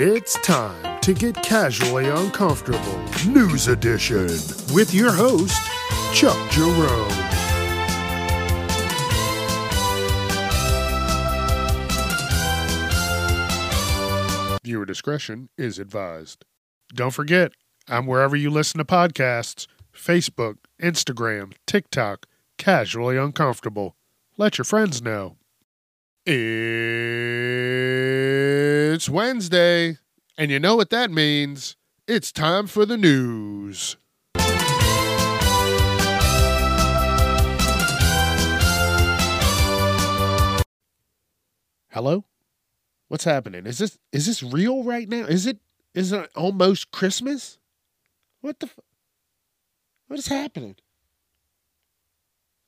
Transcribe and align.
It's 0.00 0.34
time 0.40 1.00
to 1.02 1.14
get 1.14 1.40
casually 1.44 2.08
uncomfortable. 2.08 2.98
News 3.28 3.68
edition 3.68 4.26
with 4.74 4.92
your 4.92 5.12
host, 5.12 5.56
Chuck 6.12 6.36
Jerome. 6.50 7.08
Viewer 14.64 14.84
discretion 14.84 15.48
is 15.56 15.78
advised. 15.78 16.44
Don't 16.92 17.12
forget, 17.12 17.52
I'm 17.86 18.08
wherever 18.08 18.34
you 18.34 18.50
listen 18.50 18.78
to 18.78 18.84
podcasts 18.84 19.68
Facebook, 19.94 20.56
Instagram, 20.82 21.52
TikTok, 21.68 22.26
casually 22.58 23.16
uncomfortable. 23.16 23.94
Let 24.36 24.58
your 24.58 24.64
friends 24.64 25.00
know. 25.00 25.36
It's 26.26 28.43
Wednesday, 29.08 29.98
and 30.38 30.50
you 30.52 30.60
know 30.60 30.76
what 30.76 30.90
that 30.90 31.10
means. 31.10 31.76
It's 32.06 32.30
time 32.30 32.68
for 32.68 32.86
the 32.86 32.96
news. 32.96 33.96
Hello? 41.90 42.24
What's 43.08 43.24
happening? 43.24 43.66
Is 43.66 43.78
this 43.78 43.98
is 44.12 44.26
this 44.26 44.42
real 44.42 44.84
right 44.84 45.08
now? 45.08 45.24
Is 45.24 45.46
it 45.46 45.58
is 45.92 46.12
it 46.12 46.30
almost 46.36 46.92
Christmas? 46.92 47.58
What 48.42 48.60
the 48.60 48.66
f- 48.66 48.78
What 50.06 50.18
is 50.18 50.28
happening? 50.28 50.76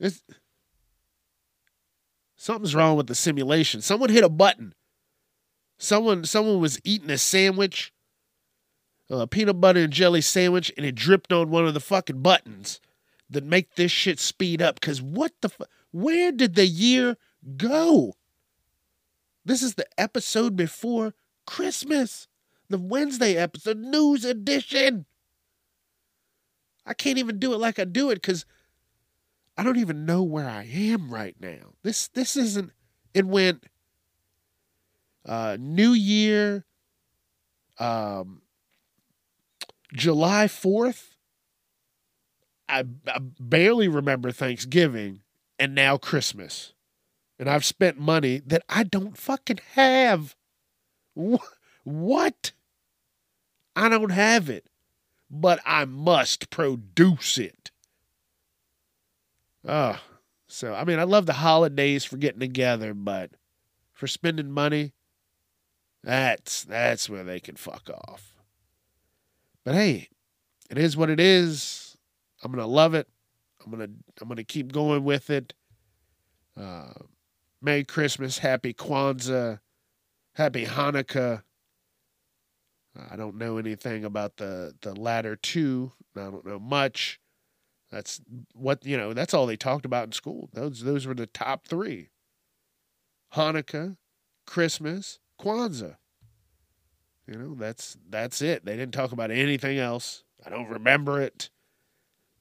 Is 0.00 0.22
Something's 2.36 2.74
wrong 2.74 2.96
with 2.96 3.06
the 3.06 3.14
simulation. 3.14 3.80
Someone 3.80 4.10
hit 4.10 4.24
a 4.24 4.28
button. 4.28 4.74
Someone 5.78 6.24
someone 6.24 6.60
was 6.60 6.80
eating 6.84 7.10
a 7.10 7.18
sandwich, 7.18 7.92
a 9.10 9.26
peanut 9.26 9.60
butter 9.60 9.80
and 9.80 9.92
jelly 9.92 10.20
sandwich, 10.20 10.72
and 10.76 10.86
it 10.86 10.94
dripped 10.94 11.32
on 11.32 11.50
one 11.50 11.66
of 11.66 11.74
the 11.74 11.80
fucking 11.80 12.22
buttons 12.22 12.80
that 13.28 13.44
make 13.44 13.74
this 13.74 13.92
shit 13.92 14.18
speed 14.18 14.62
up. 14.62 14.80
Cause 14.80 15.02
what 15.02 15.32
the 15.42 15.50
where 15.90 16.32
did 16.32 16.54
the 16.54 16.66
year 16.66 17.16
go? 17.56 18.14
This 19.44 19.62
is 19.62 19.74
the 19.74 19.86
episode 19.98 20.56
before 20.56 21.14
Christmas. 21.46 22.26
The 22.68 22.78
Wednesday 22.78 23.36
episode, 23.36 23.78
news 23.78 24.24
edition. 24.24 25.06
I 26.84 26.94
can't 26.94 27.18
even 27.18 27.38
do 27.38 27.52
it 27.52 27.58
like 27.58 27.78
I 27.78 27.84
do 27.84 28.10
it 28.10 28.16
because 28.16 28.44
I 29.56 29.62
don't 29.62 29.78
even 29.78 30.04
know 30.04 30.22
where 30.22 30.48
I 30.48 30.64
am 30.64 31.10
right 31.10 31.36
now. 31.40 31.74
This 31.82 32.08
this 32.08 32.36
isn't 32.36 32.72
it 33.14 33.26
went 33.26 33.64
uh 35.26 35.56
New 35.60 35.92
Year 35.92 36.64
um 37.78 38.40
July 39.92 40.46
4th. 40.46 41.16
I, 42.68 42.84
I 43.06 43.18
barely 43.20 43.88
remember 43.88 44.32
Thanksgiving 44.32 45.22
and 45.58 45.74
now 45.74 45.96
Christmas. 45.96 46.72
And 47.38 47.50
I've 47.50 47.64
spent 47.64 47.98
money 47.98 48.42
that 48.46 48.64
I 48.68 48.84
don't 48.84 49.16
fucking 49.18 49.60
have. 49.74 50.36
Wh- 51.18 51.44
What? 51.84 52.52
I 53.76 53.88
don't 53.88 54.10
have 54.10 54.50
it, 54.50 54.68
but 55.30 55.60
I 55.66 55.84
must 55.86 56.50
produce 56.50 57.38
it. 57.38 57.70
Oh, 59.66 60.00
so 60.48 60.74
I 60.74 60.84
mean, 60.84 60.98
I 60.98 61.02
love 61.04 61.26
the 61.26 61.34
holidays 61.34 62.04
for 62.04 62.16
getting 62.16 62.40
together, 62.40 62.94
but 62.94 63.32
for 63.94 64.06
spending 64.08 64.50
money, 64.52 64.94
that's 66.06 66.62
that's 66.62 67.10
where 67.10 67.24
they 67.24 67.40
can 67.40 67.56
fuck 67.56 67.90
off. 67.90 68.36
But 69.64 69.74
hey, 69.74 70.08
it 70.70 70.78
is 70.78 70.96
what 70.96 71.10
it 71.10 71.18
is. 71.18 71.96
I'm 72.44 72.52
gonna 72.52 72.64
love 72.64 72.94
it. 72.94 73.08
I'm 73.64 73.72
gonna 73.72 73.88
I'm 74.20 74.28
gonna 74.28 74.44
keep 74.44 74.70
going 74.70 75.02
with 75.02 75.30
it. 75.30 75.52
Uh, 76.56 76.92
Merry 77.60 77.82
Christmas, 77.82 78.38
Happy 78.38 78.72
Kwanzaa, 78.72 79.58
Happy 80.34 80.64
Hanukkah. 80.64 81.42
I 83.10 83.16
don't 83.16 83.36
know 83.36 83.58
anything 83.58 84.04
about 84.04 84.36
the 84.36 84.76
the 84.82 84.94
latter 84.94 85.34
two. 85.34 85.90
I 86.16 86.30
don't 86.30 86.46
know 86.46 86.60
much. 86.60 87.18
That's 87.90 88.20
what 88.54 88.86
you 88.86 88.96
know. 88.96 89.12
That's 89.12 89.34
all 89.34 89.46
they 89.46 89.56
talked 89.56 89.84
about 89.84 90.06
in 90.06 90.12
school. 90.12 90.50
Those 90.52 90.82
those 90.82 91.04
were 91.04 91.14
the 91.14 91.26
top 91.26 91.66
three. 91.66 92.10
Hanukkah, 93.34 93.96
Christmas, 94.46 95.18
Kwanzaa. 95.40 95.96
You 97.26 97.38
know 97.38 97.54
that's 97.54 97.96
that's 98.08 98.40
it. 98.40 98.64
They 98.64 98.76
didn't 98.76 98.94
talk 98.94 99.12
about 99.12 99.30
anything 99.30 99.78
else. 99.78 100.22
I 100.44 100.50
don't 100.50 100.68
remember 100.68 101.20
it, 101.20 101.50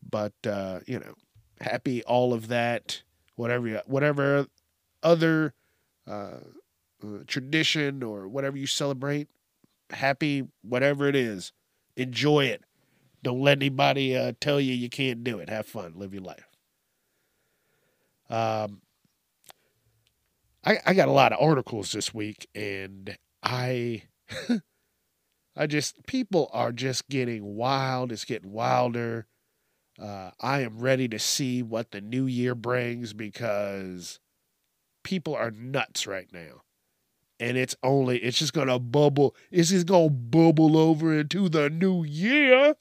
but 0.08 0.34
uh, 0.48 0.82
you 0.86 1.00
know, 1.00 1.16
happy 1.60 2.04
all 2.04 2.34
of 2.34 2.50
that. 2.50 3.02
Whatever 3.36 3.68
you, 3.68 3.82
whatever 3.86 4.46
other 5.04 5.54
uh, 6.08 6.38
uh, 7.04 7.20
tradition 7.28 8.04
or 8.04 8.28
whatever 8.28 8.58
you 8.58 8.68
celebrate, 8.68 9.28
happy 9.90 10.48
whatever 10.62 11.08
it 11.08 11.16
is, 11.16 11.52
enjoy 11.98 12.46
it. 12.46 12.64
Don't 13.24 13.42
let 13.42 13.58
anybody 13.58 14.16
uh, 14.16 14.34
tell 14.40 14.62
you 14.62 14.74
you 14.74 14.90
can't 14.90 15.24
do 15.24 15.40
it. 15.40 15.50
Have 15.50 15.66
fun, 15.66 15.94
live 15.96 16.14
your 16.14 16.22
life. 16.24 16.48
Um, 18.30 18.82
I 20.66 20.80
I 20.86 20.94
got 20.94 21.08
a 21.08 21.14
lot 21.14 21.32
of 21.34 21.40
articles 21.42 21.92
this 21.92 22.14
week, 22.14 22.48
and 22.56 23.18
I 23.44 24.04
I 25.56 25.68
just 25.68 26.06
people 26.08 26.50
are 26.54 26.72
just 26.72 27.08
getting 27.10 27.56
wild. 27.56 28.12
It's 28.12 28.26
getting 28.26 28.52
wilder. 28.52 29.28
Uh, 30.02 30.32
I 30.42 30.62
am 30.62 30.80
ready 30.80 31.08
to 31.08 31.20
see 31.20 31.64
what 31.64 31.92
the 31.92 32.02
new 32.02 32.26
year 32.26 32.54
brings 32.54 33.14
because 33.14 34.20
people 35.04 35.36
are 35.36 35.52
nuts 35.52 36.06
right 36.08 36.28
now. 36.34 36.64
And 37.40 37.58
it's 37.58 37.76
only, 37.84 38.20
it's 38.20 38.40
just 38.40 38.54
to 38.54 38.80
bubble. 38.80 39.36
It's 39.52 39.70
just 39.70 39.88
to 39.88 40.10
bubble 40.10 40.78
over 40.78 41.18
into 41.18 41.50
the 41.50 41.70
new 41.70 42.04
year. 42.04 42.76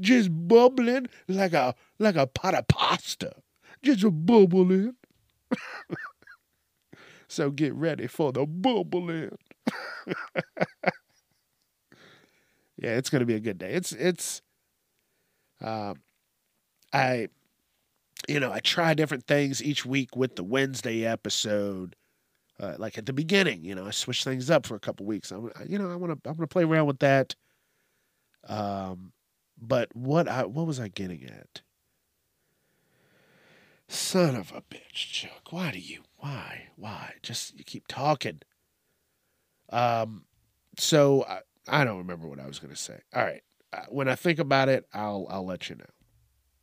Just 0.00 0.30
bubbling 0.48 1.08
like 1.28 1.52
a, 1.52 1.74
like 1.98 2.16
a 2.16 2.26
pot 2.26 2.54
of 2.54 2.68
pasta. 2.68 3.34
Just 3.82 4.04
bubbling. 4.26 4.96
so 7.28 7.50
get 7.50 7.74
ready 7.74 8.06
for 8.06 8.32
the 8.32 8.46
bubbling. 8.46 9.36
yeah, 12.76 12.96
it's 12.96 13.10
to 13.10 13.26
be 13.26 13.34
a 13.34 13.40
good 13.40 13.58
day. 13.58 13.72
It's, 13.72 13.92
it's, 13.92 14.42
um, 15.60 15.96
I, 16.92 17.28
you 18.26 18.40
know, 18.40 18.52
I 18.52 18.60
try 18.60 18.94
different 18.94 19.26
things 19.26 19.62
each 19.62 19.84
week 19.84 20.16
with 20.16 20.36
the 20.36 20.44
Wednesday 20.44 21.04
episode. 21.06 21.94
Uh, 22.60 22.74
like 22.78 22.98
at 22.98 23.06
the 23.06 23.12
beginning, 23.12 23.64
you 23.64 23.74
know, 23.74 23.86
I 23.86 23.90
switch 23.90 24.24
things 24.24 24.50
up 24.50 24.66
for 24.66 24.74
a 24.74 24.80
couple 24.80 25.06
weeks. 25.06 25.30
I'm, 25.30 25.50
you 25.68 25.78
know, 25.78 25.90
I 25.90 25.96
want 25.96 26.22
to, 26.24 26.28
I'm 26.28 26.36
to 26.36 26.46
play 26.46 26.64
around 26.64 26.86
with 26.86 26.98
that. 26.98 27.36
Um, 28.48 29.12
but 29.60 29.94
what 29.94 30.26
I, 30.26 30.44
what 30.44 30.66
was 30.66 30.80
I 30.80 30.88
getting 30.88 31.24
at? 31.24 31.60
Son 33.88 34.34
of 34.34 34.52
a 34.52 34.60
bitch, 34.60 34.92
Chuck. 34.92 35.50
Why 35.52 35.70
do 35.70 35.78
you, 35.78 36.02
why, 36.18 36.68
why? 36.76 37.14
Just 37.22 37.56
you 37.58 37.64
keep 37.64 37.86
talking. 37.88 38.40
Um, 39.70 40.24
so 40.76 41.24
I, 41.28 41.40
I 41.68 41.84
don't 41.84 41.98
remember 41.98 42.28
what 42.28 42.40
I 42.40 42.46
was 42.46 42.58
going 42.58 42.72
to 42.74 42.80
say. 42.80 43.00
All 43.14 43.22
right, 43.22 43.42
uh, 43.72 43.84
when 43.88 44.08
I 44.08 44.14
think 44.14 44.38
about 44.38 44.68
it, 44.68 44.86
I'll, 44.92 45.26
I'll 45.30 45.46
let 45.46 45.68
you 45.68 45.76
know. 45.76 45.84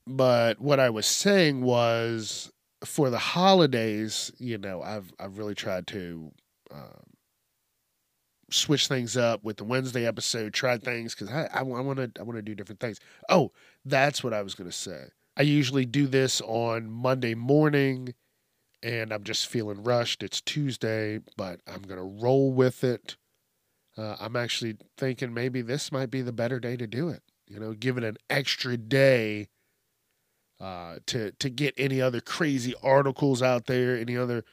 But 0.07 0.59
what 0.59 0.79
I 0.79 0.89
was 0.89 1.05
saying 1.05 1.61
was 1.61 2.51
for 2.83 3.09
the 3.09 3.17
holidays, 3.17 4.31
you 4.37 4.57
know, 4.57 4.81
I've 4.81 5.11
I've 5.19 5.37
really 5.37 5.55
tried 5.55 5.87
to 5.87 6.31
um, 6.71 7.03
switch 8.51 8.87
things 8.87 9.17
up 9.17 9.43
with 9.43 9.57
the 9.57 9.63
Wednesday 9.63 10.05
episode. 10.05 10.53
Try 10.53 10.77
things 10.77 11.15
because 11.15 11.31
I 11.31 11.49
I 11.51 11.61
want 11.63 11.97
to 11.97 12.11
I 12.19 12.23
want 12.23 12.37
to 12.37 12.43
do 12.43 12.55
different 12.55 12.79
things. 12.79 12.99
Oh, 13.29 13.51
that's 13.83 14.23
what 14.23 14.33
I 14.33 14.41
was 14.41 14.55
going 14.55 14.69
to 14.69 14.75
say. 14.75 15.05
I 15.37 15.41
usually 15.41 15.85
do 15.85 16.07
this 16.07 16.41
on 16.41 16.89
Monday 16.89 17.35
morning, 17.35 18.13
and 18.83 19.11
I'm 19.11 19.23
just 19.23 19.47
feeling 19.47 19.83
rushed. 19.83 20.23
It's 20.23 20.41
Tuesday, 20.41 21.19
but 21.37 21.61
I'm 21.67 21.81
going 21.81 21.99
to 21.99 22.23
roll 22.23 22.51
with 22.51 22.83
it. 22.83 23.17
Uh, 23.97 24.15
I'm 24.19 24.35
actually 24.35 24.77
thinking 24.97 25.33
maybe 25.33 25.61
this 25.61 25.91
might 25.91 26.11
be 26.11 26.21
the 26.21 26.33
better 26.33 26.59
day 26.59 26.75
to 26.77 26.87
do 26.87 27.09
it. 27.09 27.21
You 27.47 27.59
know, 27.59 27.73
give 27.73 27.97
it 27.97 28.03
an 28.03 28.17
extra 28.29 28.75
day 28.77 29.49
uh, 30.59 30.97
to 31.07 31.31
to 31.31 31.49
get 31.49 31.73
any 31.77 32.01
other 32.01 32.21
crazy 32.21 32.73
articles 32.81 33.41
out 33.41 33.67
there, 33.67 33.97
any 33.97 34.17
other 34.17 34.43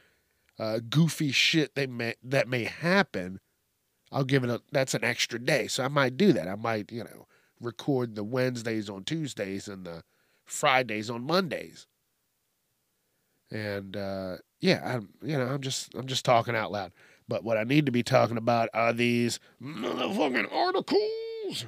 uh, 0.59 0.79
goofy 0.89 1.31
shit 1.31 1.75
that 1.75 1.89
may 1.89 2.15
that 2.23 2.47
may 2.47 2.65
happen. 2.65 3.39
I'll 4.11 4.23
give 4.23 4.43
it 4.43 4.49
a 4.49 4.61
that's 4.71 4.93
an 4.93 5.03
extra 5.03 5.39
day, 5.39 5.67
so 5.67 5.83
I 5.83 5.87
might 5.87 6.17
do 6.17 6.33
that. 6.33 6.47
I 6.47 6.55
might 6.55 6.91
you 6.91 7.03
know 7.03 7.27
record 7.59 8.15
the 8.15 8.23
Wednesdays 8.23 8.89
on 8.89 9.03
Tuesdays 9.03 9.67
and 9.67 9.85
the 9.85 10.03
Fridays 10.45 11.09
on 11.09 11.23
Mondays. 11.23 11.87
And 13.53 13.95
uh, 13.95 14.37
yeah, 14.61 14.81
I'm 14.83 15.09
you 15.21 15.37
know 15.37 15.45
I'm 15.45 15.61
just 15.61 15.93
I'm 15.93 16.07
just 16.07 16.25
talking 16.25 16.55
out 16.55 16.71
loud. 16.71 16.91
But 17.27 17.43
what 17.43 17.57
I 17.57 17.63
need 17.63 17.85
to 17.85 17.91
be 17.91 18.03
talking 18.03 18.37
about 18.37 18.69
are 18.73 18.91
these 18.91 19.39
motherfucking 19.61 20.51
articles. 20.51 21.65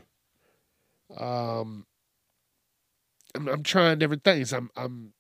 Um, 1.16 1.86
I'm, 3.36 3.48
I'm 3.48 3.64
trying 3.64 4.00
different 4.00 4.24
things. 4.24 4.52
I'm 4.52 4.72
I'm 4.76 5.14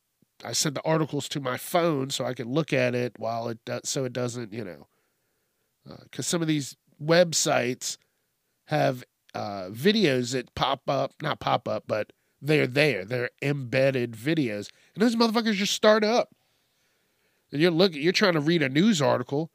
I 0.44 0.54
sent 0.54 0.74
the 0.74 0.84
articles 0.84 1.30
to 1.30 1.40
my 1.40 1.58
phone 1.58 2.10
so 2.10 2.26
I 2.26 2.34
can 2.34 2.52
look 2.52 2.74
at 2.74 2.96
it 2.96 3.14
while 3.20 3.48
it 3.48 3.60
does, 3.64 3.82
so 3.88 4.04
it 4.04 4.14
doesn't, 4.14 4.52
you 4.52 4.66
know, 4.66 4.88
because 6.02 6.26
uh, 6.26 6.30
some 6.30 6.42
of 6.42 6.48
these 6.48 6.76
websites 7.02 7.98
have 8.66 9.04
uh, 9.36 9.70
videos 9.70 10.32
that 10.34 10.54
pop 10.56 10.90
up, 10.90 11.14
not 11.22 11.40
pop 11.40 11.68
up, 11.68 11.84
but 11.86 12.12
they're 12.42 12.68
there. 12.68 13.06
They're 13.06 13.30
embedded 13.42 14.14
videos, 14.14 14.70
and 14.96 15.04
those 15.04 15.16
motherfuckers 15.16 15.54
just 15.54 15.74
start 15.74 16.04
up. 16.04 16.30
And 17.52 17.62
you're 17.62 17.72
looking, 17.72 18.02
you're 18.02 18.12
trying 18.12 18.34
to 18.34 18.40
read 18.40 18.62
a 18.62 18.70
news 18.70 19.02
article, 19.02 19.52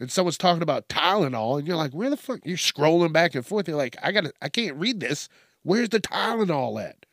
and 0.00 0.10
someone's 0.10 0.38
talking 0.38 0.62
about 0.62 0.88
Tylenol, 0.88 1.58
and 1.58 1.66
you're 1.66 1.76
like, 1.76 1.92
where 1.92 2.10
the 2.10 2.16
fuck? 2.16 2.40
You're 2.44 2.56
scrolling 2.56 3.12
back 3.12 3.34
and 3.34 3.44
forth. 3.44 3.68
You're 3.68 3.76
like, 3.76 3.96
I 4.02 4.12
gotta, 4.12 4.32
I 4.40 4.48
can't 4.48 4.76
read 4.76 5.00
this. 5.00 5.28
Where's 5.62 5.88
the 5.88 6.00
Tylenol 6.00 6.82
at? 6.82 7.06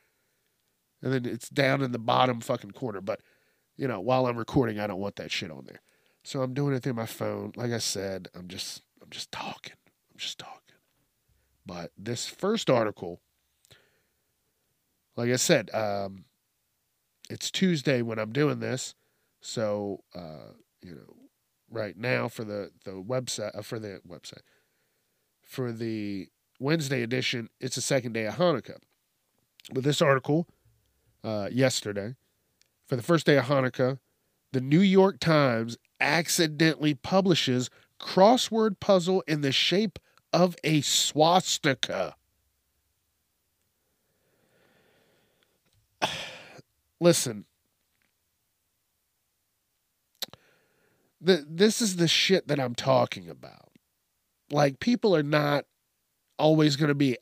And 1.01 1.13
then 1.13 1.25
it's 1.25 1.49
down 1.49 1.81
in 1.81 1.91
the 1.91 1.99
bottom 1.99 2.41
fucking 2.41 2.71
corner. 2.71 3.01
But 3.01 3.21
you 3.77 3.87
know, 3.87 3.99
while 3.99 4.27
I'm 4.27 4.37
recording, 4.37 4.79
I 4.79 4.87
don't 4.87 4.99
want 4.99 5.17
that 5.17 5.31
shit 5.31 5.51
on 5.51 5.65
there. 5.65 5.81
So 6.23 6.41
I'm 6.41 6.53
doing 6.53 6.73
it 6.73 6.83
through 6.83 6.93
my 6.93 7.05
phone. 7.05 7.51
Like 7.55 7.71
I 7.71 7.77
said, 7.77 8.29
I'm 8.33 8.47
just, 8.47 8.81
I'm 9.01 9.09
just 9.09 9.31
talking. 9.31 9.75
I'm 10.11 10.17
just 10.17 10.39
talking. 10.39 10.59
But 11.65 11.91
this 11.97 12.25
first 12.25 12.69
article, 12.69 13.21
like 15.15 15.29
I 15.29 15.35
said, 15.35 15.69
um, 15.73 16.25
it's 17.29 17.51
Tuesday 17.51 18.01
when 18.01 18.19
I'm 18.19 18.31
doing 18.31 18.59
this. 18.59 18.95
So, 19.45 20.03
uh, 20.15 20.53
you 20.81 20.95
know, 20.95 21.15
right 21.69 21.95
now 21.95 22.27
for 22.27 22.43
the 22.43 22.71
the 22.83 22.93
website 22.93 23.55
uh, 23.55 23.61
for 23.61 23.77
the 23.77 24.01
website 24.07 24.41
for 25.43 25.71
the 25.71 26.29
Wednesday 26.59 27.03
edition, 27.03 27.49
it's 27.59 27.75
the 27.75 27.81
second 27.81 28.13
day 28.13 28.25
of 28.25 28.35
Hanukkah. 28.35 28.79
With 29.71 29.83
this 29.83 30.01
article 30.01 30.47
uh, 31.23 31.49
yesterday, 31.51 32.15
for 32.87 32.95
the 32.95 33.03
first 33.03 33.27
day 33.27 33.37
of 33.37 33.45
Hanukkah, 33.45 33.99
the 34.51 34.61
New 34.61 34.79
York 34.79 35.19
Times 35.19 35.77
accidentally 35.99 36.95
publishes 36.95 37.69
crossword 38.01 38.79
puzzle 38.79 39.23
in 39.27 39.41
the 39.41 39.51
shape 39.51 39.99
of 40.33 40.55
a 40.63 40.81
swastika. 40.81 42.15
Listen, 46.99 47.45
the, 51.25 51.45
this 51.47 51.81
is 51.81 51.95
the 51.95 52.07
shit 52.07 52.47
that 52.47 52.59
I'm 52.59 52.75
talking 52.75 53.29
about. 53.29 53.71
Like, 54.51 54.79
people 54.79 55.15
are 55.15 55.23
not 55.23 55.65
always 56.37 56.75
going 56.75 56.89
to 56.89 56.95
be 56.95 57.17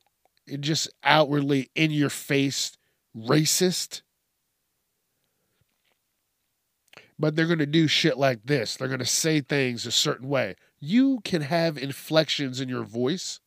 just 0.60 0.90
outwardly 1.04 1.70
in 1.76 1.92
your 1.92 2.10
face 2.10 2.74
racist. 3.16 4.02
But 7.18 7.36
they're 7.36 7.48
going 7.48 7.60
to 7.60 7.66
do 7.66 7.88
shit 7.88 8.18
like 8.18 8.46
this. 8.46 8.76
They're 8.76 8.88
going 8.88 9.00
to 9.00 9.06
say 9.06 9.40
things 9.40 9.86
a 9.86 9.92
certain 9.92 10.28
way. 10.28 10.56
You 10.80 11.22
can 11.24 11.42
have 11.44 11.78
inflections 11.78 12.60
in 12.60 12.68
your 12.68 12.84
voice, 12.84 13.40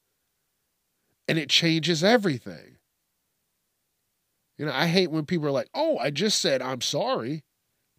and 1.29 1.37
it 1.39 1.51
changes 1.51 2.03
everything. 2.03 2.77
You 4.57 4.67
know, 4.67 4.73
I 4.73 4.87
hate 4.87 5.11
when 5.11 5.27
people 5.27 5.47
are 5.47 5.53
like, 5.53 5.69
oh, 5.75 5.99
I 5.99 6.11
just 6.11 6.41
said 6.41 6.63
I'm 6.63 6.81
sorry. 6.81 7.45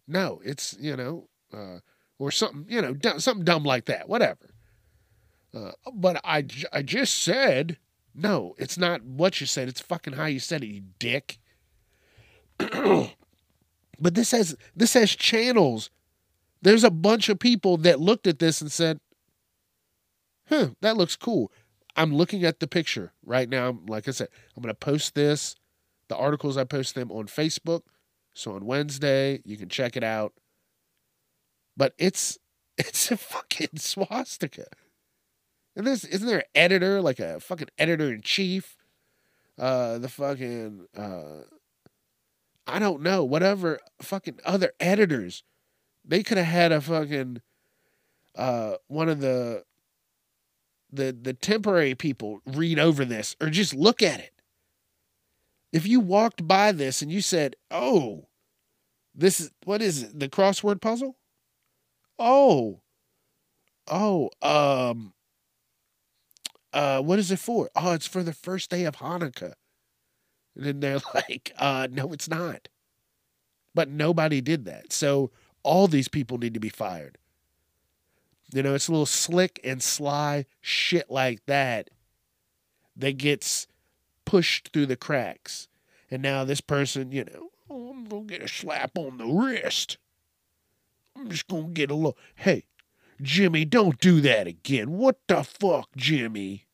No, 0.08 0.40
it's, 0.44 0.74
you 0.80 0.96
know, 0.96 1.28
uh, 1.52 1.78
or 2.18 2.30
something, 2.30 2.66
you 2.68 2.82
know, 2.82 2.96
something 3.18 3.44
dumb 3.44 3.64
like 3.64 3.86
that, 3.86 4.08
whatever. 4.08 4.50
Uh, 5.54 5.72
but 5.94 6.20
I, 6.24 6.44
I 6.72 6.82
just 6.82 7.22
said, 7.22 7.78
no, 8.14 8.54
it's 8.58 8.76
not 8.76 9.02
what 9.04 9.40
you 9.40 9.46
said. 9.46 9.68
It's 9.68 9.80
fucking 9.80 10.14
how 10.14 10.26
you 10.26 10.40
said 10.40 10.62
it, 10.62 10.68
you 10.68 10.82
dick. 10.98 11.38
but 12.58 13.14
this 14.14 14.32
has 14.32 14.56
this 14.74 14.94
has 14.94 15.14
channels. 15.14 15.90
There's 16.60 16.82
a 16.82 16.90
bunch 16.90 17.28
of 17.28 17.38
people 17.38 17.76
that 17.78 18.00
looked 18.00 18.26
at 18.26 18.40
this 18.40 18.60
and 18.60 18.72
said, 18.72 18.98
"Huh, 20.48 20.70
that 20.80 20.96
looks 20.96 21.14
cool." 21.14 21.52
I'm 21.94 22.14
looking 22.14 22.44
at 22.44 22.58
the 22.58 22.66
picture 22.66 23.12
right 23.24 23.48
now. 23.48 23.78
Like 23.86 24.08
I 24.08 24.10
said, 24.10 24.28
I'm 24.56 24.62
going 24.62 24.74
to 24.74 24.78
post 24.78 25.14
this, 25.14 25.54
the 26.08 26.16
articles 26.16 26.56
I 26.56 26.64
post 26.64 26.94
them 26.94 27.10
on 27.10 27.26
Facebook. 27.26 27.82
So 28.34 28.54
on 28.54 28.66
Wednesday, 28.66 29.40
you 29.44 29.56
can 29.56 29.68
check 29.68 29.96
it 29.96 30.04
out 30.04 30.32
but 31.78 31.94
it's 31.96 32.36
it's 32.78 33.10
a 33.10 33.16
fucking 33.16 33.76
swastika. 33.76 34.66
And 35.74 35.86
this 35.86 36.04
isn't 36.04 36.26
there 36.26 36.40
an 36.40 36.44
editor, 36.54 37.00
like 37.00 37.20
a 37.20 37.40
fucking 37.40 37.68
editor 37.78 38.12
in 38.12 38.20
chief? 38.20 38.76
Uh 39.58 39.98
the 39.98 40.08
fucking 40.10 40.86
uh 40.96 41.44
I 42.66 42.78
don't 42.78 43.00
know, 43.00 43.24
whatever 43.24 43.78
fucking 44.02 44.40
other 44.44 44.72
editors. 44.78 45.42
They 46.04 46.22
could 46.22 46.36
have 46.36 46.46
had 46.46 46.72
a 46.72 46.80
fucking 46.82 47.40
uh 48.36 48.74
one 48.88 49.08
of 49.08 49.20
the 49.20 49.64
the 50.92 51.16
the 51.20 51.34
temporary 51.34 51.94
people 51.94 52.40
read 52.46 52.78
over 52.78 53.04
this 53.04 53.36
or 53.40 53.50
just 53.50 53.74
look 53.74 54.02
at 54.02 54.20
it. 54.20 54.32
If 55.72 55.86
you 55.86 56.00
walked 56.00 56.48
by 56.48 56.72
this 56.72 57.02
and 57.02 57.12
you 57.12 57.20
said, 57.20 57.54
"Oh, 57.70 58.28
this 59.14 59.38
is 59.38 59.50
what 59.64 59.82
is 59.82 60.02
it? 60.02 60.18
The 60.18 60.28
crossword 60.28 60.80
puzzle?" 60.80 61.17
Oh, 62.18 62.80
oh, 63.86 64.30
um, 64.42 65.12
uh, 66.72 67.00
what 67.00 67.18
is 67.18 67.30
it 67.30 67.38
for? 67.38 67.70
Oh, 67.76 67.92
it's 67.92 68.06
for 68.06 68.22
the 68.22 68.32
first 68.32 68.70
day 68.70 68.84
of 68.84 68.96
Hanukkah. 68.96 69.54
And 70.54 70.64
then 70.64 70.80
they're 70.80 71.00
like, 71.14 71.52
uh, 71.58 71.88
no, 71.90 72.12
it's 72.12 72.28
not. 72.28 72.68
But 73.74 73.88
nobody 73.88 74.40
did 74.40 74.64
that. 74.64 74.92
So 74.92 75.30
all 75.62 75.86
these 75.86 76.08
people 76.08 76.38
need 76.38 76.54
to 76.54 76.60
be 76.60 76.68
fired. 76.68 77.18
You 78.52 78.62
know, 78.62 78.74
it's 78.74 78.88
a 78.88 78.92
little 78.92 79.06
slick 79.06 79.60
and 79.62 79.82
sly 79.82 80.46
shit 80.60 81.10
like 81.10 81.44
that 81.46 81.90
that 82.96 83.18
gets 83.18 83.66
pushed 84.24 84.70
through 84.72 84.86
the 84.86 84.96
cracks. 84.96 85.68
And 86.10 86.22
now 86.22 86.44
this 86.44 86.62
person, 86.62 87.12
you 87.12 87.24
know, 87.24 87.50
oh, 87.70 87.90
I'm 87.90 88.04
going 88.04 88.26
to 88.26 88.34
get 88.34 88.42
a 88.42 88.48
slap 88.48 88.96
on 88.96 89.18
the 89.18 89.26
wrist. 89.26 89.98
I'm 91.18 91.30
just 91.30 91.48
gonna 91.48 91.68
get 91.68 91.90
a 91.90 91.94
look. 91.94 92.18
Hey, 92.36 92.64
Jimmy, 93.20 93.64
don't 93.64 93.98
do 93.98 94.20
that 94.20 94.46
again. 94.46 94.92
What 94.92 95.18
the 95.26 95.42
fuck, 95.42 95.88
Jimmy? 95.96 96.66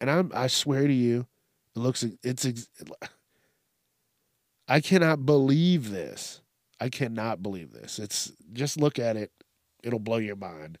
And 0.00 0.10
I'm 0.10 0.30
I 0.34 0.48
swear 0.48 0.86
to 0.86 0.92
you, 0.92 1.26
it 1.74 1.78
looks 1.78 2.04
it's 2.22 2.68
I 4.68 4.80
cannot 4.80 5.24
believe 5.24 5.90
this. 5.90 6.42
I 6.80 6.88
cannot 6.88 7.42
believe 7.42 7.72
this. 7.72 7.98
It's 7.98 8.32
just 8.52 8.78
look 8.78 8.98
at 8.98 9.16
it. 9.16 9.30
It'll 9.82 9.98
blow 9.98 10.18
your 10.18 10.36
mind. 10.36 10.78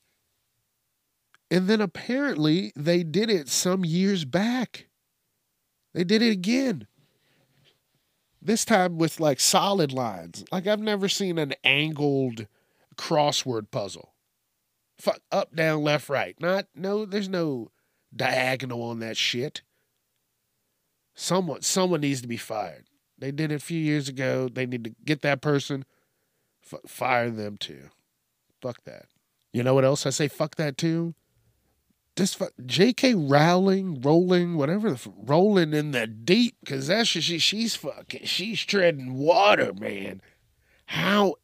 And 1.50 1.68
then 1.68 1.80
apparently 1.80 2.72
they 2.74 3.02
did 3.02 3.30
it 3.30 3.48
some 3.48 3.84
years 3.84 4.24
back. 4.24 4.88
They 5.92 6.04
did 6.04 6.22
it 6.22 6.30
again. 6.32 6.86
This 8.44 8.66
time 8.66 8.98
with 8.98 9.20
like 9.20 9.40
solid 9.40 9.90
lines. 9.90 10.44
Like 10.52 10.66
I've 10.66 10.80
never 10.80 11.08
seen 11.08 11.38
an 11.38 11.54
angled 11.64 12.46
crossword 12.96 13.70
puzzle. 13.70 14.12
Fuck 14.98 15.20
up, 15.32 15.56
down, 15.56 15.82
left, 15.82 16.10
right. 16.10 16.36
Not 16.38 16.66
no. 16.74 17.06
There's 17.06 17.28
no 17.28 17.70
diagonal 18.14 18.82
on 18.82 19.00
that 19.00 19.16
shit. 19.16 19.62
Someone 21.14 21.62
someone 21.62 22.02
needs 22.02 22.20
to 22.20 22.28
be 22.28 22.36
fired. 22.36 22.84
They 23.18 23.32
did 23.32 23.50
it 23.50 23.56
a 23.56 23.58
few 23.60 23.80
years 23.80 24.08
ago. 24.08 24.48
They 24.52 24.66
need 24.66 24.84
to 24.84 24.94
get 25.04 25.22
that 25.22 25.40
person, 25.40 25.84
f- 26.70 26.80
fire 26.86 27.30
them 27.30 27.56
too. 27.56 27.90
Fuck 28.60 28.84
that. 28.84 29.06
You 29.52 29.62
know 29.62 29.74
what 29.74 29.84
else 29.84 30.04
I 30.04 30.10
say? 30.10 30.28
Fuck 30.28 30.56
that 30.56 30.76
too 30.76 31.14
this 32.16 32.40
J.K. 32.64 33.14
Rowling, 33.14 34.00
rolling, 34.00 34.56
whatever, 34.56 34.92
the, 34.92 35.12
rolling 35.24 35.72
in 35.72 35.90
the 35.90 36.06
deep, 36.06 36.56
because 36.60 36.86
that's 36.86 37.08
she, 37.08 37.38
she's 37.38 37.74
fucking, 37.74 38.24
she's 38.24 38.62
treading 38.64 39.14
water, 39.14 39.72
man. 39.72 40.22
How, 40.86 41.34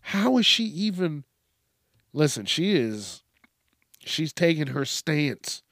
how 0.00 0.38
is 0.38 0.46
she 0.46 0.64
even? 0.64 1.24
Listen, 2.12 2.46
she 2.46 2.76
is, 2.76 3.22
she's 3.98 4.32
taking 4.32 4.68
her 4.68 4.84
stance. 4.84 5.62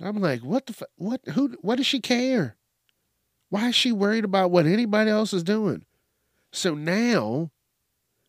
I'm 0.00 0.16
like, 0.16 0.40
what 0.40 0.66
the, 0.66 0.86
what, 0.96 1.20
who, 1.34 1.56
what 1.60 1.76
does 1.76 1.86
she 1.86 2.00
care? 2.00 2.56
Why 3.50 3.68
is 3.68 3.74
she 3.74 3.92
worried 3.92 4.24
about 4.24 4.50
what 4.50 4.64
anybody 4.66 5.10
else 5.10 5.32
is 5.32 5.42
doing? 5.42 5.84
So 6.52 6.74
now, 6.74 7.50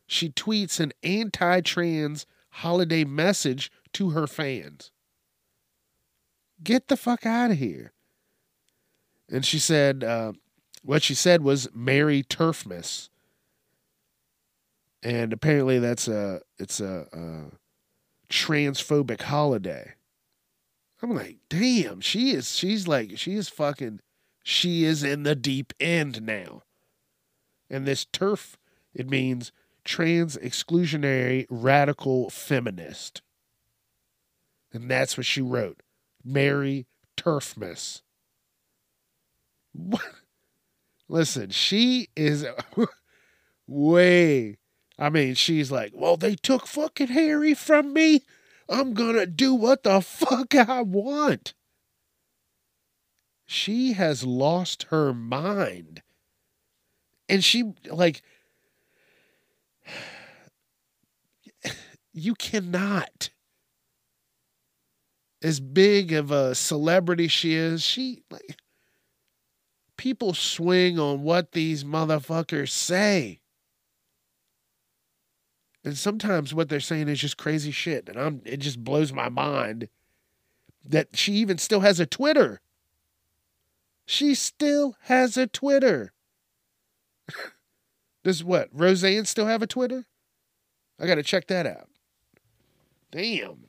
she 0.05 0.29
tweets 0.29 0.79
an 0.79 0.91
anti-trans 1.01 2.25
holiday 2.49 3.05
message 3.05 3.71
to 3.93 4.12
her 4.12 4.27
fans. 4.27 4.91
Get 6.63 6.88
the 6.88 6.98
fuck 6.98 7.25
out 7.25 7.51
of 7.51 7.57
here. 7.57 7.91
And 9.29 9.45
she 9.45 9.60
said, 9.60 10.03
uh, 10.03 10.33
what 10.83 11.03
she 11.03 11.13
said 11.15 11.43
was 11.43 11.69
Merry 11.74 12.24
Turfmas. 12.24 13.10
and 15.03 15.33
apparently 15.33 15.79
that's 15.79 16.07
a 16.07 16.41
it's 16.60 16.79
a, 16.79 17.07
a 17.12 17.55
transphobic 18.31 19.24
holiday. 19.24 19.93
I'm 21.01 21.15
like, 21.15 21.38
damn, 21.50 22.01
she 22.01 22.31
is 22.31 22.55
she's 22.55 22.88
like 22.88 23.17
she 23.17 23.36
is 23.36 23.50
fucking 23.50 24.00
she 24.43 24.83
is 24.83 25.03
in 25.03 25.24
the 25.24 25.36
deep 25.36 25.74
end 25.79 26.21
now. 26.21 26.63
And 27.69 27.86
this 27.86 28.05
turf, 28.05 28.57
it 28.93 29.10
means 29.10 29.51
trans 29.83 30.38
exclusionary 30.38 31.45
radical 31.50 32.29
feminist. 32.29 33.21
And 34.73 34.89
that's 34.89 35.17
what 35.17 35.25
she 35.25 35.41
wrote. 35.41 35.81
Merry 36.23 36.87
Turfmas. 37.17 38.01
What? 39.73 40.01
Listen, 41.07 41.49
she 41.49 42.09
is 42.15 42.45
way. 43.67 44.57
I 44.97 45.09
mean, 45.09 45.33
she's 45.33 45.71
like, 45.71 45.91
well, 45.95 46.15
they 46.15 46.35
took 46.35 46.67
fucking 46.67 47.07
Harry 47.07 47.53
from 47.53 47.93
me. 47.93 48.21
I'm 48.69 48.93
gonna 48.93 49.25
do 49.25 49.53
what 49.53 49.83
the 49.83 49.99
fuck 50.01 50.55
I 50.55 50.81
want. 50.81 51.53
She 53.45 53.93
has 53.93 54.23
lost 54.23 54.83
her 54.83 55.13
mind. 55.13 56.01
And 57.27 57.43
she, 57.43 57.73
like, 57.89 58.21
you 62.13 62.35
cannot. 62.35 63.29
As 65.43 65.60
big 65.60 66.13
of 66.13 66.31
a 66.31 66.53
celebrity 66.53 67.27
she 67.27 67.55
is, 67.55 67.81
she, 67.81 68.24
like, 68.29 68.57
people 69.98 70.33
swing 70.33 71.00
on 71.00 71.24
what 71.24 71.51
these 71.51 71.83
motherfuckers 71.83 72.69
say. 72.69 73.39
And 75.83 75.98
sometimes 75.98 76.53
what 76.53 76.69
they're 76.69 76.79
saying 76.79 77.07
is 77.07 77.19
just 77.19 77.38
crazy 77.38 77.71
shit. 77.71 78.07
And 78.07 78.19
I'm 78.19 78.41
it 78.45 78.57
just 78.57 78.83
blows 78.83 79.12
my 79.12 79.29
mind 79.29 79.89
that 80.86 81.10
she 81.13 81.33
even 81.33 81.57
still 81.57 81.81
has 81.81 82.00
a 82.00 82.05
Twitter. 82.05 82.62
She 84.05 84.36
still 84.36 84.95
has 85.01 85.38
a 85.38 85.48
Twitter. 85.48 86.13
Does 88.24 88.43
what? 88.43 88.69
Roseanne 88.71 89.25
still 89.25 89.48
have 89.48 89.62
a 89.62 89.67
Twitter? 89.67 90.05
I 91.00 91.07
gotta 91.07 91.24
check 91.24 91.48
that 91.48 91.65
out. 91.65 91.89
Damn. 93.12 93.65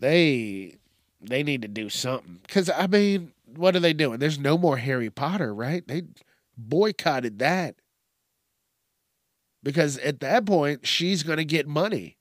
They 0.00 0.76
they 1.20 1.42
need 1.42 1.62
to 1.62 1.68
do 1.68 1.88
something. 1.90 2.40
Cause 2.48 2.70
I 2.74 2.86
mean, 2.86 3.32
what 3.54 3.76
are 3.76 3.80
they 3.80 3.92
doing? 3.92 4.18
There's 4.18 4.38
no 4.38 4.56
more 4.56 4.78
Harry 4.78 5.10
Potter, 5.10 5.54
right? 5.54 5.86
They 5.86 6.04
boycotted 6.56 7.38
that. 7.38 7.76
Because 9.62 9.98
at 9.98 10.20
that 10.20 10.46
point, 10.46 10.86
she's 10.86 11.22
going 11.22 11.36
to 11.36 11.44
get 11.44 11.68
money. 11.68 12.16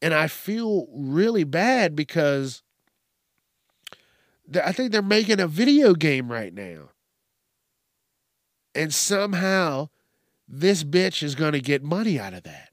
And 0.00 0.14
I 0.14 0.28
feel 0.28 0.86
really 0.92 1.42
bad 1.42 1.96
because 1.96 2.62
I 4.62 4.70
think 4.70 4.92
they're 4.92 5.02
making 5.02 5.40
a 5.40 5.48
video 5.48 5.94
game 5.94 6.30
right 6.30 6.54
now. 6.54 6.90
And 8.76 8.94
somehow 8.94 9.88
this 10.46 10.84
bitch 10.84 11.24
is 11.24 11.34
going 11.34 11.52
to 11.52 11.60
get 11.60 11.82
money 11.82 12.20
out 12.20 12.34
of 12.34 12.44
that 12.44 12.67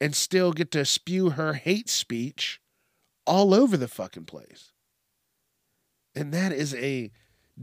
and 0.00 0.14
still 0.14 0.52
get 0.52 0.70
to 0.72 0.84
spew 0.84 1.30
her 1.30 1.54
hate 1.54 1.88
speech 1.88 2.60
all 3.26 3.52
over 3.54 3.76
the 3.76 3.88
fucking 3.88 4.24
place. 4.24 4.72
And 6.14 6.32
that 6.32 6.52
is 6.52 6.74
a 6.74 7.10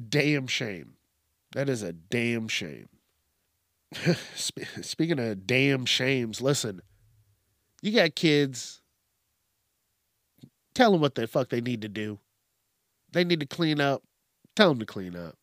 damn 0.09 0.47
shame. 0.47 0.93
That 1.53 1.69
is 1.69 1.81
a 1.81 1.93
damn 1.93 2.47
shame. 2.47 2.89
Speaking 4.35 5.19
of 5.19 5.47
damn 5.47 5.85
shames, 5.85 6.41
listen, 6.41 6.81
you 7.81 7.91
got 7.93 8.15
kids. 8.15 8.81
Tell 10.73 10.91
them 10.91 11.01
what 11.01 11.15
the 11.15 11.27
fuck 11.27 11.49
they 11.49 11.61
need 11.61 11.81
to 11.81 11.89
do. 11.89 12.19
They 13.11 13.23
need 13.23 13.39
to 13.39 13.45
clean 13.45 13.79
up. 13.79 14.03
Tell 14.55 14.69
them 14.69 14.79
to 14.79 14.85
clean 14.85 15.15
up. 15.15 15.37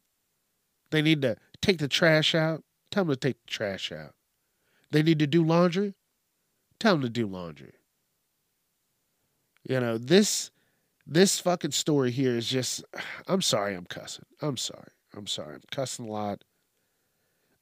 They 0.91 1.01
need 1.01 1.23
to 1.23 1.37
take 1.63 1.79
the 1.79 1.89
trash 1.89 2.35
out. 2.35 2.63
Tell 2.91 3.05
them 3.05 3.15
to 3.15 3.19
take 3.19 3.41
the 3.47 3.51
trash 3.51 3.91
out. 3.91 4.15
They 4.91 5.03
need 5.03 5.19
to 5.21 5.27
do 5.27 5.43
laundry. 5.43 5.95
Tell 6.83 6.95
them 6.95 7.03
to 7.03 7.09
do 7.09 7.29
laundry. 7.29 7.75
You 9.63 9.79
know, 9.79 9.99
this 9.99 10.51
this 11.07 11.39
fucking 11.39 11.71
story 11.71 12.11
here 12.11 12.37
is 12.37 12.49
just 12.49 12.83
I'm 13.29 13.41
sorry 13.41 13.77
I'm 13.77 13.85
cussing. 13.85 14.25
I'm 14.41 14.57
sorry. 14.57 14.91
I'm 15.17 15.29
sorry. 15.29 15.55
I'm 15.55 15.63
cussing 15.71 16.09
a 16.09 16.11
lot. 16.11 16.43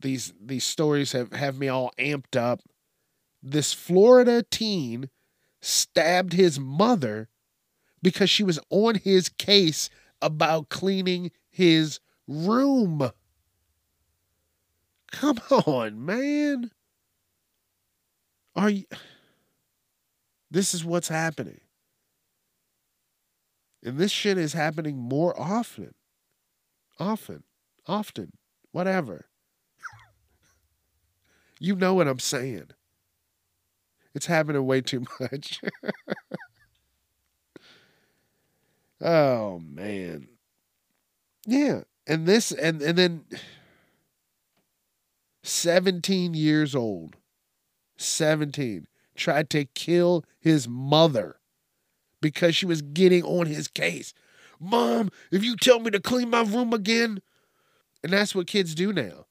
These 0.00 0.32
these 0.42 0.64
stories 0.64 1.12
have, 1.12 1.34
have 1.34 1.58
me 1.58 1.68
all 1.68 1.92
amped 1.98 2.34
up. 2.34 2.62
This 3.42 3.74
Florida 3.74 4.42
teen 4.42 5.10
stabbed 5.60 6.32
his 6.32 6.58
mother 6.58 7.28
because 8.00 8.30
she 8.30 8.42
was 8.42 8.58
on 8.70 8.94
his 8.94 9.28
case 9.28 9.90
about 10.22 10.70
cleaning 10.70 11.30
his 11.50 12.00
room. 12.26 13.10
Come 15.12 15.40
on, 15.66 16.06
man. 16.06 16.70
Are 18.56 18.70
you 18.70 18.84
This 20.50 20.74
is 20.74 20.84
what's 20.84 21.08
happening. 21.08 21.60
And 23.82 23.96
this 23.98 24.10
shit 24.10 24.36
is 24.36 24.52
happening 24.52 24.96
more 24.98 25.38
often. 25.40 25.94
Often. 26.98 27.44
Often. 27.86 28.32
Whatever. 28.72 29.26
you 31.60 31.76
know 31.76 31.94
what 31.94 32.08
I'm 32.08 32.18
saying. 32.18 32.70
It's 34.14 34.26
happening 34.26 34.66
way 34.66 34.80
too 34.80 35.04
much. 35.20 35.60
oh 39.00 39.60
man. 39.60 40.28
Yeah. 41.46 41.82
And 42.06 42.26
this 42.26 42.52
and 42.52 42.82
and 42.82 42.98
then 42.98 43.24
17 45.42 46.34
years 46.34 46.74
old. 46.74 47.16
17 48.00 48.86
tried 49.16 49.50
to 49.50 49.64
kill 49.66 50.24
his 50.38 50.66
mother 50.66 51.36
because 52.20 52.56
she 52.56 52.66
was 52.66 52.82
getting 52.82 53.22
on 53.22 53.46
his 53.46 53.68
case. 53.68 54.14
Mom, 54.58 55.10
if 55.30 55.44
you 55.44 55.56
tell 55.56 55.80
me 55.80 55.90
to 55.90 56.00
clean 56.00 56.30
my 56.30 56.42
room 56.42 56.72
again, 56.72 57.20
and 58.02 58.12
that's 58.12 58.34
what 58.34 58.46
kids 58.46 58.74
do 58.74 58.92
now. 58.92 59.26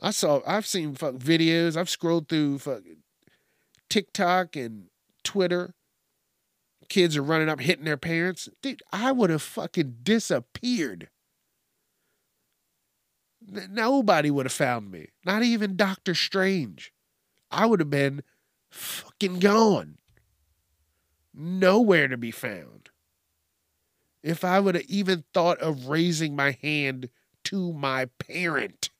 I 0.00 0.10
saw, 0.10 0.40
I've 0.46 0.66
seen 0.66 0.94
fuck 0.94 1.14
videos. 1.14 1.76
I've 1.76 1.88
scrolled 1.88 2.28
through 2.28 2.58
fucking 2.58 2.98
TikTok 3.88 4.56
and 4.56 4.88
Twitter. 5.24 5.74
Kids 6.88 7.16
are 7.16 7.22
running 7.22 7.48
up 7.48 7.60
hitting 7.60 7.84
their 7.84 7.96
parents. 7.96 8.48
Dude, 8.62 8.82
I 8.92 9.12
would 9.12 9.30
have 9.30 9.42
fucking 9.42 9.96
disappeared. 10.02 11.08
Nobody 13.46 14.30
would 14.30 14.46
have 14.46 14.52
found 14.52 14.90
me. 14.90 15.08
Not 15.24 15.42
even 15.42 15.76
Doctor 15.76 16.14
Strange. 16.14 16.92
I 17.50 17.66
would 17.66 17.80
have 17.80 17.90
been 17.90 18.22
fucking 18.70 19.38
gone 19.38 19.98
nowhere 21.36 22.08
to 22.08 22.16
be 22.16 22.30
found. 22.30 22.90
If 24.22 24.44
I 24.44 24.58
would 24.58 24.74
have 24.74 24.84
even 24.88 25.24
thought 25.32 25.58
of 25.58 25.88
raising 25.88 26.34
my 26.34 26.56
hand 26.62 27.10
to 27.44 27.72
my 27.72 28.06
parent. 28.18 28.90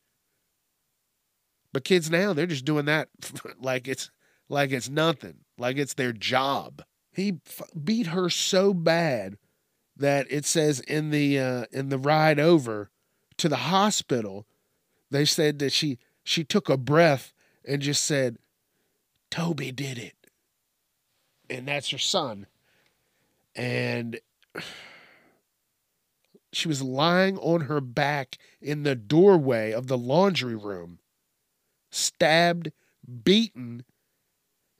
But 1.72 1.84
kids 1.84 2.10
now, 2.10 2.32
they're 2.32 2.46
just 2.46 2.64
doing 2.64 2.84
that 2.84 3.08
like 3.60 3.88
it's 3.88 4.10
like 4.48 4.70
it's 4.70 4.88
nothing, 4.88 5.38
like 5.58 5.76
it's 5.76 5.94
their 5.94 6.12
job. 6.12 6.82
He 7.12 7.40
f- 7.46 7.68
beat 7.82 8.08
her 8.08 8.30
so 8.30 8.72
bad 8.72 9.36
that 9.96 10.26
it 10.30 10.44
says 10.44 10.80
in 10.80 11.10
the 11.10 11.38
uh, 11.38 11.64
in 11.72 11.88
the 11.88 11.98
ride 11.98 12.38
over 12.38 12.90
to 13.38 13.48
the 13.48 13.56
hospital, 13.56 14.46
they 15.10 15.24
said 15.24 15.58
that 15.60 15.72
she 15.72 15.98
she 16.24 16.44
took 16.44 16.68
a 16.68 16.76
breath 16.76 17.32
and 17.64 17.82
just 17.82 18.04
said, 18.04 18.38
"Toby 19.30 19.72
did 19.72 19.98
it." 19.98 20.16
and 21.48 21.68
that's 21.68 21.90
her 21.90 21.98
son. 21.98 22.46
And 23.54 24.20
she 26.52 26.68
was 26.68 26.82
lying 26.82 27.38
on 27.38 27.62
her 27.62 27.80
back 27.80 28.36
in 28.60 28.82
the 28.82 28.94
doorway 28.94 29.72
of 29.72 29.86
the 29.86 29.98
laundry 29.98 30.56
room, 30.56 30.98
stabbed, 31.90 32.72
beaten, 33.24 33.84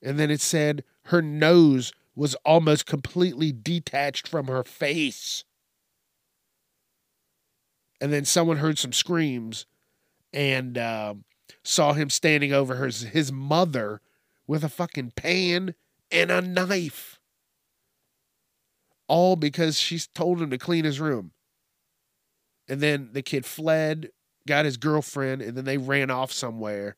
and 0.02 0.18
then 0.18 0.30
it 0.30 0.40
said 0.40 0.84
her 1.06 1.22
nose 1.22 1.92
was 2.14 2.34
almost 2.36 2.86
completely 2.86 3.52
detached 3.52 4.26
from 4.26 4.46
her 4.46 4.64
face. 4.64 5.44
And 8.00 8.12
then 8.12 8.24
someone 8.24 8.58
heard 8.58 8.78
some 8.78 8.92
screams 8.92 9.66
and 10.32 10.76
uh, 10.76 11.14
saw 11.62 11.92
him 11.92 12.10
standing 12.10 12.52
over 12.52 12.76
her, 12.76 12.86
his 12.86 13.32
mother 13.32 14.00
with 14.46 14.62
a 14.64 14.68
fucking 14.68 15.12
pan 15.16 15.74
and 16.10 16.30
a 16.30 16.40
knife. 16.40 17.18
All 19.08 19.36
because 19.36 19.78
she 19.78 20.00
told 20.14 20.42
him 20.42 20.50
to 20.50 20.58
clean 20.58 20.84
his 20.84 21.00
room. 21.00 21.32
And 22.68 22.80
then 22.80 23.10
the 23.12 23.22
kid 23.22 23.46
fled, 23.46 24.10
got 24.46 24.64
his 24.64 24.76
girlfriend, 24.76 25.42
and 25.42 25.56
then 25.56 25.64
they 25.64 25.78
ran 25.78 26.10
off 26.10 26.32
somewhere, 26.32 26.96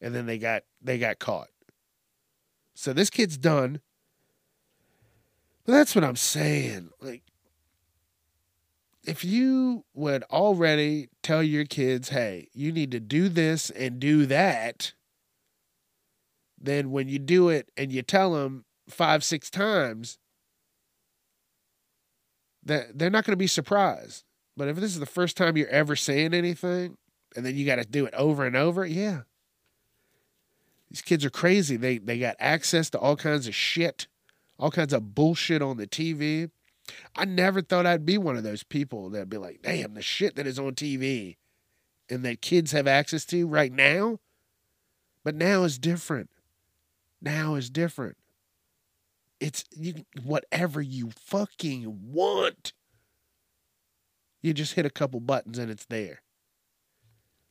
and 0.00 0.14
then 0.14 0.26
they 0.26 0.38
got 0.38 0.62
they 0.82 0.98
got 0.98 1.18
caught. 1.18 1.48
So 2.74 2.92
this 2.92 3.10
kid's 3.10 3.36
done. 3.36 3.80
But 5.64 5.72
that's 5.72 5.94
what 5.94 6.04
I'm 6.04 6.16
saying. 6.16 6.90
Like, 7.00 7.22
if 9.04 9.24
you 9.24 9.84
would 9.94 10.22
already 10.24 11.08
tell 11.22 11.42
your 11.42 11.64
kids, 11.64 12.10
hey, 12.10 12.48
you 12.52 12.72
need 12.72 12.90
to 12.90 13.00
do 13.00 13.28
this 13.28 13.70
and 13.70 13.98
do 13.98 14.26
that, 14.26 14.92
then 16.58 16.90
when 16.90 17.08
you 17.08 17.18
do 17.18 17.48
it 17.48 17.70
and 17.76 17.90
you 17.90 18.02
tell 18.02 18.34
them 18.34 18.64
five, 18.88 19.24
six 19.24 19.48
times, 19.48 20.18
that 22.62 22.98
they're 22.98 23.10
not 23.10 23.24
going 23.24 23.32
to 23.32 23.38
be 23.38 23.46
surprised. 23.46 24.24
But 24.56 24.68
if 24.68 24.76
this 24.76 24.92
is 24.92 25.00
the 25.00 25.06
first 25.06 25.36
time 25.36 25.56
you're 25.56 25.68
ever 25.68 25.96
saying 25.96 26.34
anything, 26.34 26.98
and 27.34 27.46
then 27.46 27.56
you 27.56 27.64
got 27.64 27.76
to 27.76 27.84
do 27.84 28.04
it 28.04 28.14
over 28.14 28.44
and 28.44 28.56
over, 28.56 28.84
yeah. 28.84 29.22
These 30.90 31.02
kids 31.02 31.24
are 31.24 31.30
crazy. 31.30 31.76
They 31.76 31.98
they 31.98 32.18
got 32.18 32.34
access 32.40 32.90
to 32.90 32.98
all 32.98 33.16
kinds 33.16 33.46
of 33.46 33.54
shit, 33.54 34.08
all 34.58 34.72
kinds 34.72 34.92
of 34.92 35.14
bullshit 35.14 35.62
on 35.62 35.76
the 35.76 35.86
TV. 35.86 36.50
I 37.16 37.24
never 37.24 37.62
thought 37.62 37.86
I'd 37.86 38.06
be 38.06 38.18
one 38.18 38.36
of 38.36 38.42
those 38.42 38.62
people 38.62 39.10
that'd 39.10 39.30
be 39.30 39.36
like, 39.36 39.62
damn, 39.62 39.94
the 39.94 40.02
shit 40.02 40.36
that 40.36 40.46
is 40.46 40.58
on 40.58 40.74
TV 40.74 41.36
and 42.08 42.24
that 42.24 42.42
kids 42.42 42.72
have 42.72 42.86
access 42.86 43.24
to 43.26 43.46
right 43.46 43.72
now. 43.72 44.18
But 45.24 45.34
now 45.34 45.64
is 45.64 45.78
different. 45.78 46.30
Now 47.20 47.54
is 47.54 47.70
different. 47.70 48.16
It's 49.38 49.64
you 49.74 50.04
whatever 50.22 50.80
you 50.80 51.10
fucking 51.10 52.00
want. 52.12 52.72
You 54.42 54.54
just 54.54 54.74
hit 54.74 54.86
a 54.86 54.90
couple 54.90 55.20
buttons 55.20 55.58
and 55.58 55.70
it's 55.70 55.86
there. 55.86 56.22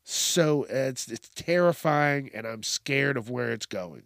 So 0.04 0.66
it's 0.70 1.08
it's 1.08 1.30
terrifying 1.36 2.32
and 2.34 2.48
I'm 2.48 2.64
scared 2.64 3.18
of 3.18 3.30
where 3.30 3.52
it's 3.52 3.68
going. 3.68 4.04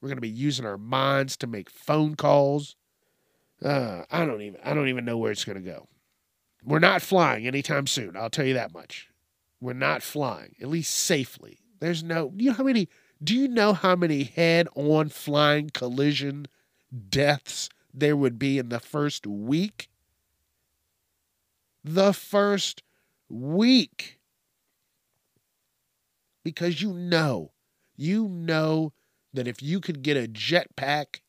We're 0.00 0.08
going 0.08 0.18
to 0.18 0.20
be 0.20 0.28
using 0.28 0.66
our 0.66 0.78
minds 0.78 1.36
to 1.38 1.46
make 1.46 1.70
phone 1.70 2.14
calls. 2.14 2.76
Uh, 3.62 4.04
I 4.10 4.24
don't 4.24 4.42
even 4.42 4.60
I 4.64 4.74
don't 4.74 4.88
even 4.88 5.04
know 5.04 5.16
where 5.18 5.32
it's 5.32 5.44
going 5.44 5.62
to 5.62 5.70
go. 5.70 5.88
We're 6.64 6.78
not 6.78 7.02
flying 7.02 7.46
anytime 7.46 7.86
soon. 7.86 8.16
I'll 8.16 8.30
tell 8.30 8.46
you 8.46 8.54
that 8.54 8.72
much. 8.72 9.08
We're 9.60 9.74
not 9.74 10.02
flying, 10.02 10.56
at 10.60 10.68
least 10.68 10.94
safely. 10.94 11.60
There's 11.80 12.02
no. 12.02 12.32
You 12.36 12.50
know 12.50 12.56
how 12.56 12.64
many? 12.64 12.88
Do 13.22 13.34
you 13.34 13.48
know 13.48 13.72
how 13.72 13.96
many 13.96 14.24
head-on 14.24 15.08
flying 15.08 15.70
collision 15.70 16.46
deaths 17.08 17.68
there 17.92 18.16
would 18.16 18.38
be 18.38 18.58
in 18.58 18.68
the 18.68 18.80
first 18.80 19.26
week? 19.26 19.88
The 21.82 22.12
first 22.12 22.82
week. 23.28 24.18
Because 26.42 26.82
you 26.82 26.92
know, 26.92 27.52
you 27.96 28.28
know 28.28 28.92
that 29.32 29.48
if 29.48 29.62
you 29.62 29.80
could 29.80 30.02
get 30.02 30.16
a 30.16 30.28
jetpack, 30.28 31.20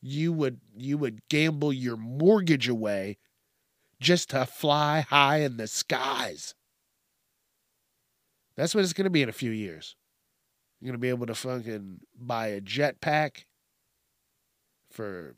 you 0.00 0.32
would 0.32 0.60
you 0.76 0.98
would 0.98 1.20
gamble 1.28 1.72
your 1.72 1.96
mortgage 1.96 2.68
away 2.68 3.18
just 4.00 4.30
to 4.30 4.46
fly 4.46 5.00
high 5.00 5.38
in 5.38 5.56
the 5.56 5.66
skies. 5.66 6.54
That's 8.56 8.74
what 8.74 8.84
it's 8.84 8.92
going 8.92 9.04
to 9.04 9.10
be 9.10 9.22
in 9.22 9.28
a 9.28 9.32
few 9.32 9.50
years. 9.50 9.96
You're 10.80 10.88
going 10.88 10.98
to 10.98 11.00
be 11.00 11.08
able 11.08 11.26
to 11.26 11.34
fucking 11.34 12.00
buy 12.16 12.48
a 12.48 12.60
jetpack 12.60 13.44
for 14.90 15.34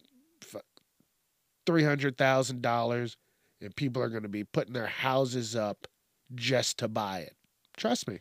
$300,000 1.67 3.17
and 3.61 3.77
people 3.77 4.03
are 4.03 4.09
going 4.09 4.23
to 4.23 4.29
be 4.29 4.45
putting 4.45 4.73
their 4.73 4.87
houses 4.87 5.55
up 5.55 5.87
just 6.35 6.79
to 6.79 6.89
buy 6.89 7.21
it. 7.21 7.37
Trust 7.77 8.09
me. 8.09 8.21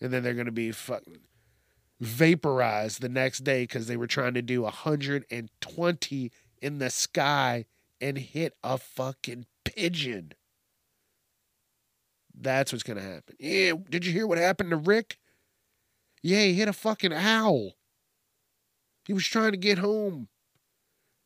And 0.00 0.12
then 0.12 0.22
they're 0.22 0.34
going 0.34 0.46
to 0.46 0.52
be 0.52 0.72
fucking 0.72 1.20
vaporized 2.02 3.00
the 3.00 3.08
next 3.08 3.44
day 3.44 3.62
because 3.62 3.86
they 3.86 3.96
were 3.96 4.08
trying 4.08 4.34
to 4.34 4.42
do 4.42 4.62
120 4.62 6.32
in 6.60 6.78
the 6.78 6.90
sky 6.90 7.64
and 8.00 8.18
hit 8.18 8.54
a 8.64 8.76
fucking 8.76 9.46
pigeon. 9.64 10.32
That's 12.34 12.72
what's 12.72 12.82
going 12.82 12.96
to 12.96 13.02
happen. 13.02 13.36
Yeah, 13.38 13.74
did 13.88 14.04
you 14.04 14.12
hear 14.12 14.26
what 14.26 14.38
happened 14.38 14.70
to 14.70 14.76
Rick? 14.76 15.18
Yeah, 16.22 16.42
he 16.42 16.54
hit 16.54 16.68
a 16.68 16.72
fucking 16.72 17.12
owl. 17.12 17.74
He 19.06 19.12
was 19.12 19.26
trying 19.26 19.52
to 19.52 19.58
get 19.58 19.78
home. 19.78 20.28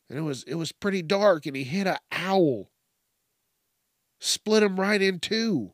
And 0.08 0.18
it 0.18 0.22
was 0.22 0.44
it 0.44 0.54
was 0.54 0.72
pretty 0.72 1.02
dark 1.02 1.46
and 1.46 1.56
he 1.56 1.64
hit 1.64 1.86
a 1.86 1.98
owl. 2.12 2.70
Split 4.20 4.62
him 4.62 4.78
right 4.78 5.02
in 5.02 5.20
two. 5.20 5.72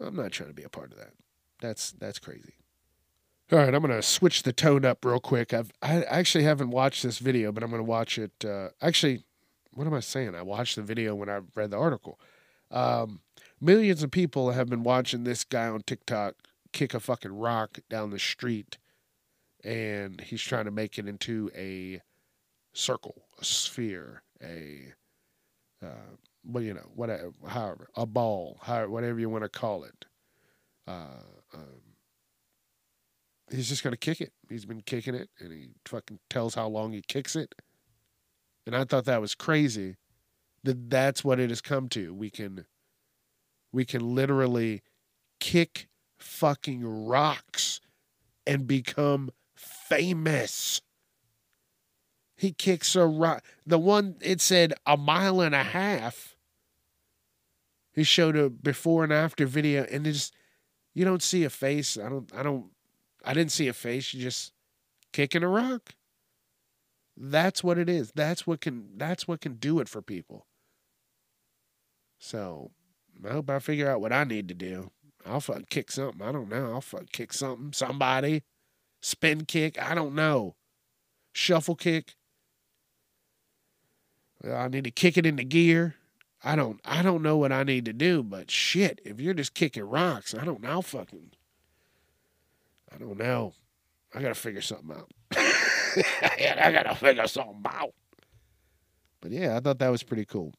I'm 0.00 0.16
not 0.16 0.32
trying 0.32 0.48
to 0.50 0.54
be 0.54 0.62
a 0.62 0.68
part 0.68 0.92
of 0.92 0.98
that. 0.98 1.12
That's 1.60 1.92
that's 1.92 2.18
crazy. 2.18 2.54
All 3.52 3.58
right, 3.60 3.72
I'm 3.72 3.80
gonna 3.80 4.02
switch 4.02 4.42
the 4.42 4.52
tone 4.52 4.84
up 4.84 5.04
real 5.04 5.20
quick. 5.20 5.54
I've 5.54 5.70
I 5.80 6.02
actually 6.02 6.42
haven't 6.42 6.70
watched 6.70 7.04
this 7.04 7.18
video, 7.18 7.52
but 7.52 7.62
I'm 7.62 7.70
gonna 7.70 7.84
watch 7.84 8.18
it. 8.18 8.44
Uh, 8.44 8.70
actually, 8.82 9.24
what 9.72 9.86
am 9.86 9.94
I 9.94 10.00
saying? 10.00 10.34
I 10.34 10.42
watched 10.42 10.74
the 10.74 10.82
video 10.82 11.14
when 11.14 11.28
I 11.28 11.40
read 11.54 11.70
the 11.70 11.78
article. 11.78 12.18
Um, 12.72 13.20
millions 13.60 14.02
of 14.02 14.10
people 14.10 14.50
have 14.50 14.68
been 14.68 14.82
watching 14.82 15.22
this 15.22 15.44
guy 15.44 15.68
on 15.68 15.82
TikTok 15.82 16.34
kick 16.72 16.92
a 16.92 16.98
fucking 16.98 17.38
rock 17.38 17.78
down 17.88 18.10
the 18.10 18.18
street, 18.18 18.78
and 19.62 20.20
he's 20.22 20.42
trying 20.42 20.64
to 20.64 20.72
make 20.72 20.98
it 20.98 21.06
into 21.06 21.48
a 21.54 22.02
circle, 22.72 23.26
a 23.40 23.44
sphere, 23.44 24.24
a 24.42 24.92
uh, 25.84 26.16
well, 26.44 26.64
you 26.64 26.74
know, 26.74 26.90
whatever, 26.96 27.30
however, 27.46 27.90
a 27.94 28.06
ball, 28.06 28.58
however, 28.62 28.90
whatever 28.90 29.20
you 29.20 29.30
want 29.30 29.44
to 29.44 29.48
call 29.48 29.84
it. 29.84 30.04
Uh, 30.88 31.22
um, 31.54 31.95
he's 33.50 33.68
just 33.68 33.82
gonna 33.84 33.96
kick 33.96 34.20
it. 34.20 34.32
He's 34.48 34.64
been 34.64 34.82
kicking 34.82 35.14
it, 35.14 35.30
and 35.38 35.52
he 35.52 35.68
fucking 35.84 36.18
tells 36.30 36.54
how 36.54 36.68
long 36.68 36.92
he 36.92 37.02
kicks 37.02 37.36
it. 37.36 37.54
And 38.66 38.74
I 38.74 38.84
thought 38.84 39.04
that 39.04 39.20
was 39.20 39.34
crazy. 39.34 39.96
That 40.64 40.90
that's 40.90 41.24
what 41.24 41.38
it 41.38 41.50
has 41.50 41.60
come 41.60 41.88
to. 41.90 42.12
We 42.12 42.30
can, 42.30 42.66
we 43.72 43.84
can 43.84 44.14
literally 44.14 44.82
kick 45.38 45.88
fucking 46.18 46.84
rocks 47.06 47.80
and 48.46 48.66
become 48.66 49.30
famous. 49.54 50.82
He 52.36 52.52
kicks 52.52 52.94
a 52.94 53.06
rock. 53.06 53.44
The 53.66 53.78
one 53.78 54.16
it 54.20 54.40
said 54.40 54.74
a 54.84 54.96
mile 54.96 55.40
and 55.40 55.54
a 55.54 55.62
half. 55.62 56.36
He 57.92 58.04
showed 58.04 58.36
a 58.36 58.50
before 58.50 59.04
and 59.04 59.12
after 59.12 59.46
video, 59.46 59.84
and 59.84 60.06
it's 60.06 60.30
you 60.92 61.04
don't 61.04 61.22
see 61.22 61.44
a 61.44 61.50
face. 61.50 61.96
I 61.96 62.08
don't. 62.08 62.30
I 62.34 62.42
don't. 62.42 62.66
I 63.26 63.34
didn't 63.34 63.52
see 63.52 63.68
a 63.68 63.72
face. 63.72 64.14
You 64.14 64.22
just 64.22 64.52
kicking 65.12 65.42
a 65.42 65.48
rock. 65.48 65.94
That's 67.16 67.64
what 67.64 67.76
it 67.76 67.88
is. 67.88 68.12
That's 68.14 68.46
what 68.46 68.60
can. 68.60 68.90
That's 68.96 69.26
what 69.26 69.40
can 69.40 69.54
do 69.54 69.80
it 69.80 69.88
for 69.88 70.00
people. 70.00 70.46
So 72.18 72.70
I 73.28 73.32
hope 73.32 73.50
I 73.50 73.58
figure 73.58 73.90
out 73.90 74.00
what 74.00 74.12
I 74.12 74.24
need 74.24 74.48
to 74.48 74.54
do. 74.54 74.90
I'll 75.26 75.40
fuck 75.40 75.68
kick 75.68 75.90
something. 75.90 76.22
I 76.22 76.30
don't 76.30 76.48
know. 76.48 76.72
I'll 76.72 76.80
fuck 76.80 77.10
kick 77.10 77.32
something. 77.32 77.72
Somebody. 77.72 78.44
Spin 79.02 79.44
kick. 79.44 79.80
I 79.82 79.94
don't 79.94 80.14
know. 80.14 80.54
Shuffle 81.32 81.74
kick. 81.74 82.14
I 84.44 84.68
need 84.68 84.84
to 84.84 84.90
kick 84.90 85.16
it 85.16 85.26
into 85.26 85.44
gear. 85.44 85.96
I 86.44 86.54
don't 86.54 86.80
I 86.84 87.02
don't 87.02 87.22
know 87.22 87.36
what 87.36 87.50
I 87.50 87.64
need 87.64 87.84
to 87.86 87.92
do, 87.92 88.22
but 88.22 88.50
shit, 88.50 89.00
if 89.04 89.20
you're 89.20 89.34
just 89.34 89.54
kicking 89.54 89.84
rocks, 89.84 90.34
I 90.34 90.44
don't 90.44 90.62
know 90.62 90.82
fucking 90.82 91.32
I 92.92 92.98
don't 92.98 93.18
know. 93.18 93.52
I 94.14 94.22
gotta 94.22 94.34
figure 94.34 94.62
something 94.62 94.96
out. 94.96 95.10
I 95.36 96.70
gotta 96.72 96.94
figure 96.94 97.26
something 97.26 97.62
out. 97.66 97.94
But 99.20 99.32
yeah, 99.32 99.56
I 99.56 99.60
thought 99.60 99.78
that 99.80 99.88
was 99.88 100.02
pretty 100.02 100.24
cool. 100.24 100.54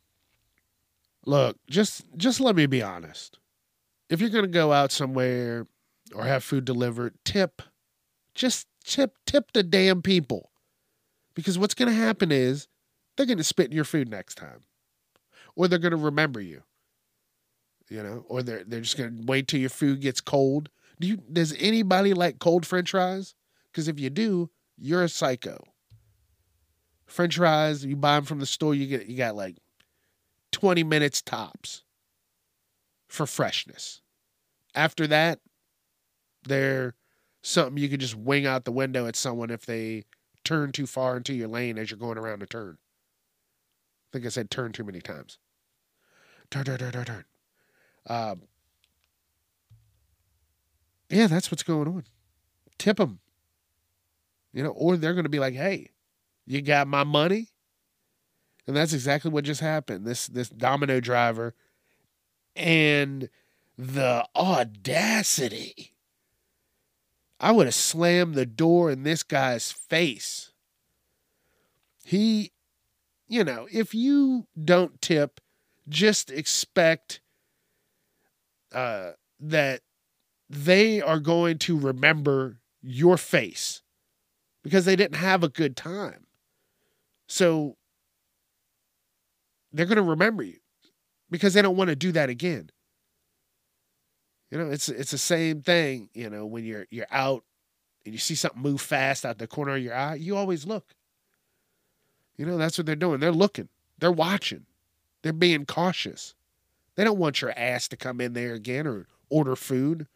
Look, 1.26 1.58
just 1.70 2.06
just 2.18 2.40
let 2.40 2.56
me 2.56 2.66
be 2.66 2.82
honest 2.82 3.40
if 4.10 4.22
you're 4.22 4.30
to 4.46 4.52
go 4.52 4.72
out 4.72 4.92
somewhere 4.92 5.68
or 6.14 6.24
have 6.24 6.44
food 6.44 6.66
delivered, 6.66 7.14
tip. 7.26 7.62
Just 8.34 8.68
tip 8.84 9.16
tip 9.26 9.52
the 9.54 9.64
damn 9.64 10.02
people. 10.02 10.52
Because 11.34 11.58
what's 11.58 11.74
to 11.92 11.98
happen 11.98 12.32
is 12.32 12.68
they're 13.16 13.26
to 13.38 13.44
spit 13.44 13.68
in 13.68 13.76
your 13.76 13.84
food 13.84 14.10
next 14.10 14.36
time. 14.36 14.62
Or 15.56 15.68
they're 15.68 15.80
to 15.92 15.98
remember 15.98 16.40
you. 16.40 16.64
You 17.90 18.04
know, 18.04 18.26
or 18.28 18.44
they're 18.44 18.64
they're 18.64 18.82
just 18.82 18.98
to 19.20 19.26
wait 19.26 19.48
till 19.48 19.60
your 19.60 19.70
food 19.70 20.02
gets 20.02 20.22
cold. 20.22 20.70
Do 21.00 21.08
you 21.08 21.18
does 21.18 21.56
anybody 21.60 22.14
like 22.14 22.40
cold 22.40 22.66
french 22.66 22.92
fries? 22.92 23.36
Cuz 23.74 23.88
if 23.88 24.00
you 24.00 24.10
do, 24.10 24.50
you're 24.78 25.04
a 25.04 25.10
psycho. 25.10 25.64
French 27.06 27.38
fries, 27.38 27.86
you 27.86 27.96
buy 27.96 28.16
them 28.16 28.26
from 28.26 28.40
the 28.40 28.46
store, 28.46 28.76
you 28.76 28.88
get 28.88 29.08
you 29.08 29.18
got 29.18 29.36
like 29.36 29.58
20 30.52 30.84
minutes 30.84 31.22
tops 31.22 31.84
for 33.08 33.26
freshness. 33.26 34.02
After 34.76 35.08
that, 35.08 35.40
they're 36.48 36.96
something 37.42 37.82
you 37.82 37.90
can 37.90 38.00
just 38.00 38.16
wing 38.16 38.46
out 38.46 38.66
the 38.66 38.72
window 38.72 39.08
at 39.08 39.16
someone 39.16 39.50
if 39.50 39.66
they 39.66 40.04
turn 40.44 40.72
too 40.72 40.86
far 40.86 41.18
into 41.18 41.34
your 41.34 41.48
lane 41.48 41.78
as 41.78 41.90
you're 41.90 41.98
going 41.98 42.18
around 42.18 42.42
a 42.42 42.46
turn. 42.46 42.78
I 42.80 44.08
think 44.14 44.26
I 44.26 44.30
said 44.30 44.50
turn 44.50 44.72
too 44.72 44.84
many 44.84 45.02
times. 45.02 45.38
Turn, 46.50 46.66
turn, 46.66 46.78
turn, 46.78 46.92
turn, 46.92 47.06
turn. 47.06 47.26
Um, 48.08 48.42
yeah, 51.10 51.28
that's 51.28 51.52
what's 51.52 51.64
going 51.64 51.88
on. 51.88 52.04
Tip 52.78 52.98
them. 52.98 53.20
You 54.54 54.64
know, 54.64 54.70
or 54.70 54.98
they're 54.98 55.14
going 55.14 55.26
to 55.26 55.30
be 55.30 55.40
like, 55.40 55.54
"Hey, 55.54 55.92
you 56.46 56.62
got 56.62 56.88
my 56.88 57.04
money?" 57.04 57.50
And 58.66 58.76
that's 58.76 58.94
exactly 58.94 59.32
what 59.32 59.46
just 59.46 59.62
happened. 59.62 60.06
This 60.06 60.28
this 60.28 60.50
domino 60.50 61.00
driver 61.00 61.54
and 62.56 63.30
the 63.78 64.26
audacity. 64.36 65.94
I 67.40 67.52
would 67.52 67.68
have 67.68 67.76
slammed 67.76 68.34
the 68.34 68.48
door 68.48 68.90
in 68.90 69.04
this 69.04 69.22
guy's 69.22 69.72
face. 69.72 70.52
He, 72.04 72.52
you 73.28 73.44
know, 73.44 73.68
if 73.72 73.94
you 73.94 74.48
don't 74.62 75.00
tip, 75.02 75.40
just 75.88 76.32
expect 76.32 77.22
uh, 78.74 79.12
that 79.40 79.82
they 80.50 81.02
are 81.02 81.20
going 81.20 81.58
to 81.60 81.78
remember 81.78 82.58
your 82.82 83.18
face 83.18 83.82
because 84.64 84.86
they 84.86 84.96
didn't 84.96 85.18
have 85.18 85.44
a 85.44 85.50
good 85.50 85.76
time. 85.76 86.26
So 87.28 87.76
they're 89.74 89.86
going 89.86 89.98
to 89.98 90.04
remember 90.04 90.44
you 90.44 90.58
because 91.30 91.54
they 91.54 91.62
don't 91.62 91.76
want 91.76 91.90
to 91.90 91.96
do 91.96 92.12
that 92.14 92.30
again. 92.30 92.70
You 94.52 94.58
know, 94.58 94.70
it's 94.70 94.88
it's 94.88 95.12
the 95.12 95.18
same 95.18 95.62
thing, 95.62 96.10
you 96.14 96.30
know, 96.30 96.46
when 96.46 96.64
you're 96.64 96.88
you're 96.90 97.08
out 97.12 97.44
and 98.06 98.14
you 98.14 98.20
see 98.20 98.36
something 98.36 98.62
move 98.62 98.80
fast 98.80 99.26
out 99.26 99.40
the 99.40 99.48
corner 99.48 99.76
of 99.76 99.84
your 99.84 99.94
eye, 99.94 100.16
you 100.16 100.38
always 100.38 100.66
look. 100.66 100.96
You 102.38 102.46
know, 102.46 102.58
that's 102.58 102.78
what 102.78 102.86
they're 102.86 102.96
doing. 102.96 103.20
They're 103.20 103.32
looking. 103.32 103.68
They're 104.00 104.12
watching. 104.12 104.66
They're 105.22 105.34
being 105.34 105.66
cautious. 105.66 106.34
They 106.96 107.04
don't 107.04 107.18
want 107.18 107.42
your 107.42 107.52
ass 107.58 107.88
to 107.90 107.98
come 107.98 108.22
in 108.22 108.34
there 108.34 108.54
again 108.54 108.88
or 108.88 109.08
order 109.30 109.56
food. 109.56 110.08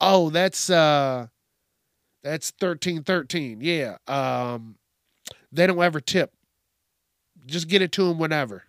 Oh, 0.00 0.30
that's 0.30 0.70
uh 0.70 1.26
that's 2.22 2.52
1313. 2.58 3.60
Yeah. 3.60 3.96
Um 4.06 4.76
they 5.52 5.66
don't 5.66 5.82
ever 5.82 6.00
tip. 6.00 6.32
Just 7.46 7.68
get 7.68 7.82
it 7.82 7.92
to 7.92 8.08
them 8.08 8.18
whenever. 8.18 8.64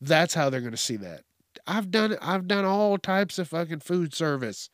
That's 0.00 0.34
how 0.34 0.50
they're 0.50 0.60
going 0.60 0.72
to 0.72 0.76
see 0.76 0.96
that. 0.96 1.22
I've 1.66 1.90
done 1.90 2.12
it. 2.12 2.18
I've 2.20 2.48
done 2.48 2.64
all 2.64 2.98
types 2.98 3.38
of 3.38 3.48
fucking 3.48 3.80
food 3.80 4.12
service. 4.14 4.68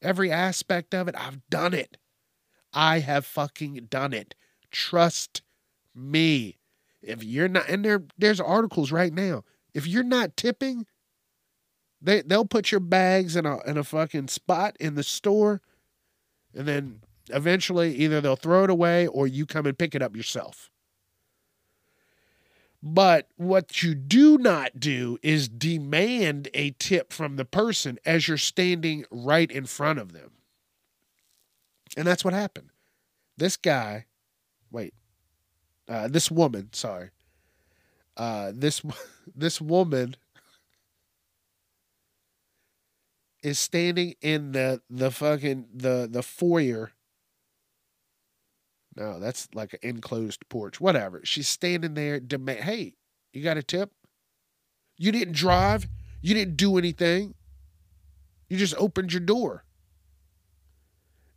Every 0.00 0.32
aspect 0.32 0.94
of 0.94 1.08
it, 1.08 1.14
I've 1.18 1.40
done 1.50 1.74
it. 1.74 1.98
I 2.72 3.00
have 3.00 3.26
fucking 3.26 3.86
done 3.90 4.12
it. 4.12 4.34
Trust 4.70 5.42
me. 5.94 6.58
If 7.02 7.22
you're 7.22 7.48
not 7.48 7.68
and 7.68 7.84
there 7.84 8.02
there's 8.18 8.40
articles 8.40 8.90
right 8.90 9.12
now. 9.12 9.44
If 9.74 9.86
you're 9.86 10.02
not 10.02 10.36
tipping, 10.36 10.86
they 12.06 12.22
they'll 12.22 12.46
put 12.46 12.70
your 12.70 12.80
bags 12.80 13.36
in 13.36 13.44
a 13.44 13.60
in 13.64 13.76
a 13.76 13.84
fucking 13.84 14.28
spot 14.28 14.76
in 14.78 14.94
the 14.94 15.02
store 15.02 15.60
and 16.54 16.66
then 16.66 17.00
eventually 17.30 17.94
either 17.96 18.20
they'll 18.20 18.36
throw 18.36 18.64
it 18.64 18.70
away 18.70 19.06
or 19.08 19.26
you 19.26 19.44
come 19.44 19.66
and 19.66 19.76
pick 19.76 19.94
it 19.94 20.02
up 20.02 20.16
yourself. 20.16 20.70
But 22.82 23.28
what 23.36 23.82
you 23.82 23.94
do 23.96 24.38
not 24.38 24.78
do 24.78 25.18
is 25.20 25.48
demand 25.48 26.48
a 26.54 26.70
tip 26.78 27.12
from 27.12 27.34
the 27.34 27.44
person 27.44 27.98
as 28.06 28.28
you're 28.28 28.36
standing 28.36 29.04
right 29.10 29.50
in 29.50 29.66
front 29.66 29.98
of 29.98 30.12
them. 30.12 30.30
And 31.96 32.06
that's 32.06 32.24
what 32.24 32.34
happened. 32.34 32.70
This 33.36 33.56
guy, 33.56 34.06
wait, 34.70 34.94
uh, 35.88 36.06
this 36.06 36.30
woman, 36.30 36.68
sorry, 36.72 37.10
uh, 38.16 38.52
this 38.54 38.82
this 39.34 39.60
woman 39.60 40.14
is 43.46 43.60
standing 43.60 44.16
in 44.20 44.50
the 44.50 44.82
the 44.90 45.10
fucking 45.10 45.66
the 45.72 46.08
the 46.10 46.22
foyer 46.22 46.90
no, 48.96 49.20
that's 49.20 49.46
like 49.54 49.74
an 49.74 49.78
enclosed 49.82 50.48
porch. 50.48 50.80
Whatever. 50.80 51.20
She's 51.22 51.46
standing 51.46 51.92
there, 51.92 52.18
demand, 52.18 52.60
hey, 52.60 52.94
you 53.34 53.42
got 53.42 53.58
a 53.58 53.62
tip? 53.62 53.92
You 54.96 55.12
didn't 55.12 55.34
drive. 55.34 55.86
You 56.22 56.32
didn't 56.32 56.56
do 56.56 56.78
anything. 56.78 57.34
You 58.48 58.56
just 58.56 58.74
opened 58.78 59.12
your 59.12 59.20
door. 59.20 59.64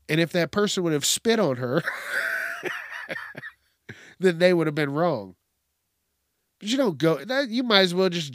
And 0.08 0.22
if 0.22 0.32
that 0.32 0.52
person 0.52 0.84
would 0.84 0.94
have 0.94 1.04
spit 1.04 1.38
on 1.38 1.58
her, 1.58 1.84
then 4.20 4.40
they 4.40 4.54
would 4.54 4.68
have 4.68 4.76
been 4.76 4.94
wrong. 4.94 5.36
But 6.62 6.70
you 6.70 6.78
don't 6.78 6.98
go. 6.98 7.20
You 7.50 7.64
might 7.64 7.82
as 7.82 7.94
well 7.94 8.08
just 8.08 8.34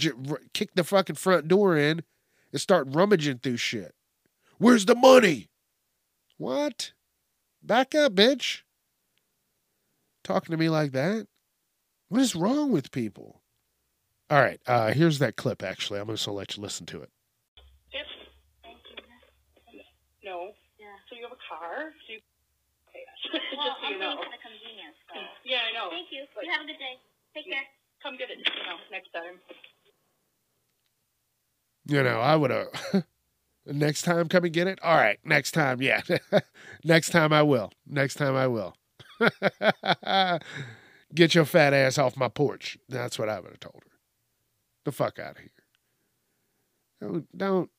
kick 0.53 0.75
the 0.75 0.85
fucking 0.85 1.17
front 1.17 1.49
door 1.49 1.79
in 1.79 2.03
and 2.55 2.61
start 2.61 2.87
rummaging 2.91 3.41
through 3.41 3.59
shit. 3.59 3.95
Where's 4.57 4.87
the 4.87 4.95
money? 4.95 5.51
What? 6.39 6.93
Back 7.63 7.95
up, 7.95 8.15
bitch 8.15 8.63
talking 10.25 10.51
to 10.51 10.57
me 10.57 10.69
like 10.73 10.91
that? 10.93 11.29
What 12.09 12.21
is 12.23 12.35
wrong 12.35 12.73
with 12.73 12.91
people? 12.91 13.43
All 14.33 14.41
right, 14.41 14.59
uh, 14.67 14.91
here's 14.97 15.21
that 15.21 15.37
clip. 15.37 15.63
Actually, 15.63 16.01
I'm 16.01 16.09
just 16.09 16.25
gonna 16.25 16.37
let 16.41 16.57
you 16.57 16.63
listen 16.63 16.87
to 16.87 17.03
it. 17.05 17.13
If 17.93 18.09
no, 20.25 20.57
Yeah. 20.81 20.97
so 21.07 21.15
you 21.15 21.23
have 21.29 21.37
a 21.37 21.45
car, 21.45 21.93
so 21.93 22.13
you 22.17 22.21
pay 22.89 23.05
us. 23.05 23.21
Well, 23.55 23.69
Just 23.69 23.81
so 23.81 23.87
I'm 23.87 23.93
you 23.93 23.99
know. 24.01 24.17
paying 24.17 24.25
for 24.25 24.33
the 24.33 24.41
convenience, 24.41 24.97
so. 25.13 25.21
Yeah, 25.45 25.69
I 25.69 25.71
know. 25.77 25.93
Thank 25.93 26.09
you. 26.11 26.25
But 26.35 26.49
You 26.49 26.51
have 26.57 26.65
a 26.65 26.67
good 26.67 26.81
day. 26.81 26.97
Take 27.37 27.53
care. 27.53 27.69
come 28.03 28.17
get 28.17 28.33
it. 28.33 28.41
You 28.41 28.65
know, 28.65 28.81
next 28.91 29.13
time. 29.13 29.37
You 31.87 32.03
know, 32.03 32.21
I 32.21 32.37
would 32.37 32.51
have. 32.51 33.05
next 33.67 34.03
time, 34.03 34.29
come 34.29 34.45
and 34.45 34.53
get 34.53 34.67
it. 34.67 34.79
All 34.83 34.97
right, 34.97 35.19
next 35.25 35.53
time, 35.53 35.83
yeah. 35.83 36.01
next 36.85 37.11
time 37.11 37.33
I 37.33 37.43
will. 37.43 37.73
Next 37.87 38.15
time 38.15 38.35
I 38.37 38.47
will. 38.47 38.75
Get 41.15 41.35
your 41.35 41.45
fat 41.45 41.73
ass 41.73 41.99
off 41.99 42.17
my 42.17 42.29
porch. 42.29 42.77
That's 42.89 43.19
what 43.19 43.29
I 43.29 43.39
would 43.39 43.51
have 43.51 43.61
told 43.61 43.83
her. 43.85 43.91
The 44.85 44.93
fuck 44.93 45.19
out 45.19 45.33
of 45.33 45.39
here. 45.39 45.51
Don't, 47.01 47.39
don't 47.39 47.71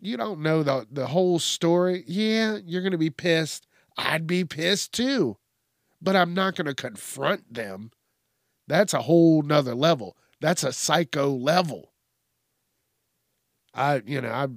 you 0.00 0.16
don't 0.16 0.40
know 0.40 0.62
the 0.62 0.86
the 0.90 1.06
whole 1.06 1.38
story. 1.38 2.04
Yeah, 2.06 2.58
you're 2.64 2.82
gonna 2.82 2.98
be 2.98 3.10
pissed. 3.10 3.66
I'd 3.96 4.26
be 4.26 4.44
pissed 4.44 4.92
too. 4.92 5.38
But 6.00 6.16
I'm 6.16 6.34
not 6.34 6.54
gonna 6.56 6.74
confront 6.74 7.52
them. 7.52 7.90
That's 8.66 8.94
a 8.94 9.02
whole 9.02 9.42
nother 9.42 9.74
level. 9.74 10.16
That's 10.40 10.62
a 10.62 10.72
psycho 10.72 11.30
level. 11.30 11.93
I, 13.74 14.02
you 14.06 14.20
know, 14.20 14.30
I, 14.30 14.48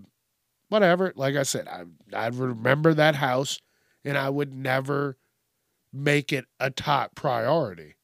whatever. 0.70 1.14
Like 1.16 1.36
I 1.36 1.44
said, 1.44 1.68
I, 1.68 1.84
I 2.16 2.28
remember 2.28 2.94
that 2.94 3.16
house, 3.16 3.60
and 4.06 4.18
I 4.18 4.30
would 4.30 4.54
never 4.54 5.18
make 5.92 6.32
it 6.32 6.46
a 6.60 6.70
top 6.70 7.16
priority. 7.16 7.96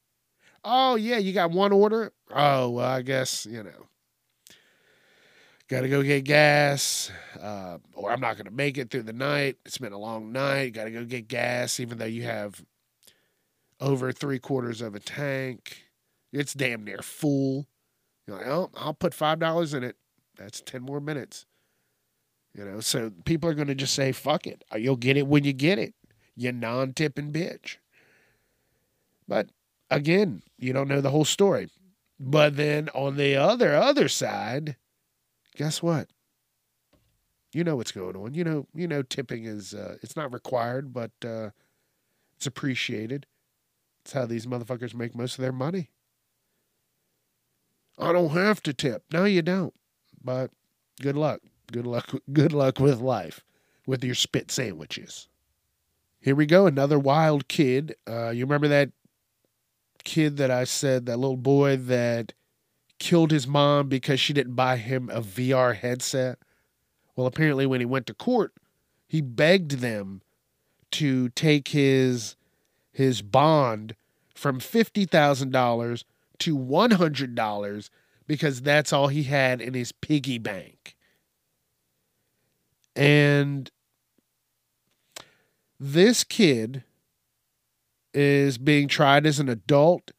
Oh 0.63 0.95
yeah, 0.95 1.17
you 1.17 1.33
got 1.33 1.51
one 1.51 1.71
order. 1.71 2.13
Oh 2.31 2.69
well, 2.69 2.89
I 2.89 3.01
guess 3.01 3.45
you 3.45 3.63
know. 3.63 3.87
Got 5.69 5.81
to 5.81 5.89
go 5.89 6.03
get 6.03 6.25
gas, 6.25 7.09
uh, 7.41 7.77
or 7.95 8.11
I'm 8.11 8.19
not 8.19 8.35
going 8.35 8.45
to 8.45 8.51
make 8.51 8.77
it 8.77 8.91
through 8.91 9.03
the 9.03 9.13
night. 9.13 9.57
It's 9.65 9.77
been 9.77 9.93
a 9.93 9.97
long 9.97 10.31
night. 10.31 10.73
Got 10.73 10.83
to 10.83 10.91
go 10.91 11.05
get 11.05 11.29
gas, 11.29 11.79
even 11.79 11.97
though 11.97 12.05
you 12.05 12.23
have 12.23 12.63
over 13.79 14.11
three 14.11 14.39
quarters 14.39 14.81
of 14.81 14.93
a 14.93 14.99
tank. 14.99 15.83
It's 16.33 16.53
damn 16.53 16.83
near 16.83 16.99
full. 16.99 17.67
You're 18.27 18.37
like, 18.37 18.47
oh, 18.47 18.71
I'll 18.75 18.93
put 18.93 19.13
five 19.13 19.39
dollars 19.39 19.73
in 19.73 19.83
it. 19.83 19.95
That's 20.43 20.61
ten 20.61 20.81
more 20.81 20.99
minutes. 20.99 21.45
You 22.55 22.65
know, 22.65 22.79
so 22.81 23.11
people 23.25 23.49
are 23.49 23.55
going 23.55 23.67
to 23.67 23.75
just 23.75 23.95
say, 23.95 24.11
"Fuck 24.11 24.45
it." 24.45 24.63
You'll 24.75 24.95
get 24.95 25.17
it 25.17 25.27
when 25.27 25.43
you 25.43 25.53
get 25.53 25.79
it. 25.79 25.93
You 26.35 26.51
non-tipping 26.51 27.31
bitch. 27.31 27.77
But 29.27 29.49
again, 29.89 30.43
you 30.57 30.73
don't 30.73 30.87
know 30.87 31.01
the 31.01 31.11
whole 31.11 31.25
story. 31.25 31.69
But 32.19 32.55
then 32.57 32.89
on 32.89 33.17
the 33.17 33.35
other 33.35 33.75
other 33.75 34.07
side, 34.07 34.75
guess 35.55 35.81
what? 35.81 36.09
You 37.53 37.63
know 37.63 37.75
what's 37.75 37.91
going 37.91 38.15
on. 38.15 38.33
You 38.33 38.43
know, 38.43 38.67
you 38.73 38.87
know 38.87 39.01
tipping 39.01 39.45
is 39.45 39.73
uh, 39.73 39.97
it's 40.01 40.15
not 40.15 40.33
required, 40.33 40.93
but 40.93 41.11
uh, 41.25 41.49
it's 42.35 42.45
appreciated. 42.45 43.25
It's 44.03 44.13
how 44.13 44.25
these 44.25 44.45
motherfuckers 44.45 44.93
make 44.93 45.15
most 45.15 45.37
of 45.37 45.41
their 45.41 45.51
money. 45.51 45.89
I 47.97 48.11
don't 48.11 48.31
have 48.31 48.61
to 48.63 48.73
tip. 48.73 49.03
No, 49.11 49.25
you 49.25 49.41
don't. 49.41 49.73
But 50.23 50.51
good 51.01 51.15
luck. 51.17 51.41
Good 51.71 51.87
luck. 51.87 52.11
Good 52.33 52.53
luck 52.53 52.79
with 52.79 52.99
life, 52.99 53.43
with 53.87 54.03
your 54.03 54.15
spit 54.15 54.51
sandwiches. 54.51 55.27
Here 56.19 56.35
we 56.35 56.45
go. 56.45 56.67
Another 56.67 56.99
wild 56.99 57.47
kid. 57.47 57.95
Uh, 58.07 58.29
you 58.29 58.45
remember 58.45 58.67
that 58.67 58.91
kid 60.03 60.37
that 60.37 60.51
I 60.51 60.65
said, 60.65 61.05
that 61.05 61.17
little 61.17 61.37
boy 61.37 61.77
that 61.77 62.33
killed 62.99 63.31
his 63.31 63.47
mom 63.47 63.89
because 63.89 64.19
she 64.19 64.33
didn't 64.33 64.55
buy 64.55 64.77
him 64.77 65.09
a 65.09 65.21
VR 65.21 65.75
headset? 65.75 66.37
Well, 67.15 67.27
apparently, 67.27 67.65
when 67.65 67.81
he 67.81 67.85
went 67.85 68.07
to 68.07 68.13
court, 68.13 68.53
he 69.07 69.21
begged 69.21 69.79
them 69.79 70.21
to 70.91 71.29
take 71.29 71.69
his 71.69 72.35
his 72.91 73.21
bond 73.21 73.95
from 74.33 74.59
fifty 74.59 75.05
thousand 75.05 75.51
dollars 75.51 76.05
to 76.39 76.55
one 76.55 76.91
hundred 76.91 77.35
dollars 77.35 77.89
because 78.27 78.61
that's 78.61 78.93
all 78.93 79.07
he 79.07 79.23
had 79.23 79.61
in 79.61 79.73
his 79.73 79.91
piggy 79.91 80.37
bank. 80.37 80.95
And 82.95 83.69
this 85.79 86.23
kid 86.23 86.83
is 88.13 88.57
being 88.57 88.87
tried 88.87 89.25
as 89.25 89.39
an 89.39 89.49
adult 89.49 90.11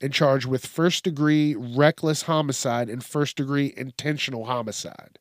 and 0.00 0.12
charged 0.12 0.46
with 0.46 0.66
first 0.66 1.04
degree 1.04 1.54
reckless 1.54 2.22
homicide 2.22 2.88
and 2.88 3.04
first 3.04 3.36
degree 3.36 3.72
intentional 3.76 4.46
homicide. 4.46 5.18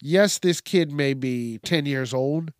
Yes, 0.00 0.38
this 0.38 0.60
kid 0.60 0.92
may 0.92 1.14
be 1.14 1.58
10 1.58 1.86
years 1.86 2.12
old, 2.12 2.52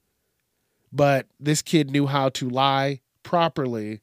but 0.92 1.26
this 1.38 1.62
kid 1.62 1.90
knew 1.90 2.06
how 2.06 2.28
to 2.30 2.48
lie 2.48 3.00
properly 3.22 4.00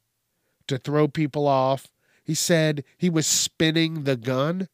to 0.68 0.78
throw 0.78 1.08
people 1.08 1.46
off. 1.46 1.88
He 2.24 2.34
said 2.34 2.84
he 2.96 3.10
was 3.10 3.26
spinning 3.26 4.04
the 4.04 4.16
gun. 4.16 4.68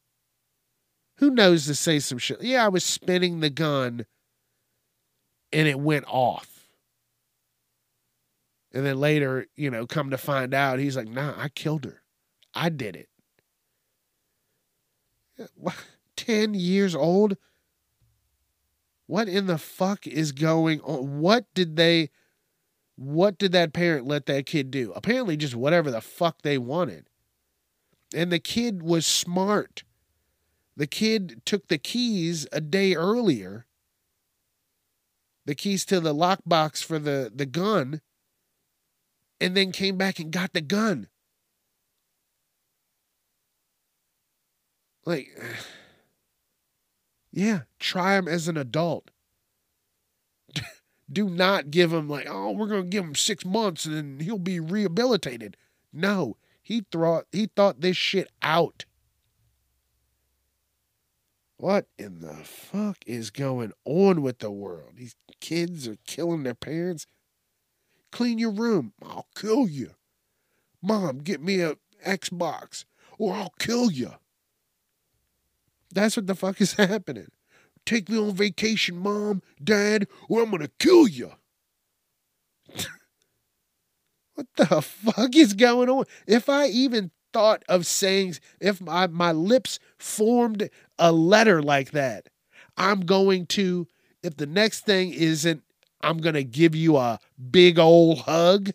Who 1.17 1.31
knows 1.31 1.67
to 1.67 1.75
say 1.75 1.99
some 1.99 2.19
shit? 2.19 2.41
Yeah, 2.41 2.65
I 2.65 2.69
was 2.69 2.85
spinning 2.85 3.41
the 3.41 3.51
gun 3.51 4.07
and 5.53 5.69
it 5.69 5.81
went 5.81 6.05
off. 6.09 6.69
And 8.73 8.87
then 8.87 8.99
later, 8.99 9.47
you 9.57 9.71
know, 9.71 9.87
come 9.87 10.11
to 10.11 10.19
find 10.19 10.55
out, 10.55 10.79
he's 10.79 10.97
like, 10.97 11.09
nah, 11.09 11.35
I 11.37 11.49
killed 11.49 11.85
her. 11.85 12.03
I 12.55 12.69
did 12.69 12.97
it. 12.97 13.09
10 16.17 16.55
years 16.55 16.95
old? 16.95 17.37
What 19.07 19.29
in 19.29 19.47
the 19.47 19.59
fuck 19.59 20.07
is 20.07 20.31
going 20.31 20.81
on? 20.83 21.19
What 21.19 21.47
did 21.53 21.75
they, 21.75 22.11
what 22.95 23.39
did 23.39 23.51
that 23.53 23.73
parent 23.73 24.07
let 24.07 24.27
that 24.27 24.47
kid 24.47 24.71
do? 24.71 24.93
Apparently, 24.95 25.37
just 25.37 25.57
whatever 25.57 25.91
the 25.91 26.01
fuck 26.01 26.43
they 26.43 26.57
wanted. 26.57 27.10
And 28.14 28.33
the 28.33 28.38
kid 28.38 28.83
was 28.83 29.07
smart. 29.07 29.85
The 30.77 30.87
kid 30.87 31.42
took 31.44 31.68
the 31.68 31.79
keys 31.79 32.46
a 32.53 32.61
day 32.61 32.94
earlier, 32.94 33.66
the 35.44 35.55
keys 35.55 35.85
to 35.87 36.01
the 36.01 36.14
lockbox 36.14 36.83
for 36.83 36.99
the, 36.99 37.31
the 37.35 37.46
gun, 37.46 38.01
and 39.40 39.57
then 39.57 39.73
came 39.73 39.96
back 39.96 40.18
and 40.18 40.31
got 40.31 40.53
the 40.53 40.61
gun. 40.61 41.09
Like, 45.05 45.29
yeah, 47.33 47.61
try 47.79 48.16
him 48.16 48.29
as 48.29 48.49
an 48.49 48.57
adult. 48.57 49.11
Do 51.12 51.29
not 51.29 51.70
give 51.70 51.92
him 51.92 52.09
like, 52.09 52.27
oh, 52.29 52.53
we're 52.53 52.68
gonna 52.68 52.85
give 52.85 53.05
him 53.05 53.14
six 53.14 53.44
months 53.44 53.85
and 53.85 54.23
he'll 54.23 54.38
be 54.38 54.61
rehabilitated. 54.61 55.57
No, 55.92 56.37
he 56.70 56.85
thought 56.92 57.24
he 57.33 57.46
thought 57.46 57.80
this 57.80 57.96
shit 57.96 58.30
out. 58.42 58.85
What 61.56 61.88
in 61.98 62.20
the 62.20 62.37
fuck 62.44 62.98
is 63.06 63.30
going 63.30 63.72
on 63.85 64.22
with 64.22 64.38
the 64.38 64.52
world? 64.52 64.92
These 64.94 65.16
kids 65.40 65.88
are 65.88 65.96
killing 66.06 66.44
their 66.44 66.54
parents. 66.54 67.09
Clean 68.12 68.38
your 68.38 68.52
room. 68.52 68.92
I'll 69.02 69.26
kill 69.35 69.66
you. 69.66 69.94
Mom, 70.80 71.18
get 71.18 71.42
me 71.42 71.61
a 71.61 71.74
Xbox 72.06 72.85
or 73.18 73.35
I'll 73.35 73.54
kill 73.59 73.90
you. 73.90 74.12
That's 75.92 76.16
what 76.16 76.28
the 76.28 76.37
fuck 76.37 76.61
is 76.61 76.74
happening. 76.74 77.33
Take 77.85 78.09
me 78.09 78.16
on 78.16 78.37
vacation, 78.37 78.96
mom, 78.96 79.42
dad, 79.62 80.06
or 80.28 80.44
I'm 80.44 80.52
gonna 80.52 80.70
kill 80.78 81.09
you. 81.09 81.33
What 84.40 84.68
the 84.68 84.83
fuck 84.83 85.37
is 85.37 85.55
going 85.55 85.88
on? 85.88 86.05
If 86.26 86.48
I 86.48 86.66
even 86.66 87.11
thought 87.33 87.62
of 87.68 87.87
saying, 87.87 88.37
if 88.61 88.81
my, 88.81 89.07
my 89.07 89.33
lips 89.33 89.79
formed 89.98 90.70
a 90.98 91.12
letter 91.12 91.62
like 91.62 91.90
that, 91.92 92.29
I'm 92.76 93.00
going 93.00 93.46
to, 93.46 93.87
if 94.22 94.37
the 94.37 94.46
next 94.46 94.87
thing 94.87 95.12
isn't, 95.12 95.62
I'm 96.00 96.18
gonna 96.18 96.42
give 96.42 96.74
you 96.74 96.96
a 96.96 97.20
big 97.50 97.79
old 97.79 98.20
hug, 98.20 98.70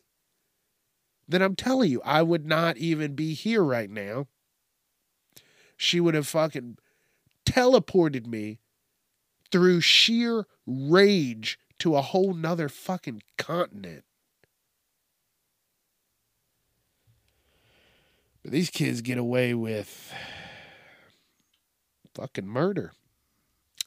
then 1.28 1.41
I'm 1.41 1.56
telling 1.56 1.89
you, 1.89 2.01
I 2.06 2.21
would 2.21 2.45
not 2.45 2.78
even 2.78 3.15
be 3.15 3.34
here 3.34 3.63
right 3.63 3.89
now. 3.89 4.28
She 5.75 5.99
would 5.99 6.13
have 6.13 6.28
fucking 6.28 6.78
teleported 7.45 8.28
me 8.28 8.60
through 9.51 9.82
sheer 9.82 10.45
rage 10.67 11.58
to 11.80 11.95
a 11.95 12.01
whole 12.01 12.34
nother 12.36 12.69
fucking 12.69 13.23
continent. 13.38 14.04
But 18.45 18.51
these 18.51 18.69
kids 18.69 19.01
get 19.01 19.17
away 19.17 19.55
with 19.55 20.13
fucking 22.13 22.45
murder. 22.45 22.93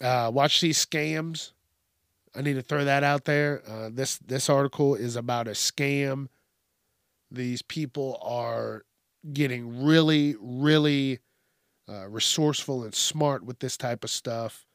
Uh, 0.02 0.32
watch 0.34 0.60
these 0.60 0.84
scams. 0.84 1.52
I 2.34 2.42
need 2.42 2.54
to 2.54 2.62
throw 2.62 2.84
that 2.84 3.04
out 3.04 3.24
there. 3.24 3.62
Uh, 3.68 3.88
this 3.92 4.18
this 4.18 4.50
article 4.50 4.96
is 4.96 5.14
about 5.14 5.46
a 5.46 5.52
scam. 5.52 6.26
These 7.30 7.62
people 7.62 8.18
are 8.20 8.84
getting 9.32 9.84
really, 9.84 10.34
really 10.40 11.20
uh, 11.88 12.08
resourceful 12.08 12.82
and 12.82 12.92
smart 12.92 13.44
with 13.44 13.60
this 13.60 13.76
type 13.76 14.02
of 14.02 14.10
stuff. 14.10 14.66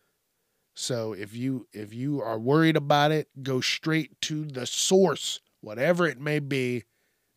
So 0.75 1.11
if 1.11 1.35
you 1.35 1.67
if 1.73 1.93
you 1.93 2.21
are 2.21 2.39
worried 2.39 2.77
about 2.77 3.11
it, 3.11 3.27
go 3.43 3.59
straight 3.59 4.21
to 4.21 4.45
the 4.45 4.65
source, 4.65 5.41
whatever 5.59 6.07
it 6.07 6.21
may 6.21 6.39
be, 6.39 6.85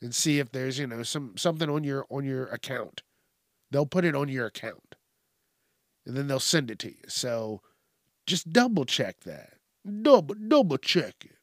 and 0.02 0.14
see 0.14 0.38
if 0.38 0.52
there's 0.52 0.78
you 0.78 0.86
know 0.86 1.02
some 1.02 1.36
something 1.36 1.68
on 1.68 1.84
your 1.84 2.06
on 2.10 2.24
your 2.24 2.46
account. 2.46 3.02
They'll 3.70 3.86
put 3.86 4.04
it 4.04 4.14
on 4.14 4.28
your 4.28 4.46
account, 4.46 4.94
and 6.06 6.16
then 6.16 6.28
they'll 6.28 6.40
send 6.40 6.70
it 6.70 6.78
to 6.80 6.88
you. 6.88 7.04
So 7.08 7.62
just 8.26 8.52
double 8.52 8.84
check 8.84 9.20
that. 9.20 9.54
Double 10.02 10.34
double 10.34 10.78
check 10.78 11.14
it. 11.24 11.38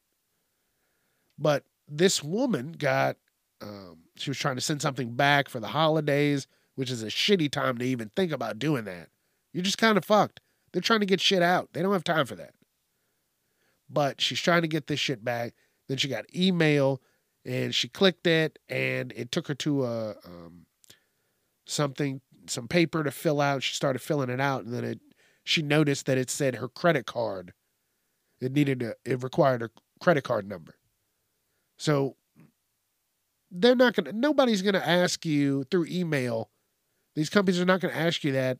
But 1.38 1.64
this 1.88 2.22
woman 2.22 2.72
got 2.72 3.16
um, 3.60 3.98
she 4.16 4.30
was 4.30 4.38
trying 4.38 4.56
to 4.56 4.60
send 4.60 4.82
something 4.82 5.14
back 5.14 5.48
for 5.48 5.60
the 5.60 5.68
holidays, 5.68 6.46
which 6.74 6.90
is 6.90 7.02
a 7.02 7.06
shitty 7.06 7.50
time 7.50 7.78
to 7.78 7.84
even 7.84 8.10
think 8.14 8.32
about 8.32 8.58
doing 8.58 8.84
that. 8.84 9.08
You're 9.52 9.64
just 9.64 9.78
kind 9.78 9.96
of 9.96 10.04
fucked. 10.04 10.40
They're 10.72 10.82
trying 10.82 11.00
to 11.00 11.06
get 11.06 11.20
shit 11.20 11.42
out. 11.42 11.70
They 11.72 11.82
don't 11.82 11.92
have 11.92 12.04
time 12.04 12.26
for 12.26 12.34
that. 12.34 12.54
But 13.88 14.20
she's 14.20 14.40
trying 14.40 14.62
to 14.62 14.68
get 14.68 14.86
this 14.86 14.98
shit 14.98 15.24
back. 15.24 15.54
Then 15.88 15.98
she 15.98 16.08
got 16.08 16.24
email 16.34 17.00
and 17.44 17.74
she 17.74 17.88
clicked 17.88 18.26
it 18.26 18.58
and 18.68 19.12
it 19.16 19.30
took 19.30 19.48
her 19.48 19.54
to 19.54 19.84
a 19.84 20.10
um, 20.24 20.66
something 21.66 22.20
some 22.46 22.68
paper 22.68 23.02
to 23.04 23.10
fill 23.10 23.40
out. 23.40 23.62
She 23.62 23.74
started 23.74 24.00
filling 24.00 24.30
it 24.30 24.40
out 24.40 24.64
and 24.64 24.72
then 24.72 24.84
it 24.84 25.00
she 25.44 25.62
noticed 25.62 26.06
that 26.06 26.18
it 26.18 26.30
said 26.30 26.56
her 26.56 26.68
credit 26.68 27.06
card. 27.06 27.52
It 28.40 28.52
needed 28.52 28.82
a 28.82 28.94
it 29.04 29.22
required 29.22 29.62
a 29.62 29.70
credit 30.00 30.24
card 30.24 30.48
number. 30.48 30.74
So 31.78 32.16
they're 33.50 33.76
not 33.76 33.94
gonna 33.94 34.12
nobody's 34.12 34.62
gonna 34.62 34.78
ask 34.78 35.24
you 35.24 35.64
through 35.70 35.86
email. 35.86 36.50
These 37.14 37.30
companies 37.30 37.60
are 37.60 37.66
not 37.66 37.80
gonna 37.80 37.94
ask 37.94 38.24
you 38.24 38.32
that 38.32 38.58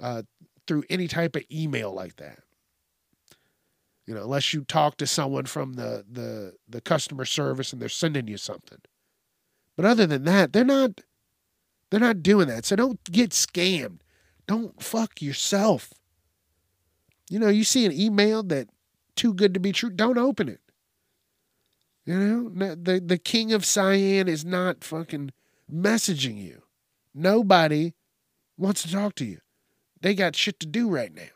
uh, 0.00 0.22
through 0.66 0.84
any 0.90 1.08
type 1.08 1.34
of 1.34 1.42
email 1.50 1.92
like 1.92 2.16
that. 2.16 2.40
You 4.08 4.14
know, 4.14 4.22
unless 4.22 4.54
you 4.54 4.64
talk 4.64 4.96
to 4.96 5.06
someone 5.06 5.44
from 5.44 5.74
the 5.74 6.02
the 6.10 6.54
the 6.66 6.80
customer 6.80 7.26
service 7.26 7.74
and 7.74 7.82
they're 7.82 7.90
sending 7.90 8.26
you 8.26 8.38
something. 8.38 8.78
But 9.76 9.84
other 9.84 10.06
than 10.06 10.24
that, 10.24 10.54
they're 10.54 10.64
not 10.64 11.02
they're 11.90 12.00
not 12.00 12.22
doing 12.22 12.48
that. 12.48 12.64
So 12.64 12.74
don't 12.74 13.04
get 13.04 13.32
scammed. 13.32 13.98
Don't 14.46 14.82
fuck 14.82 15.20
yourself. 15.20 15.92
You 17.28 17.38
know, 17.38 17.48
you 17.48 17.64
see 17.64 17.84
an 17.84 17.92
email 17.92 18.42
that 18.44 18.70
too 19.14 19.34
good 19.34 19.52
to 19.52 19.60
be 19.60 19.72
true, 19.72 19.90
don't 19.90 20.16
open 20.16 20.48
it. 20.48 20.62
You 22.06 22.14
know, 22.14 22.74
the 22.74 23.02
the 23.04 23.18
king 23.18 23.52
of 23.52 23.66
Cyan 23.66 24.26
is 24.26 24.42
not 24.42 24.84
fucking 24.84 25.32
messaging 25.70 26.42
you. 26.42 26.62
Nobody 27.14 27.92
wants 28.56 28.80
to 28.84 28.90
talk 28.90 29.16
to 29.16 29.26
you. 29.26 29.40
They 30.00 30.14
got 30.14 30.34
shit 30.34 30.58
to 30.60 30.66
do 30.66 30.88
right 30.88 31.14
now. 31.14 31.34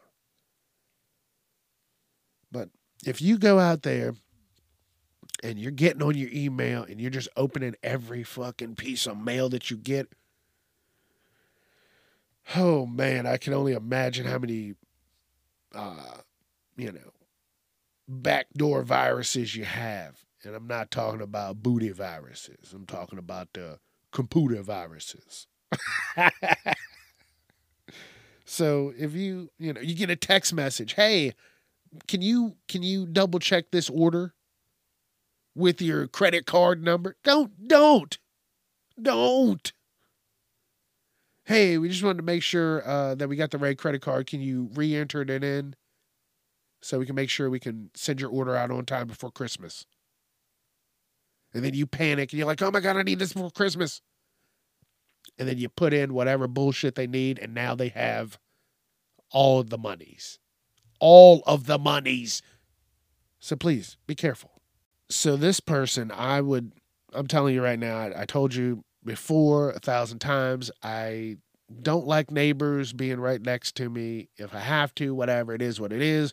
But 2.52 2.68
if 3.04 3.20
you 3.20 3.38
go 3.38 3.58
out 3.58 3.82
there 3.82 4.14
and 5.42 5.58
you're 5.58 5.70
getting 5.70 6.02
on 6.02 6.16
your 6.16 6.30
email 6.32 6.82
and 6.82 7.00
you're 7.00 7.10
just 7.10 7.28
opening 7.36 7.74
every 7.82 8.22
fucking 8.22 8.76
piece 8.76 9.06
of 9.06 9.18
mail 9.18 9.48
that 9.48 9.70
you 9.70 9.76
get, 9.76 10.08
oh 12.56 12.86
man, 12.86 13.26
I 13.26 13.36
can 13.36 13.52
only 13.54 13.72
imagine 13.72 14.26
how 14.26 14.38
many, 14.38 14.74
uh, 15.74 16.18
you 16.76 16.92
know, 16.92 17.12
backdoor 18.08 18.82
viruses 18.82 19.56
you 19.56 19.64
have. 19.64 20.24
And 20.44 20.54
I'm 20.56 20.66
not 20.66 20.90
talking 20.90 21.20
about 21.20 21.62
booty 21.62 21.90
viruses. 21.90 22.72
I'm 22.74 22.86
talking 22.86 23.18
about 23.18 23.48
the 23.54 23.78
computer 24.10 24.60
viruses. 24.62 25.46
So 28.44 28.92
if 28.98 29.14
you 29.14 29.50
you 29.58 29.72
know 29.72 29.80
you 29.80 29.94
get 29.94 30.10
a 30.10 30.16
text 30.16 30.52
message, 30.52 30.92
hey, 30.92 31.32
can 32.06 32.22
you 32.22 32.56
can 32.68 32.82
you 32.82 33.06
double 33.06 33.38
check 33.38 33.70
this 33.70 33.90
order 33.90 34.34
with 35.54 35.80
your 35.82 36.06
credit 36.08 36.46
card 36.46 36.82
number? 36.82 37.16
Don't 37.24 37.68
don't 37.68 38.18
don't. 39.00 39.72
Hey, 41.44 41.76
we 41.76 41.88
just 41.88 42.02
wanted 42.02 42.18
to 42.18 42.22
make 42.22 42.42
sure 42.42 42.86
uh, 42.86 43.14
that 43.16 43.28
we 43.28 43.36
got 43.36 43.50
the 43.50 43.58
right 43.58 43.76
credit 43.76 44.00
card. 44.00 44.26
Can 44.26 44.40
you 44.40 44.70
re 44.74 44.94
enter 44.94 45.22
it 45.22 45.30
in 45.30 45.74
so 46.80 46.98
we 46.98 47.06
can 47.06 47.16
make 47.16 47.30
sure 47.30 47.50
we 47.50 47.60
can 47.60 47.90
send 47.94 48.20
your 48.20 48.30
order 48.30 48.54
out 48.54 48.70
on 48.70 48.84
time 48.84 49.08
before 49.08 49.30
Christmas? 49.30 49.84
And 51.52 51.64
then 51.64 51.74
you 51.74 51.86
panic 51.86 52.32
and 52.32 52.38
you're 52.38 52.46
like, 52.46 52.62
oh 52.62 52.70
my 52.70 52.80
God, 52.80 52.96
I 52.96 53.02
need 53.02 53.18
this 53.18 53.32
before 53.32 53.50
Christmas. 53.50 54.00
And 55.38 55.48
then 55.48 55.58
you 55.58 55.68
put 55.68 55.92
in 55.92 56.14
whatever 56.14 56.46
bullshit 56.46 56.94
they 56.94 57.06
need, 57.06 57.38
and 57.38 57.54
now 57.54 57.74
they 57.74 57.88
have 57.88 58.38
all 59.30 59.62
the 59.62 59.78
monies. 59.78 60.38
All 61.02 61.42
of 61.48 61.66
the 61.66 61.78
monies. 61.80 62.42
So 63.40 63.56
please 63.56 63.96
be 64.06 64.14
careful. 64.14 64.62
So 65.10 65.36
this 65.36 65.58
person, 65.58 66.12
I 66.12 66.40
would, 66.40 66.70
I'm 67.12 67.26
telling 67.26 67.54
you 67.54 67.62
right 67.62 67.78
now, 67.78 67.96
I, 67.96 68.22
I 68.22 68.24
told 68.24 68.54
you 68.54 68.84
before 69.04 69.70
a 69.70 69.80
thousand 69.80 70.20
times, 70.20 70.70
I 70.80 71.38
don't 71.82 72.06
like 72.06 72.30
neighbors 72.30 72.92
being 72.92 73.18
right 73.18 73.42
next 73.42 73.74
to 73.76 73.90
me. 73.90 74.28
If 74.36 74.54
I 74.54 74.60
have 74.60 74.94
to, 74.94 75.12
whatever, 75.12 75.52
it 75.54 75.60
is 75.60 75.80
what 75.80 75.92
it 75.92 76.00
is. 76.00 76.32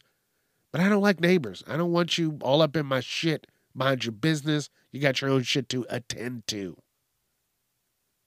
But 0.72 0.82
I 0.82 0.90
don't 0.90 1.02
like 1.02 1.20
neighbors. 1.20 1.64
I 1.68 1.76
don't 1.76 1.92
want 1.92 2.20
you 2.20 2.38
all 2.42 2.62
up 2.62 2.76
in 2.76 2.86
my 2.86 3.00
shit. 3.00 3.48
Mind 3.74 4.06
your 4.06 4.12
business. 4.12 4.70
You 4.92 5.00
got 5.00 5.20
your 5.20 5.32
own 5.32 5.42
shit 5.42 5.68
to 5.70 5.88
attend 5.90 6.46
to. 6.48 6.78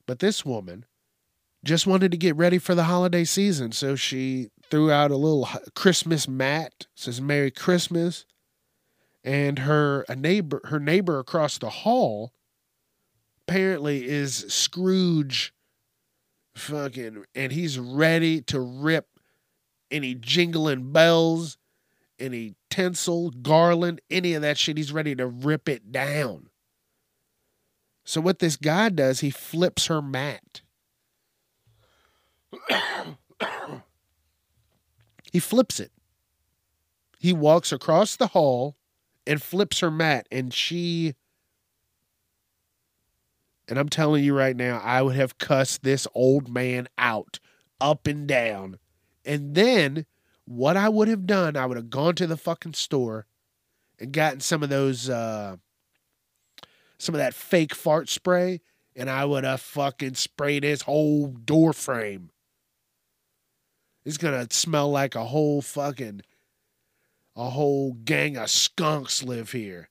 But 0.07 0.19
this 0.19 0.45
woman 0.45 0.87
just 1.65 1.87
wanted 1.87 2.11
to 2.11 2.17
get 2.17 2.37
ready 2.37 2.59
for 2.59 2.75
the 2.75 2.85
holiday 2.85 3.25
season. 3.25 3.73
So 3.73 3.95
she 3.95 4.49
threw 4.71 4.91
out 4.91 5.11
a 5.11 5.17
little 5.17 5.49
Christmas 5.75 6.27
mat, 6.27 6.87
says 6.95 7.21
Merry 7.21 7.51
Christmas. 7.51 8.25
And 9.25 9.61
her 9.61 10.05
a 10.09 10.17
neighbor 10.17 10.61
her 10.65 10.81
neighbor 10.81 11.21
across 11.21 11.57
the 11.57 11.71
hall 11.71 12.33
apparently 13.47 14.05
is 14.05 14.45
Scrooge 14.49 15.55
fucking 16.57 17.25
and 17.35 17.53
he's 17.53 17.79
ready 17.79 18.41
to 18.43 18.59
rip 18.59 19.07
any 19.93 20.15
jingling 20.15 20.93
bells, 20.93 21.57
any 22.19 22.55
tinsel, 22.69 23.31
garland, 23.31 24.01
any 24.11 24.35
of 24.35 24.43
that 24.43 24.59
shit. 24.59 24.77
He's 24.77 24.93
ready 24.93 25.15
to 25.15 25.27
rip 25.27 25.69
it 25.69 25.93
down. 25.93 26.49
So 28.05 28.21
what 28.21 28.41
this 28.41 28.57
guy 28.57 28.89
does, 28.89 29.21
he 29.21 29.31
flips 29.31 29.87
her 29.87 30.03
mat. 30.03 30.63
He 35.33 35.39
flips 35.39 35.81
it. 35.81 35.93
He 37.19 37.33
walks 37.33 37.73
across 37.73 38.17
the 38.17 38.29
hall 38.29 38.77
and 39.27 39.41
flips 39.41 39.81
her 39.81 39.91
mat 39.91 40.27
and 40.31 40.53
she 40.53 41.15
and 43.69 43.79
I'm 43.79 43.89
telling 43.89 44.25
you 44.25 44.37
right 44.37 44.57
now, 44.57 44.81
I 44.85 45.01
would 45.03 45.17
have 45.17 45.39
cussed 45.39 45.83
this 45.83 46.07
old 46.15 46.53
man 46.53 46.89
out 46.99 47.39
up 47.81 48.07
and 48.07 48.27
down. 48.27 48.79
And 49.25 49.55
then 49.55 50.05
what 50.45 50.77
I 50.77 50.89
would 50.89 51.09
have 51.09 51.27
done, 51.27 51.57
I 51.57 51.65
would 51.67 51.77
have 51.77 51.89
gone 51.89 52.15
to 52.17 52.27
the 52.27 52.37
fucking 52.37 52.75
store 52.75 53.27
and 53.99 54.13
gotten 54.13 54.41
some 54.41 54.63
of 54.63 54.69
those 54.69 55.09
uh 55.09 55.57
some 56.99 57.15
of 57.15 57.19
that 57.21 57.35
fake 57.35 57.75
fart 57.75 58.09
spray 58.09 58.61
and 58.95 59.09
I 59.09 59.25
would 59.25 59.45
have 59.45 59.61
fucking 59.61 60.15
sprayed 60.15 60.65
his 60.65 60.83
whole 60.83 61.29
door 61.29 61.73
frame. 61.73 62.31
It's 64.05 64.17
gonna 64.17 64.47
smell 64.51 64.91
like 64.91 65.15
a 65.15 65.25
whole 65.25 65.63
fucking 65.63 66.23
a 67.37 67.51
whole 67.51 67.95
gang 67.95 68.37
of 68.37 68.51
skunks 68.51 69.23
live 69.23 69.53
here. 69.53 69.89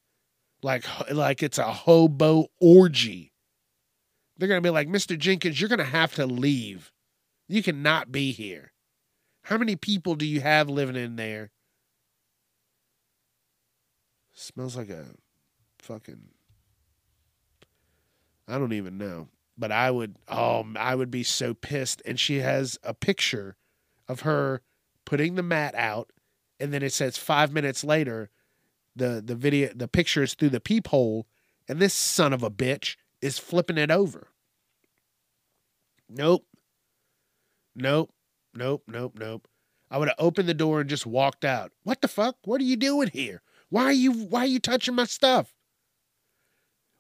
Like 0.62 0.86
like 1.12 1.42
it's 1.42 1.58
a 1.58 1.72
hobo 1.72 2.48
orgy. 2.60 3.32
They're 4.38 4.48
to 4.50 4.62
be 4.62 4.70
like, 4.70 4.88
"Mr. 4.88 5.18
Jenkins, 5.18 5.60
you're 5.60 5.70
to 5.80 5.86
have 5.86 6.16
to 6.16 6.26
leave. 6.26 6.92
You 7.48 7.64
cannot 7.64 8.12
be 8.12 8.32
here." 8.32 8.74
How 9.44 9.58
many 9.58 9.76
people 9.76 10.16
do 10.16 10.26
you 10.26 10.42
have 10.42 10.70
living 10.70 10.96
in 10.96 11.16
there? 11.16 11.52
Smells 14.34 14.76
like 14.76 14.90
a 14.90 15.06
fucking 15.80 16.30
I 18.48 18.58
don't 18.58 18.74
even 18.74 18.98
know. 18.98 19.30
But 19.58 19.72
I 19.72 19.90
would 19.92 20.18
oh 20.28 20.66
I 20.76 20.96
would 20.96 21.12
be 21.12 21.24
so 21.24 21.54
pissed 21.54 22.02
and 22.06 22.20
she 22.20 22.38
has 22.40 22.78
a 22.84 22.94
picture 22.94 23.56
of 24.12 24.22
her 24.22 24.62
putting 25.06 25.36
the 25.36 25.44
mat 25.44 25.74
out 25.76 26.12
and 26.60 26.74
then 26.74 26.84
it 26.84 26.94
says 26.94 27.18
5 27.18 27.54
minutes 27.54 27.84
later 27.84 28.30
the 28.96 29.22
the 29.26 29.36
video 29.36 29.72
the 29.74 29.88
picture 29.88 30.22
is 30.22 30.34
through 30.34 30.50
the 30.50 30.60
peephole 30.60 31.26
and 31.68 31.80
this 31.80 31.94
son 31.94 32.34
of 32.34 32.44
a 32.44 32.52
bitch 32.52 32.98
is 33.22 33.40
flipping 33.40 33.78
it 33.78 33.92
over. 33.92 34.28
Nope. 36.10 36.46
Nope. 37.76 38.12
Nope. 38.54 38.84
Nope. 38.88 39.14
Nope. 39.18 39.48
I 39.90 39.98
would 39.98 40.10
have 40.10 40.18
opened 40.20 40.50
the 40.50 40.54
door 40.54 40.82
and 40.82 40.90
just 40.90 41.06
walked 41.06 41.46
out. 41.46 41.72
What 41.84 42.02
the 42.02 42.08
fuck? 42.08 42.36
What 42.44 42.60
are 42.62 42.66
you 42.66 42.76
doing 42.76 43.10
here? 43.14 43.42
Why 43.70 43.84
are 43.86 43.94
you 43.94 44.12
why 44.12 44.42
are 44.42 44.48
you 44.48 44.60
touching 44.60 44.96
my 44.96 45.06
stuff? 45.06 45.54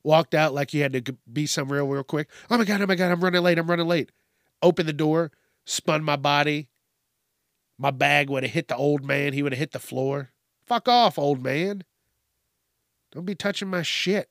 Walked 0.03 0.33
out 0.33 0.53
like 0.53 0.73
you 0.73 0.81
had 0.81 1.05
to 1.05 1.17
be 1.31 1.45
somewhere 1.45 1.83
real 1.83 1.87
real 1.87 2.03
quick. 2.03 2.29
Oh 2.49 2.57
my 2.57 2.63
god, 2.63 2.81
oh 2.81 2.87
my 2.87 2.95
god, 2.95 3.11
I'm 3.11 3.21
running 3.21 3.43
late. 3.43 3.59
I'm 3.59 3.69
running 3.69 3.87
late. 3.87 4.11
Opened 4.61 4.87
the 4.87 4.93
door, 4.93 5.31
spun 5.65 6.03
my 6.03 6.15
body. 6.15 6.69
My 7.81 7.89
bag 7.89 8.29
would 8.29 8.43
have 8.43 8.51
hit 8.51 8.67
the 8.67 8.75
old 8.75 9.03
man. 9.03 9.33
He 9.33 9.41
would 9.41 9.53
have 9.53 9.59
hit 9.59 9.71
the 9.71 9.79
floor. 9.79 10.29
Fuck 10.63 10.87
off, 10.87 11.17
old 11.17 11.41
man. 11.41 11.83
Don't 13.11 13.25
be 13.25 13.33
touching 13.33 13.69
my 13.69 13.81
shit. 13.81 14.29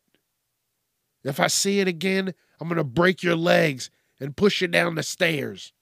If 1.24 1.40
I 1.40 1.48
see 1.48 1.80
it 1.80 1.88
again, 1.88 2.32
I'm 2.60 2.68
going 2.68 2.78
to 2.78 2.84
break 2.84 3.24
your 3.24 3.34
legs 3.34 3.90
and 4.20 4.36
push 4.36 4.60
you 4.60 4.68
down 4.68 4.94
the 4.94 5.02
stairs. 5.02 5.72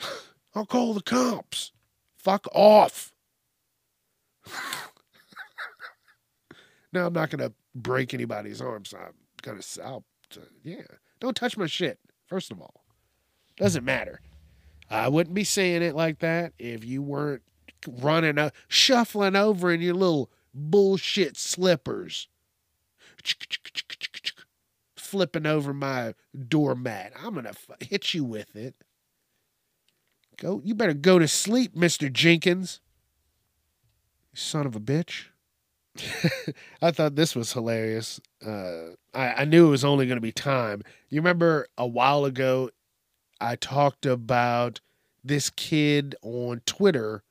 I'll 0.54 0.64
call 0.64 0.94
the 0.94 1.02
cops. 1.02 1.72
Fuck 2.16 2.46
off. 2.54 3.12
now 6.94 7.08
I'm 7.08 7.12
not 7.12 7.28
going 7.28 7.46
to 7.46 7.52
break 7.74 8.14
anybody's 8.14 8.62
arms. 8.62 8.94
I'm 8.98 9.12
going 9.42 9.60
to, 9.60 9.84
I'll, 9.84 10.06
uh, 10.34 10.40
yeah. 10.62 10.80
Don't 11.20 11.36
touch 11.36 11.58
my 11.58 11.66
shit, 11.66 11.98
first 12.26 12.50
of 12.50 12.58
all. 12.62 12.84
Doesn't 13.58 13.84
matter. 13.84 14.22
I 14.92 15.08
wouldn't 15.08 15.34
be 15.34 15.44
saying 15.44 15.82
it 15.82 15.94
like 15.94 16.18
that 16.20 16.52
if 16.58 16.84
you 16.84 17.02
weren't 17.02 17.42
running, 17.88 18.38
uh, 18.38 18.50
shuffling 18.68 19.36
over 19.36 19.72
in 19.72 19.80
your 19.80 19.94
little 19.94 20.30
bullshit 20.54 21.36
slippers 21.36 22.28
flipping 24.96 25.46
over 25.46 25.72
my 25.72 26.14
doormat. 26.48 27.12
I'm 27.22 27.34
going 27.34 27.44
to 27.44 27.50
f- 27.50 27.88
hit 27.88 28.14
you 28.14 28.24
with 28.24 28.56
it. 28.56 28.74
Go, 30.38 30.60
you 30.64 30.74
better 30.74 30.94
go 30.94 31.18
to 31.18 31.28
sleep, 31.28 31.74
Mr. 31.74 32.12
Jenkins. 32.12 32.80
Son 34.34 34.66
of 34.66 34.74
a 34.74 34.80
bitch. 34.80 35.26
I 36.82 36.90
thought 36.90 37.16
this 37.16 37.36
was 37.36 37.52
hilarious. 37.52 38.20
Uh, 38.44 38.94
I, 39.12 39.32
I 39.34 39.44
knew 39.44 39.66
it 39.66 39.70
was 39.70 39.84
only 39.84 40.06
going 40.06 40.16
to 40.16 40.22
be 40.22 40.32
time. 40.32 40.82
You 41.10 41.20
remember 41.20 41.66
a 41.76 41.86
while 41.86 42.24
ago, 42.24 42.70
I 43.42 43.56
talked 43.56 44.06
about 44.06 44.80
this 45.24 45.50
kid 45.50 46.14
on 46.22 46.62
Twitter 46.64 47.24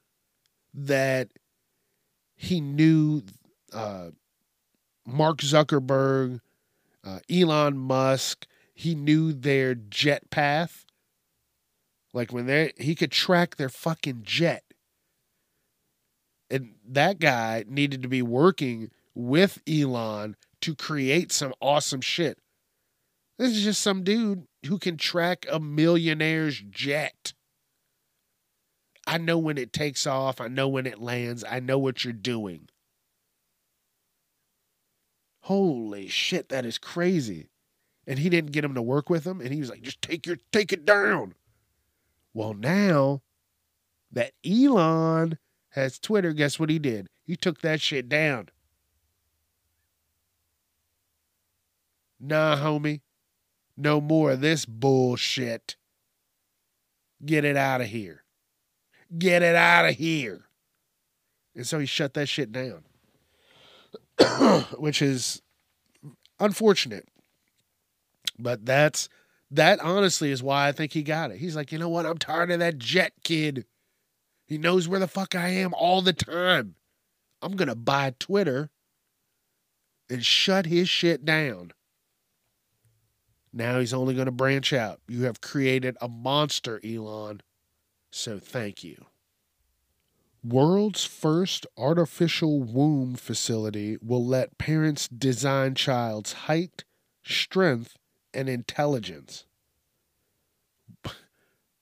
that 0.74 1.30
he 2.36 2.60
knew 2.60 3.24
uh, 3.71 4.10
Mark 5.06 5.38
Zuckerberg, 5.38 6.41
uh, 7.06 7.19
Elon 7.30 7.78
Musk, 7.78 8.45
he 8.74 8.93
knew 8.93 9.32
their 9.32 9.74
jet 9.74 10.30
path. 10.30 10.86
Like 12.13 12.34
when 12.34 12.45
they 12.45 12.74
he 12.78 12.93
could 12.93 13.12
track 13.12 13.56
their 13.56 13.69
fucking 13.69 14.24
jet. 14.24 14.65
And 16.50 16.74
that 16.86 17.19
guy 17.19 17.63
needed 17.69 18.02
to 18.02 18.10
be 18.10 18.21
working 18.21 18.91
with 19.15 19.62
Elon 19.65 20.36
to 20.60 20.76
create 20.76 21.32
some 21.32 21.54
awesome 21.62 22.02
shit. 22.02 22.38
This 23.41 23.58
is 23.58 23.63
just 23.63 23.82
some 23.82 24.04
dude 24.04 24.45
who 24.67 24.77
can 24.77 24.97
track 24.97 25.47
a 25.51 25.60
millionaire's 25.60 26.61
jet. 26.70 27.34
I 29.07 29.18
know 29.18 29.39
when 29.39 29.57
it 29.57 29.74
takes 29.74 30.05
off, 30.05 30.39
I 30.39 30.47
know 30.47 30.68
when 30.68 30.86
it 30.86 31.01
lands, 31.01 31.43
I 31.49 31.59
know 31.59 31.80
what 31.80 32.05
you're 32.05 32.13
doing. 32.13 32.70
Holy 35.39 36.07
shit, 36.07 36.49
that 36.49 36.68
is 36.68 36.78
crazy. 36.78 37.49
And 38.05 38.20
he 38.20 38.30
didn't 38.30 38.51
get 38.51 38.63
him 38.63 38.76
to 38.76 38.82
work 38.84 39.09
with 39.09 39.26
him 39.26 39.41
and 39.41 39.51
he 39.51 39.59
was 39.59 39.72
like, 39.72 39.82
"Just 39.82 40.03
take 40.03 40.28
your 40.28 40.38
take 40.51 40.72
it 40.72 40.86
down." 40.86 41.34
Well, 42.36 42.53
now 42.53 43.24
that 44.11 44.34
Elon 44.45 45.39
has 45.70 45.97
Twitter, 45.97 46.34
guess 46.34 46.59
what 46.59 46.70
he 46.70 46.78
did? 46.78 47.09
He 47.24 47.36
took 47.36 47.61
that 47.61 47.82
shit 47.82 48.07
down. 48.07 48.49
Nah, 52.20 52.55
homie. 52.57 53.01
No 53.82 53.99
more 53.99 54.32
of 54.32 54.41
this 54.41 54.63
bullshit. 54.63 55.75
Get 57.25 57.43
it 57.43 57.57
out 57.57 57.82
of 57.82 57.88
here. 57.88 58.23
Get 59.17 59.41
it 59.41 59.55
out 59.55 59.86
of 59.86 59.95
here. 59.95 60.45
And 61.55 61.65
so 61.65 61.79
he 61.79 61.88
shut 61.88 62.13
that 62.13 62.29
shit 62.29 62.51
down, 62.51 62.84
which 64.77 65.01
is 65.01 65.41
unfortunate. 66.39 67.07
But 68.38 68.67
that's 68.67 69.09
that 69.49 69.79
honestly 69.79 70.29
is 70.32 70.43
why 70.43 70.67
I 70.67 70.73
think 70.73 70.93
he 70.93 71.01
got 71.01 71.32
it. 71.32 71.38
He's 71.38 71.55
like, 71.55 71.71
you 71.71 71.79
know 71.79 71.89
what? 71.89 72.05
I'm 72.05 72.19
tired 72.19 72.51
of 72.51 72.59
that 72.59 72.77
jet 72.77 73.13
kid. 73.23 73.65
He 74.45 74.59
knows 74.59 74.88
where 74.88 74.99
the 74.99 75.07
fuck 75.07 75.34
I 75.34 75.49
am 75.49 75.73
all 75.73 76.03
the 76.03 76.13
time. 76.13 76.75
I'm 77.41 77.55
gonna 77.55 77.75
buy 77.75 78.13
Twitter 78.19 78.69
and 80.07 80.23
shut 80.23 80.67
his 80.67 80.88
shit 80.88 81.25
down. 81.25 81.71
Now 83.54 83.80
he's 83.80 83.93
only 83.93 84.16
gonna 84.16 84.32
branch 84.32 84.74
out. 84.74 84.99
You 85.08 85.24
have 85.24 85.41
created 85.41 85.97
a 86.02 86.08
monster, 86.08 86.80
Elon. 86.86 87.41
So 88.12 88.39
thank 88.39 88.84
you. 88.84 89.06
World's 90.43 91.06
first 91.06 91.68
artificial 91.78 92.62
womb 92.62 93.16
facility 93.16 93.97
will 94.02 94.26
let 94.26 94.58
parents 94.58 95.08
design 95.08 95.76
child's 95.76 96.34
height, 96.34 96.84
strength, 97.24 97.95
and 98.34 98.49
intelligence. 98.49 99.45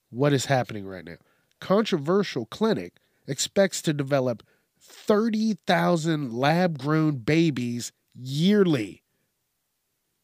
What 0.09 0.33
is 0.33 0.45
happening 0.45 0.85
right 0.85 1.05
now? 1.05 1.17
Controversial 1.61 2.45
clinic 2.45 2.97
expects 3.27 3.81
to 3.83 3.93
develop 3.93 4.43
30,000 4.81 6.33
lab 6.33 6.77
grown 6.79 7.17
babies 7.17 7.91
yearly. 8.13 9.03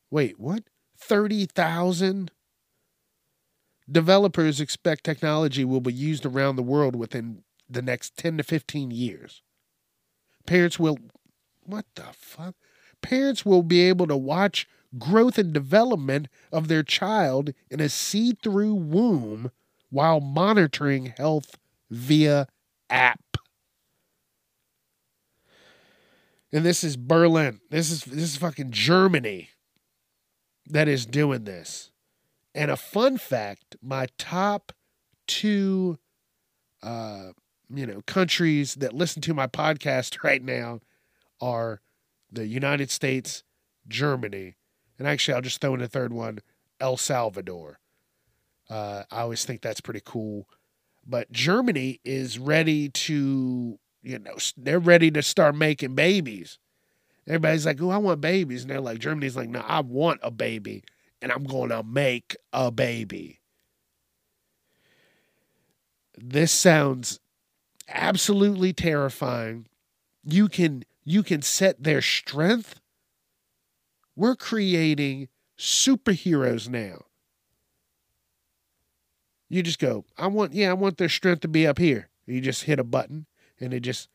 Wait, 0.09 0.39
what? 0.39 0.63
30,000? 0.97 2.31
Developers 3.89 4.59
expect 4.59 5.03
technology 5.03 5.63
will 5.63 5.81
be 5.81 5.93
used 5.93 6.25
around 6.25 6.55
the 6.55 6.63
world 6.63 6.95
within 6.95 7.43
the 7.69 7.81
next 7.81 8.17
10 8.17 8.37
to 8.37 8.43
15 8.43 8.91
years. 8.91 9.41
Parents 10.45 10.79
will, 10.79 10.97
what 11.63 11.85
the 11.95 12.07
fuck? 12.13 12.55
Parents 13.01 13.45
will 13.45 13.63
be 13.63 13.81
able 13.81 14.07
to 14.07 14.17
watch 14.17 14.67
growth 14.97 15.37
and 15.37 15.53
development 15.53 16.27
of 16.51 16.67
their 16.67 16.83
child 16.83 17.53
in 17.69 17.79
a 17.79 17.89
see 17.89 18.33
through 18.41 18.73
womb 18.73 19.51
while 19.89 20.19
monitoring 20.19 21.13
health 21.17 21.57
via 21.89 22.47
app. 22.89 23.37
And 26.51 26.65
this 26.65 26.83
is 26.83 26.95
Berlin. 26.95 27.59
This 27.69 27.91
is 27.91 28.05
this 28.05 28.23
is 28.23 28.37
fucking 28.37 28.71
Germany 28.71 29.49
that 30.67 30.87
is 30.87 31.05
doing 31.05 31.43
this. 31.43 31.91
And 32.53 32.71
a 32.71 32.77
fun 32.77 33.17
fact, 33.17 33.75
my 33.81 34.07
top 34.17 34.71
two 35.27 35.97
uh 36.83 37.31
you 37.73 37.87
know 37.87 38.01
countries 38.05 38.75
that 38.75 38.93
listen 38.93 39.19
to 39.19 39.33
my 39.33 39.47
podcast 39.47 40.23
right 40.23 40.43
now 40.43 40.79
are 41.41 41.81
the 42.31 42.45
United 42.47 42.89
States, 42.91 43.43
Germany, 43.87 44.55
and 44.97 45.07
actually 45.07 45.33
I'll 45.33 45.41
just 45.41 45.61
throw 45.61 45.73
in 45.73 45.81
a 45.81 45.87
third 45.87 46.13
one, 46.13 46.39
El 46.79 46.97
Salvador. 46.97 47.79
Uh, 48.69 49.03
I 49.11 49.21
always 49.21 49.45
think 49.45 49.61
that's 49.61 49.81
pretty 49.81 50.01
cool. 50.03 50.47
But 51.05 51.31
Germany 51.31 51.99
is 52.03 52.39
ready 52.39 52.89
to, 52.89 53.77
you 54.01 54.19
know, 54.19 54.35
they're 54.57 54.79
ready 54.79 55.11
to 55.11 55.21
start 55.21 55.55
making 55.55 55.93
babies. 55.93 56.57
Everybody's 57.27 57.65
like, 57.65 57.81
oh, 57.81 57.89
I 57.89 57.97
want 57.97 58.21
babies. 58.21 58.61
And 58.61 58.71
they're 58.71 58.81
like, 58.81 58.99
Germany's 58.99 59.35
like, 59.35 59.49
no, 59.49 59.61
I 59.61 59.81
want 59.81 60.19
a 60.21 60.31
baby 60.31 60.83
and 61.21 61.31
I'm 61.31 61.43
going 61.43 61.69
to 61.69 61.83
make 61.83 62.35
a 62.53 62.71
baby. 62.71 63.41
This 66.17 66.51
sounds 66.51 67.19
absolutely 67.89 68.73
terrifying. 68.73 69.67
You 70.23 70.47
can 70.47 70.83
you 71.03 71.23
can 71.23 71.41
set 71.41 71.83
their 71.83 72.01
strength. 72.01 72.79
We're 74.15 74.35
creating 74.35 75.29
superheroes 75.57 76.69
now. 76.69 77.05
You 79.49 79.61
just 79.61 79.79
go, 79.79 80.05
I 80.17 80.27
want, 80.27 80.53
yeah, 80.53 80.69
I 80.69 80.73
want 80.73 80.97
their 80.97 81.09
strength 81.09 81.41
to 81.41 81.47
be 81.47 81.67
up 81.67 81.77
here. 81.77 82.09
You 82.25 82.41
just 82.41 82.63
hit 82.63 82.79
a 82.79 82.83
button 82.83 83.27
and 83.59 83.73
it 83.73 83.81
just. 83.81 84.09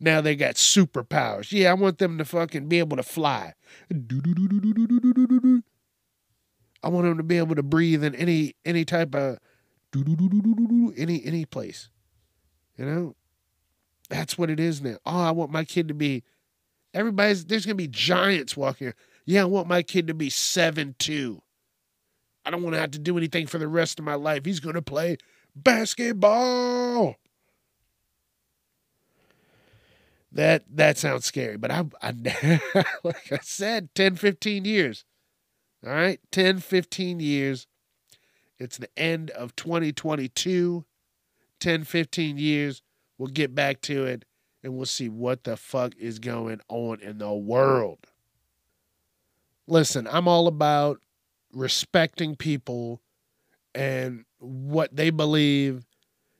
Now 0.00 0.22
they 0.22 0.34
got 0.34 0.54
superpowers. 0.54 1.52
Yeah, 1.52 1.70
I 1.70 1.74
want 1.74 1.98
them 1.98 2.16
to 2.18 2.24
fucking 2.24 2.68
be 2.68 2.78
able 2.78 2.96
to 2.96 3.02
fly. 3.02 3.52
I 3.92 3.98
want 6.88 7.04
them 7.04 7.18
to 7.18 7.22
be 7.22 7.36
able 7.36 7.54
to 7.54 7.62
breathe 7.62 8.02
in 8.02 8.14
any 8.14 8.54
any 8.64 8.86
type 8.86 9.14
of 9.14 9.38
any 9.94 11.22
any 11.24 11.44
place. 11.44 11.90
You 12.78 12.86
know? 12.86 13.16
That's 14.08 14.38
what 14.38 14.48
it 14.50 14.58
is 14.58 14.80
now. 14.80 14.96
Oh, 15.04 15.20
I 15.20 15.30
want 15.32 15.52
my 15.52 15.64
kid 15.64 15.88
to 15.88 15.94
be 15.94 16.24
everybody's 16.94 17.44
there's 17.44 17.66
gonna 17.66 17.74
be 17.74 17.86
giants 17.86 18.56
walking. 18.56 18.94
Yeah, 19.26 19.42
I 19.42 19.46
want 19.46 19.68
my 19.68 19.82
kid 19.82 20.06
to 20.06 20.14
be 20.14 20.30
seven 20.30 20.94
two. 20.98 21.42
I 22.44 22.50
don't 22.50 22.62
want 22.62 22.74
to 22.74 22.80
have 22.80 22.92
to 22.92 22.98
do 22.98 23.18
anything 23.18 23.46
for 23.46 23.58
the 23.58 23.68
rest 23.68 23.98
of 23.98 24.06
my 24.06 24.14
life. 24.14 24.46
He's 24.46 24.60
gonna 24.60 24.82
play 24.82 25.18
basketball. 25.54 27.16
That 30.32 30.64
that 30.76 30.96
sounds 30.96 31.24
scary, 31.24 31.56
but 31.56 31.70
I, 31.70 31.84
I 32.00 32.12
like 33.04 33.32
I 33.32 33.38
said, 33.42 33.88
10, 33.94 34.16
15 34.16 34.64
years. 34.64 35.04
All 35.84 35.92
right, 35.92 36.20
10, 36.30 36.58
15 36.58 37.20
years. 37.20 37.66
It's 38.58 38.76
the 38.76 38.90
end 38.96 39.30
of 39.30 39.56
2022. 39.56 40.84
10, 41.58 41.84
15 41.84 42.38
years. 42.38 42.82
We'll 43.18 43.28
get 43.28 43.54
back 43.54 43.80
to 43.82 44.04
it 44.04 44.24
and 44.62 44.76
we'll 44.76 44.86
see 44.86 45.08
what 45.08 45.44
the 45.44 45.56
fuck 45.56 45.94
is 45.96 46.18
going 46.18 46.60
on 46.68 47.00
in 47.00 47.18
the 47.18 47.32
world. 47.32 47.98
Listen, 49.66 50.08
I'm 50.10 50.28
all 50.28 50.46
about 50.46 51.00
respecting 51.52 52.36
people 52.36 53.00
and 53.74 54.24
what 54.38 54.94
they 54.94 55.10
believe 55.10 55.86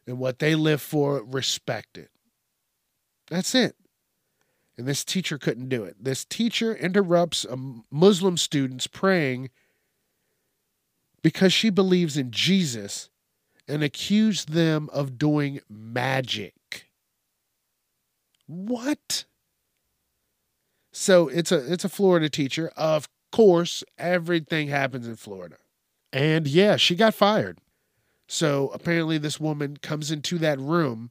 and 0.07 0.18
what 0.18 0.38
they 0.38 0.55
live 0.55 0.82
for, 0.82 1.22
respect 1.24 1.97
it. 1.97 2.11
That's 3.28 3.55
it. 3.55 3.76
And 4.81 4.89
this 4.89 5.05
teacher 5.05 5.37
couldn't 5.37 5.68
do 5.68 5.85
it. 5.85 6.03
This 6.03 6.24
teacher 6.24 6.74
interrupts 6.74 7.45
a 7.45 7.59
Muslim 7.91 8.39
student's 8.39 8.87
praying 8.87 9.51
because 11.20 11.53
she 11.53 11.68
believes 11.68 12.16
in 12.16 12.31
Jesus 12.31 13.11
and 13.68 13.83
accused 13.83 14.53
them 14.53 14.89
of 14.91 15.18
doing 15.18 15.61
magic. 15.68 16.89
What? 18.47 19.26
So 20.93 21.28
it's 21.28 21.53
a 21.53 21.70
it's 21.70 21.85
a 21.85 21.91
Florida 21.91 22.31
teacher. 22.31 22.72
Of 22.74 23.07
course, 23.31 23.85
everything 23.99 24.68
happens 24.68 25.07
in 25.07 25.16
Florida. 25.16 25.59
And 26.11 26.49
yeah, 26.49 26.76
she 26.76 26.95
got 26.95 27.12
fired. 27.12 27.59
So 28.28 28.68
apparently 28.68 29.18
this 29.18 29.39
woman 29.39 29.76
comes 29.76 30.11
into 30.11 30.39
that 30.39 30.59
room 30.59 31.11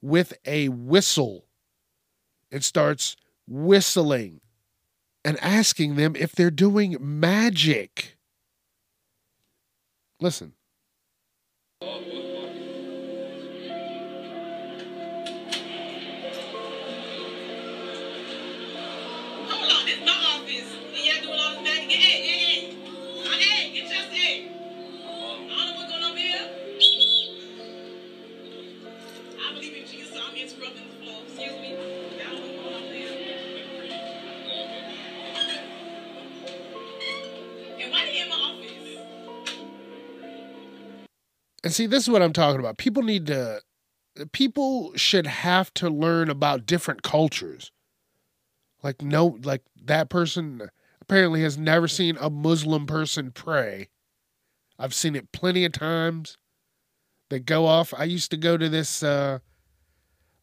with 0.00 0.32
a 0.46 0.70
whistle 0.70 1.44
and 2.52 2.62
starts 2.62 3.16
whistling 3.48 4.40
and 5.24 5.38
asking 5.40 5.96
them 5.96 6.14
if 6.14 6.32
they're 6.32 6.50
doing 6.50 6.96
magic. 7.00 8.18
Listen. 10.20 10.52
Hold 11.80 12.04
on, 19.72 19.82
And 41.72 41.76
see, 41.78 41.86
this 41.86 42.02
is 42.02 42.10
what 42.10 42.20
I'm 42.20 42.34
talking 42.34 42.60
about. 42.60 42.76
People 42.76 43.02
need 43.02 43.28
to, 43.28 43.62
people 44.32 44.92
should 44.94 45.26
have 45.26 45.72
to 45.72 45.88
learn 45.88 46.28
about 46.28 46.66
different 46.66 47.02
cultures. 47.02 47.72
Like, 48.82 49.00
no, 49.00 49.38
like 49.42 49.62
that 49.82 50.10
person 50.10 50.68
apparently 51.00 51.40
has 51.44 51.56
never 51.56 51.88
seen 51.88 52.18
a 52.20 52.28
Muslim 52.28 52.86
person 52.86 53.30
pray. 53.30 53.88
I've 54.78 54.92
seen 54.92 55.16
it 55.16 55.32
plenty 55.32 55.64
of 55.64 55.72
times. 55.72 56.36
They 57.30 57.40
go 57.40 57.64
off. 57.64 57.94
I 57.96 58.04
used 58.04 58.30
to 58.32 58.36
go 58.36 58.58
to 58.58 58.68
this 58.68 59.02
uh, 59.02 59.38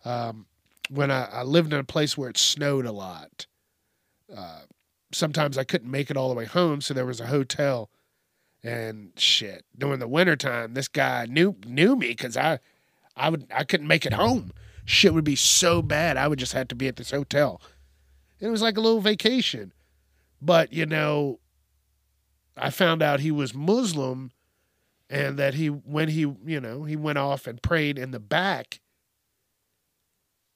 um, 0.04 0.48
when 0.90 1.12
I, 1.12 1.26
I 1.26 1.44
lived 1.44 1.74
in 1.74 1.80
a 1.80 1.84
place 1.84 2.18
where 2.18 2.32
it 2.32 2.40
snowed 2.40 2.88
a 2.88 2.92
lot. 2.92 3.46
Uh, 4.36 4.62
sometimes 5.12 5.60
I 5.60 5.64
couldn't 5.64 5.92
make 5.92 6.10
it 6.10 6.18
all 6.18 6.30
the 6.30 6.36
way 6.36 6.46
home, 6.46 6.82
so 6.82 6.96
there 6.96 7.06
was 7.06 7.20
a 7.20 7.28
hotel 7.28 7.92
and 8.64 9.12
shit. 9.16 9.66
During 9.78 10.00
the 10.00 10.08
wintertime 10.08 10.74
this 10.74 10.88
guy 10.88 11.26
knew 11.26 11.56
knew 11.66 11.96
me 11.96 12.10
because 12.10 12.36
i 12.36 12.60
i 13.16 13.30
would 13.30 13.48
i 13.54 13.64
couldn't 13.64 13.88
make 13.88 14.06
it 14.06 14.14
home. 14.14 14.52
Shit 14.86 15.14
would 15.14 15.24
be 15.24 15.36
so 15.36 15.82
bad 15.82 16.18
i 16.18 16.28
would 16.28 16.40
just 16.40 16.54
have 16.54 16.68
to 16.70 16.76
be 16.76 16.88
at 16.88 16.96
this 16.96 17.12
hotel. 17.12 17.62
It 18.40 18.48
was 18.48 18.62
like 18.62 18.78
a 18.78 18.82
little 18.82 19.02
vacation. 19.02 19.74
But, 20.42 20.72
you 20.72 20.86
know, 20.86 21.40
I 22.56 22.70
found 22.70 23.02
out 23.02 23.20
he 23.20 23.32
was 23.32 23.54
Muslim 23.54 24.32
and 25.10 25.38
that 25.38 25.56
he, 25.56 25.68
when 25.68 26.10
he, 26.10 26.22
you 26.46 26.62
know, 26.62 26.84
he 26.84 26.96
went 26.96 27.18
off 27.18 27.48
and 27.48 27.62
prayed 27.62 27.98
in 27.98 28.12
the 28.12 28.20
back. 28.20 28.80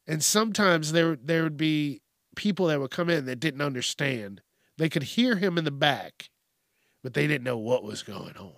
And 0.08 0.24
sometimes 0.24 0.92
there, 0.92 1.16
there 1.16 1.44
would 1.44 1.58
be 1.58 2.02
people 2.36 2.68
that 2.68 2.80
would 2.80 2.92
come 2.92 3.10
in 3.10 3.26
that 3.26 3.40
didn't 3.40 3.62
understand. 3.62 4.42
They 4.78 4.90
could 4.90 5.04
hear 5.04 5.36
him 5.36 5.58
in 5.58 5.66
the 5.66 5.72
back, 5.72 6.30
but 7.04 7.14
they 7.14 7.28
didn't 7.28 7.44
know 7.44 7.58
what 7.58 7.84
was 7.84 8.02
going 8.02 8.38
on. 8.38 8.54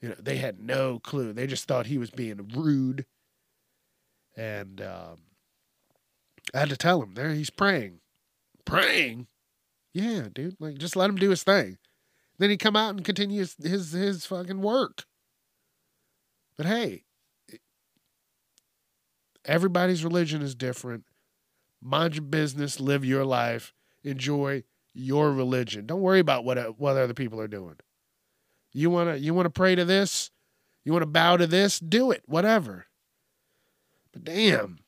You 0.00 0.10
know, 0.10 0.14
they 0.18 0.36
had 0.36 0.60
no 0.60 0.98
clue. 0.98 1.32
They 1.32 1.46
just 1.46 1.66
thought 1.66 1.86
he 1.86 1.98
was 1.98 2.10
being 2.10 2.50
rude. 2.54 3.06
And 4.36 4.80
um, 4.80 5.18
I 6.54 6.60
had 6.60 6.68
to 6.70 6.76
tell 6.76 7.02
him 7.02 7.14
there 7.14 7.34
he's 7.34 7.50
praying. 7.50 8.00
Praying? 8.64 9.26
Yeah, 9.92 10.28
dude. 10.32 10.56
Like 10.60 10.78
just 10.78 10.96
let 10.96 11.10
him 11.10 11.16
do 11.16 11.30
his 11.30 11.42
thing. 11.42 11.78
Then 12.38 12.50
he 12.50 12.56
come 12.56 12.76
out 12.76 12.90
and 12.90 13.04
continue 13.04 13.40
his 13.40 13.56
his, 13.62 13.92
his 13.92 14.24
fucking 14.26 14.62
work. 14.62 15.04
But 16.56 16.66
hey, 16.66 17.04
everybody's 19.44 20.04
religion 20.04 20.40
is 20.40 20.54
different. 20.54 21.04
Mind 21.82 22.14
your 22.14 22.24
business, 22.24 22.80
live 22.80 23.04
your 23.04 23.24
life, 23.24 23.74
enjoy 24.04 24.64
your 24.92 25.32
religion. 25.32 25.86
Don't 25.86 26.00
worry 26.00 26.20
about 26.20 26.44
what 26.44 26.78
what 26.78 26.96
other 26.96 27.14
people 27.14 27.40
are 27.40 27.48
doing. 27.48 27.76
You 28.72 28.90
want 28.90 29.10
to 29.10 29.18
you 29.18 29.34
want 29.34 29.46
to 29.46 29.50
pray 29.50 29.74
to 29.74 29.84
this? 29.84 30.30
You 30.84 30.92
want 30.92 31.02
to 31.02 31.06
bow 31.06 31.36
to 31.36 31.46
this? 31.46 31.78
Do 31.78 32.10
it, 32.10 32.22
whatever. 32.26 32.86
But 34.12 34.24
damn. 34.24 34.78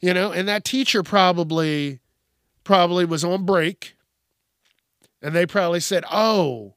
You 0.00 0.12
know, 0.12 0.32
and 0.32 0.48
that 0.48 0.64
teacher 0.64 1.02
probably 1.02 2.00
probably 2.64 3.04
was 3.04 3.24
on 3.24 3.44
break 3.44 3.96
and 5.22 5.34
they 5.34 5.46
probably 5.46 5.80
said, 5.80 6.04
"Oh, 6.10 6.74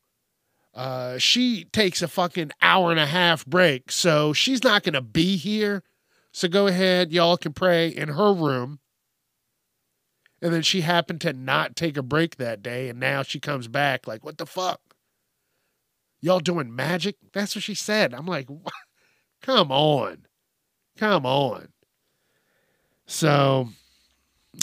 uh, 0.73 1.17
she 1.17 1.65
takes 1.65 2.01
a 2.01 2.07
fucking 2.07 2.51
hour 2.61 2.91
and 2.91 2.99
a 2.99 3.05
half 3.07 3.45
break, 3.45 3.91
so 3.91 4.33
she's 4.33 4.63
not 4.63 4.83
going 4.83 4.93
to 4.93 5.01
be 5.01 5.35
here. 5.35 5.83
So 6.31 6.47
go 6.47 6.67
ahead, 6.67 7.11
y'all 7.11 7.37
can 7.37 7.53
pray 7.53 7.87
in 7.87 8.09
her 8.09 8.33
room." 8.33 8.79
And 10.45 10.53
then 10.53 10.61
she 10.61 10.81
happened 10.81 11.21
to 11.21 11.33
not 11.33 11.75
take 11.75 11.97
a 11.97 12.03
break 12.03 12.35
that 12.35 12.61
day, 12.61 12.87
and 12.87 12.99
now 12.99 13.23
she 13.23 13.39
comes 13.39 13.67
back 13.67 14.05
like, 14.05 14.23
"What 14.23 14.37
the 14.37 14.45
fuck? 14.45 14.79
Y'all 16.21 16.39
doing 16.39 16.75
magic?" 16.75 17.15
That's 17.33 17.55
what 17.55 17.63
she 17.63 17.73
said. 17.73 18.13
I'm 18.13 18.27
like, 18.27 18.47
what? 18.47 18.71
"Come 19.41 19.71
on, 19.71 20.27
come 20.97 21.25
on." 21.25 21.69
So, 23.07 23.69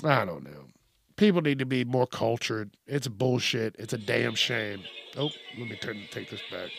I 0.05 0.25
don't 0.25 0.45
know 0.45 0.69
people 1.17 1.43
need 1.43 1.59
to 1.59 1.67
be 1.67 1.85
more 1.85 2.07
cultured. 2.07 2.77
It's 2.87 3.09
bullshit. 3.09 3.75
It's 3.79 3.93
a 3.93 3.99
damn 3.99 4.37
shame. 4.37 4.83
Oh, 5.17 5.31
let 5.59 5.69
me 5.69 5.77
turn 5.77 5.99
take 6.13 6.31
this 6.31 6.43
back. 6.51 6.71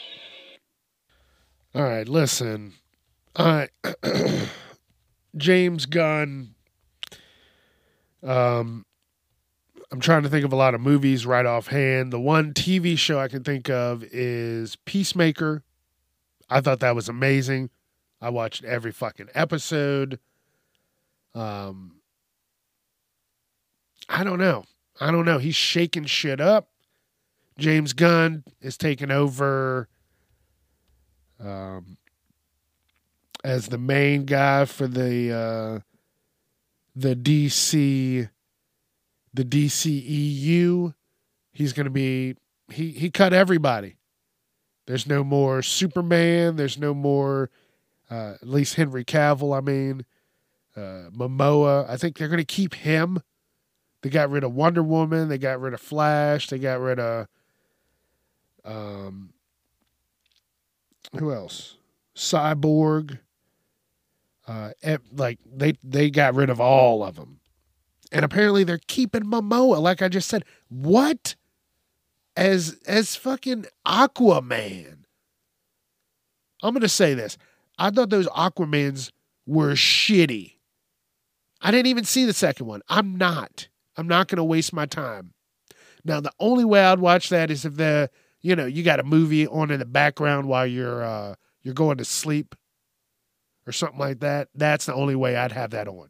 All 1.76 1.84
right, 1.84 2.08
listen. 2.08 2.74
Right. 3.38 3.70
James 5.38 5.88
Gunn. 5.88 6.56
Um 8.22 8.86
I'm 9.94 10.00
trying 10.00 10.24
to 10.24 10.30
think 10.30 10.44
of 10.44 10.52
a 10.52 10.56
lot 10.56 10.74
of 10.74 10.82
movies 10.82 11.24
right 11.24 11.46
offhand. 11.46 12.12
The 12.12 12.20
one 12.20 12.52
TV 12.52 12.98
show 12.98 13.20
I 13.20 13.28
can 13.28 13.44
think 13.44 13.70
of 13.70 14.04
is 14.06 14.76
Peacemaker. 14.76 15.62
I 16.50 16.62
thought 16.62 16.80
that 16.80 16.96
was 16.96 17.08
amazing. 17.08 17.70
I 18.20 18.32
watched 18.32 18.64
every 18.64 18.92
fucking 18.92 19.30
episode. 19.36 20.20
Um 21.36 21.98
I 24.10 24.24
don't 24.24 24.40
know. 24.40 24.66
I 25.00 25.12
don't 25.12 25.26
know. 25.26 25.38
He's 25.38 25.56
shaking 25.56 26.06
shit 26.06 26.42
up. 26.42 26.70
James 27.60 27.94
Gunn 27.94 28.44
is 28.62 28.78
taking 28.78 29.12
over 29.12 29.88
um, 31.40 31.98
as 33.44 33.68
the 33.68 33.78
main 33.78 34.26
guy 34.26 34.66
for 34.66 34.88
the 34.88 35.32
uh, 35.32 35.80
the 36.96 37.16
DC 37.16 38.30
the 39.34 39.44
DCEU. 39.44 40.94
He's 41.52 41.74
going 41.74 41.86
to 41.86 41.92
be 41.92 42.36
he 42.70 42.92
he 42.92 43.10
cut 43.10 43.34
everybody. 43.34 43.98
There's 44.86 45.08
no 45.08 45.24
more 45.24 45.62
Superman. 45.62 46.56
There's 46.56 46.78
no 46.78 46.94
more 46.94 47.50
uh, 48.10 48.34
at 48.42 48.48
least 48.48 48.76
Henry 48.76 49.06
Cavill. 49.06 49.58
I 49.58 49.62
mean, 49.62 50.06
uh, 50.76 51.10
Momoa. 51.16 51.90
I 51.90 51.98
think 51.98 52.18
they're 52.18 52.28
going 52.28 52.38
to 52.38 52.44
keep 52.44 52.74
him 52.74 53.22
they 54.04 54.10
got 54.10 54.30
rid 54.30 54.44
of 54.44 54.54
Wonder 54.54 54.84
Woman. 54.84 55.30
They 55.30 55.38
got 55.38 55.62
rid 55.62 55.74
of 55.74 55.80
Flash. 55.80 56.50
They 56.50 56.60
got 56.60 56.82
rid 56.82 57.00
of 57.00 57.28
um, 58.66 59.34
who 61.18 61.32
else? 61.32 61.78
Cyborg. 62.16 63.20
Uh, 64.46 64.72
like 65.16 65.40
they 65.56 65.76
they 65.86 66.10
got 66.10 66.36
rid 66.36 66.50
of 66.50 66.60
all 66.60 67.02
of 67.02 67.16
them, 67.16 67.40
and 68.14 68.24
apparently 68.24 68.64
they're 68.64 68.80
keeping 68.88 69.24
Momoa. 69.24 69.82
Like 69.82 70.02
I 70.02 70.08
just 70.08 70.30
said, 70.30 70.46
what? 70.70 71.36
As 72.38 72.80
as 72.88 73.16
fucking 73.16 73.66
Aquaman. 73.86 75.00
I'm 76.62 76.74
gonna 76.74 76.88
say 76.88 77.14
this. 77.14 77.38
I 77.78 77.90
thought 77.90 78.10
those 78.10 78.28
Aquamans 78.28 79.12
were 79.46 79.74
shitty. 79.74 80.54
I 81.62 81.72
didn't 81.72 81.88
even 81.88 82.06
see 82.06 82.26
the 82.26 82.34
second 82.34 82.68
one. 82.68 82.82
I'm 82.88 83.18
not. 83.18 83.68
I'm 83.98 84.08
not 84.08 84.28
to 84.30 84.44
waste 84.44 84.74
my 84.74 84.86
time. 84.86 85.34
Now, 86.04 86.20
the 86.20 86.32
only 86.40 86.66
way 86.66 86.84
I'd 86.84 87.00
watch 87.00 87.30
that 87.30 87.50
is 87.50 87.66
if 87.66 87.76
the, 87.76 88.10
you 88.42 88.56
know, 88.56 88.66
you 88.66 88.84
got 88.84 89.00
a 89.00 89.04
movie 89.04 89.48
on 89.48 89.72
in 89.72 89.80
the 89.80 89.86
background 89.86 90.48
while 90.48 90.68
you're 90.68 91.04
uh, 91.04 91.36
you're 91.62 91.74
going 91.74 91.98
to 91.98 92.06
sleep 92.06 92.56
or 93.66 93.72
something 93.72 94.00
like 94.00 94.20
that. 94.20 94.50
That's 94.54 94.86
the 94.86 94.94
only 94.94 95.16
way 95.16 95.36
I'd 95.36 95.54
have 95.54 95.72
that 95.72 95.88
on. 95.88 96.10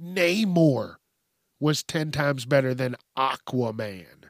Namor 0.00 0.96
was 1.60 1.82
10 1.82 2.10
times 2.10 2.44
better 2.46 2.74
than 2.74 2.96
Aquaman. 3.16 4.24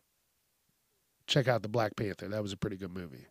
Check 1.27 1.49
out 1.49 1.63
the 1.63 1.69
Black 1.69 1.97
Panther. 1.97 2.29
That 2.29 2.43
was 2.43 2.53
a 2.53 2.57
pretty 2.57 2.77
good 2.77 2.93
movie. 2.93 3.27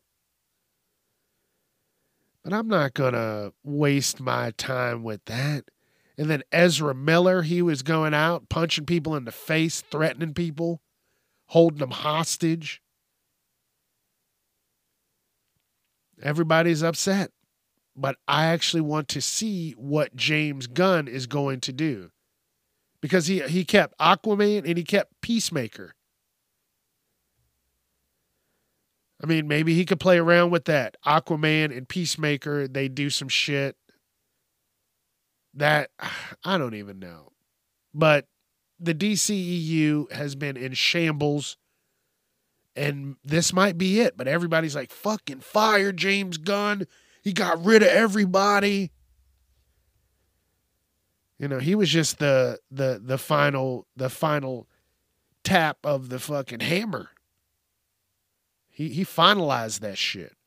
But 2.44 2.54
I'm 2.54 2.68
not 2.68 2.94
going 2.94 3.14
to 3.14 3.54
waste 3.64 4.20
my 4.20 4.52
time 4.58 5.04
with 5.04 5.24
that. 5.26 5.66
And 6.18 6.30
then 6.30 6.44
Ezra 6.52 6.94
Miller, 6.94 7.44
he 7.44 7.62
was 7.62 7.82
going 7.82 8.14
out, 8.14 8.50
punching 8.50 8.86
people 8.86 9.16
in 9.16 9.26
the 9.26 9.32
face, 9.32 9.82
threatening 9.82 10.34
people, 10.34 10.82
holding 11.48 11.80
them 11.80 11.92
hostage. 11.92 12.82
Everybody's 16.22 16.84
upset. 16.84 17.32
But 17.96 18.18
I 18.28 18.46
actually 18.46 18.82
want 18.82 19.08
to 19.10 19.22
see 19.22 19.72
what 19.72 20.16
James 20.16 20.68
Gunn 20.68 21.08
is 21.08 21.28
going 21.28 21.62
to 21.62 21.72
do. 21.72 22.10
Because 23.04 23.28
he, 23.28 23.41
he 23.41 23.66
kept 23.66 23.99
Aquaman 23.99 24.64
and 24.66 24.78
he 24.78 24.84
kept 24.86 25.20
Peacemaker. 25.20 25.93
I 29.22 29.26
mean, 29.26 29.45
maybe 29.45 29.74
he 29.74 29.84
could 29.84 29.99
play 29.99 30.18
around 30.18 30.51
with 30.51 30.64
that. 30.66 30.95
Aquaman 31.06 31.76
and 31.76 31.86
Peacemaker, 31.86 32.66
they 32.66 32.88
do 32.88 33.10
some 33.10 33.28
shit 33.28 33.76
that 35.54 35.89
I 36.45 36.58
don't 36.58 36.76
even 36.76 36.97
know. 36.97 37.34
But 37.93 38.28
the 38.80 38.95
DCEU 38.95 40.10
has 40.14 40.36
been 40.36 40.56
in 40.56 40.72
shambles 40.72 41.58
and 42.74 43.18
this 43.22 43.51
might 43.51 43.78
be 43.78 43.99
it, 43.99 44.16
but 44.16 44.30
everybody's 44.30 44.76
like 44.76 44.93
fucking 44.93 45.41
fire 45.41 45.91
James 45.91 46.38
Gunn. 46.38 46.88
He 47.22 47.34
got 47.34 47.66
rid 47.66 47.82
of 47.82 47.89
everybody. 47.89 48.91
You 51.44 51.50
know, 51.50 51.60
he 51.60 51.76
was 51.76 51.89
just 51.89 52.20
the 52.20 52.58
the 52.72 53.02
the 53.04 53.18
final 53.18 53.86
the 53.98 54.08
final 54.08 54.66
tap 55.44 55.78
of 55.84 56.08
the 56.08 56.18
fucking 56.18 56.62
hammer. 56.62 57.10
He 58.70 58.88
he 58.88 59.04
finalized 59.04 59.82
that 59.82 59.98
shit. 59.98 60.38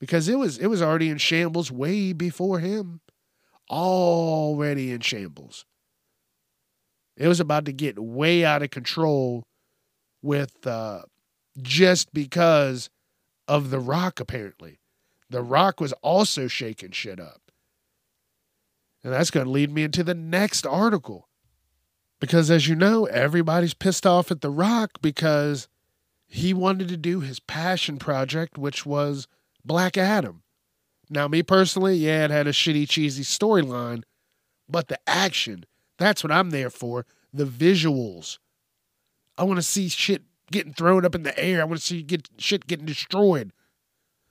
Because 0.00 0.28
it 0.28 0.36
was 0.36 0.58
it 0.58 0.66
was 0.66 0.82
already 0.82 1.08
in 1.08 1.18
shambles 1.18 1.70
way 1.70 2.12
before 2.12 2.58
him 2.58 3.00
already 3.70 4.90
in 4.90 5.02
shambles. 5.02 5.64
It 7.16 7.28
was 7.28 7.38
about 7.38 7.64
to 7.66 7.72
get 7.72 7.96
way 7.96 8.44
out 8.44 8.64
of 8.64 8.70
control 8.70 9.44
with 10.20 10.66
uh, 10.66 11.02
just 11.62 12.12
because 12.12 12.90
of 13.46 13.70
The 13.70 13.78
Rock, 13.78 14.18
apparently. 14.18 14.80
The 15.30 15.44
Rock 15.44 15.80
was 15.80 15.92
also 16.02 16.48
shaking 16.48 16.90
shit 16.90 17.20
up. 17.20 17.47
And 19.04 19.12
that's 19.12 19.30
going 19.30 19.46
to 19.46 19.52
lead 19.52 19.70
me 19.70 19.84
into 19.84 20.02
the 20.02 20.14
next 20.14 20.66
article. 20.66 21.28
Because 22.20 22.50
as 22.50 22.66
you 22.66 22.74
know, 22.74 23.06
everybody's 23.06 23.74
pissed 23.74 24.06
off 24.06 24.30
at 24.30 24.40
The 24.40 24.50
Rock 24.50 25.00
because 25.00 25.68
he 26.26 26.52
wanted 26.52 26.88
to 26.88 26.96
do 26.96 27.20
his 27.20 27.40
passion 27.40 27.96
project, 27.96 28.58
which 28.58 28.84
was 28.84 29.28
Black 29.64 29.96
Adam. 29.96 30.42
Now, 31.08 31.28
me 31.28 31.42
personally, 31.42 31.96
yeah, 31.96 32.24
it 32.24 32.30
had 32.30 32.46
a 32.46 32.52
shitty, 32.52 32.88
cheesy 32.88 33.22
storyline, 33.22 34.02
but 34.68 34.88
the 34.88 34.98
action, 35.06 35.64
that's 35.96 36.22
what 36.22 36.32
I'm 36.32 36.50
there 36.50 36.70
for. 36.70 37.06
the 37.32 37.44
visuals. 37.44 38.38
I 39.36 39.44
want 39.44 39.58
to 39.58 39.62
see 39.62 39.88
shit 39.88 40.22
getting 40.50 40.72
thrown 40.72 41.04
up 41.04 41.14
in 41.14 41.22
the 41.22 41.38
air. 41.38 41.60
I 41.60 41.64
want 41.64 41.80
to 41.80 41.86
see 41.86 42.02
get 42.02 42.28
shit 42.38 42.66
getting 42.66 42.86
destroyed. 42.86 43.52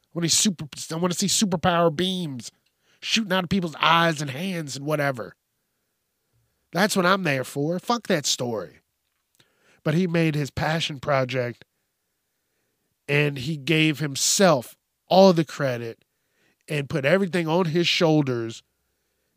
I 0.03 0.07
want 0.13 0.29
to 0.29 0.35
super. 0.35 0.65
I 0.91 0.95
want 0.95 1.13
to 1.13 1.27
see 1.27 1.45
superpower 1.45 1.95
beams 1.95 2.51
shooting 3.07 3.31
out 3.31 3.45
of 3.45 3.49
people's 3.49 3.75
eyes 3.79 4.21
and 4.21 4.29
hands 4.29 4.75
and 4.75 4.85
whatever. 4.85 5.33
That's 6.73 6.93
what 6.93 7.05
I'm 7.05 7.23
there 7.23 7.45
for. 7.45 7.79
Fuck 7.79 8.07
that 8.07 8.25
story. 8.25 8.81
But 9.81 9.93
he 9.93 10.07
made 10.07 10.35
his 10.35 10.51
passion 10.51 10.99
project 10.99 11.63
and 13.07 13.37
he 13.37 13.55
gave 13.55 13.99
himself 13.99 14.75
all 15.07 15.31
the 15.31 15.45
credit 15.45 16.03
and 16.67 16.89
put 16.89 17.05
everything 17.05 17.47
on 17.47 17.67
his 17.67 17.87
shoulders 17.87 18.61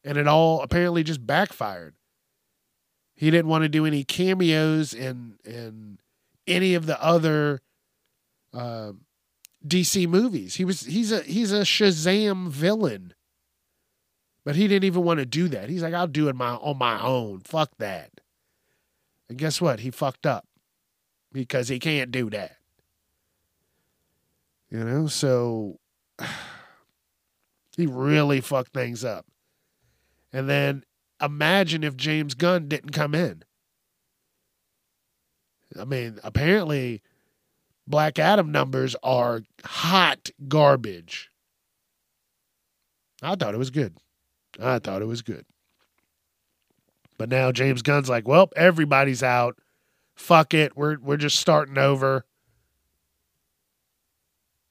and 0.03 0.19
it 0.19 0.27
all 0.27 0.63
apparently 0.63 1.05
just 1.05 1.25
backfired. 1.25 1.95
He 3.15 3.31
didn't 3.31 3.49
want 3.49 3.63
to 3.63 3.69
do 3.69 3.87
any 3.87 4.03
cameos 4.03 4.93
in 4.93 5.37
in 5.45 6.01
any 6.49 6.75
of 6.75 6.87
the 6.87 7.01
other 7.01 7.61
uh, 8.53 8.93
DC 9.65 10.09
movies. 10.09 10.57
He 10.57 10.65
was 10.65 10.81
he's 10.81 11.13
a 11.13 11.21
he's 11.23 11.53
a 11.53 11.61
Shazam 11.61 12.49
villain. 12.49 13.15
But 14.45 14.57
he 14.57 14.69
didn't 14.69 14.85
even 14.85 15.05
want 15.05 15.19
to 15.19 15.27
do 15.27 15.49
that. 15.49 15.69
He's 15.69 15.83
like, 15.83 15.95
I'll 15.95 16.07
do 16.07 16.29
it 16.29 16.37
my 16.37 16.55
on 16.55 16.79
my 16.79 17.01
own. 17.01 17.41
Fuck 17.41 17.71
that. 17.79 18.11
And 19.29 19.39
guess 19.39 19.61
what? 19.61 19.81
He 19.81 19.91
fucked 19.91 20.27
up 20.27 20.47
because 21.33 21.69
he 21.69 21.79
can't 21.79 22.11
do 22.11 22.31
that. 22.31 22.57
You 24.71 24.85
know, 24.85 25.07
so 25.09 25.79
he 27.77 27.87
really 27.87 28.41
fucked 28.41 28.73
things 28.73 29.05
up. 29.05 29.27
And 30.33 30.49
then 30.49 30.85
imagine 31.21 31.85
if 31.85 31.97
James 31.97 32.35
Gunn 32.35 32.69
didn't 32.69 32.91
come 32.91 33.15
in. 33.15 33.43
I 35.79 35.85
mean, 35.85 36.19
apparently 36.25 37.03
Black 37.87 38.19
Adam 38.19 38.51
numbers 38.53 38.97
are 39.03 39.43
hot 39.65 40.31
garbage. 40.49 41.31
I 43.23 43.35
thought 43.35 43.55
it 43.55 43.59
was 43.59 43.71
good. 43.71 43.97
I 44.61 44.79
thought 44.79 45.03
it 45.03 45.07
was 45.07 45.23
good. 45.23 45.45
But 47.19 47.29
now 47.29 47.53
James 47.53 47.83
Gunn's 47.83 48.09
like, 48.09 48.27
well, 48.27 48.49
everybody's 48.57 49.23
out. 49.23 49.59
Fuck 50.17 50.55
it. 50.55 50.77
We're 50.77 50.99
we're 50.99 51.17
just 51.17 51.39
starting 51.39 51.79
over. 51.79 52.25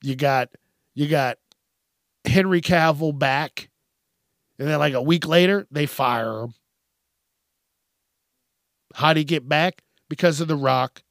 You 0.02 0.16
got 0.16 0.50
you 0.96 1.08
got 1.08 1.38
Henry 2.26 2.62
Cavill 2.62 3.18
back. 3.18 3.70
And 4.58 4.68
then 4.68 4.80
like 4.80 4.94
a 4.94 5.02
week 5.02 5.28
later, 5.28 5.68
they 5.72 5.86
fire 5.86 6.42
him. 6.42 6.54
How'd 8.96 9.18
he 9.18 9.24
get 9.24 9.48
back? 9.48 9.84
Because 10.10 10.42
of 10.42 10.48
the 10.48 10.56
rock. 10.56 11.04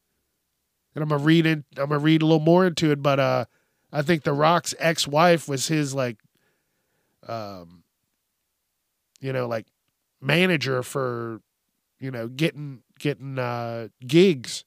And 0.94 1.02
I'm 1.02 1.08
gonna 1.08 1.22
read 1.22 1.46
in, 1.46 1.64
I'm 1.76 1.88
gonna 1.88 1.98
read 2.00 2.22
a 2.22 2.26
little 2.26 2.40
more 2.40 2.66
into 2.66 2.90
it, 2.90 3.02
but 3.02 3.20
uh 3.20 3.44
I 3.92 4.02
think 4.02 4.22
the 4.22 4.32
Rock's 4.32 4.74
ex-wife 4.78 5.48
was 5.48 5.68
his 5.68 5.94
like 5.94 6.18
um 7.26 7.77
you 9.20 9.32
know, 9.32 9.46
like 9.46 9.66
manager 10.20 10.82
for, 10.82 11.40
you 11.98 12.10
know, 12.10 12.28
getting 12.28 12.82
getting 12.98 13.38
uh, 13.38 13.88
gigs. 14.06 14.64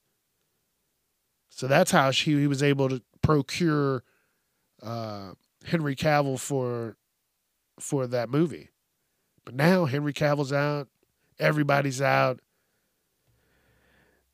So 1.48 1.66
that's 1.66 1.90
how 1.90 2.10
she 2.10 2.38
he 2.38 2.46
was 2.46 2.62
able 2.62 2.88
to 2.88 3.02
procure 3.22 4.02
uh, 4.82 5.32
Henry 5.64 5.94
Cavill 5.94 6.38
for 6.38 6.96
for 7.78 8.06
that 8.06 8.28
movie. 8.28 8.70
But 9.44 9.54
now 9.54 9.86
Henry 9.86 10.12
Cavill's 10.12 10.52
out, 10.52 10.88
everybody's 11.38 12.00
out, 12.00 12.40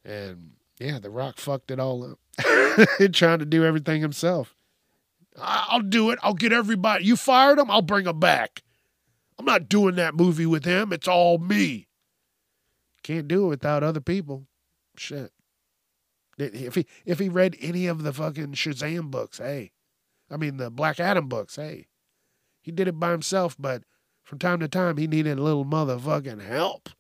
and 0.05 0.53
yeah, 0.79 0.99
The 0.99 1.11
Rock 1.11 1.39
fucked 1.39 1.71
it 1.71 1.81
all 1.81 2.12
up, 2.12 2.19
trying 3.12 3.39
to 3.41 3.47
do 3.47 3.64
everything 3.64 4.01
himself. 4.01 4.55
I'll 5.41 5.81
do 5.83 6.11
it. 6.11 6.19
I'll 6.23 6.35
get 6.35 6.53
everybody. 6.53 7.05
You 7.05 7.16
fired 7.16 7.59
him. 7.59 7.71
I'll 7.71 7.83
bring 7.83 8.07
him 8.07 8.19
back. 8.19 8.62
I'm 9.39 9.45
not 9.45 9.68
doing 9.68 9.95
that 9.97 10.14
movie 10.14 10.47
with 10.47 10.64
him. 10.64 10.93
It's 10.93 11.09
all 11.09 11.39
me. 11.39 11.89
Can't 13.03 13.28
do 13.28 13.47
it 13.47 13.49
without 13.49 13.82
other 13.82 14.01
people. 14.01 14.47
Shit. 14.97 15.32
If 16.39 16.74
he 16.74 16.86
if 17.05 17.18
he 17.18 17.28
read 17.28 17.57
any 17.61 17.86
of 17.86 18.03
the 18.03 18.12
fucking 18.12 18.53
Shazam 18.53 19.11
books, 19.11 19.39
hey, 19.39 19.72
I 20.30 20.36
mean 20.36 20.57
the 20.57 20.70
Black 20.70 21.01
Adam 21.01 21.28
books, 21.28 21.57
hey, 21.57 21.89
he 22.61 22.70
did 22.70 22.86
it 22.86 23.01
by 23.01 23.11
himself. 23.11 23.57
But 23.59 23.82
from 24.22 24.39
time 24.39 24.61
to 24.61 24.68
time, 24.68 24.99
he 24.99 25.07
needed 25.07 25.39
a 25.39 25.43
little 25.43 25.64
motherfucking 25.64 26.47
help. 26.47 26.91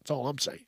That's 0.00 0.10
all 0.10 0.26
I'm 0.26 0.38
saying. 0.38 0.66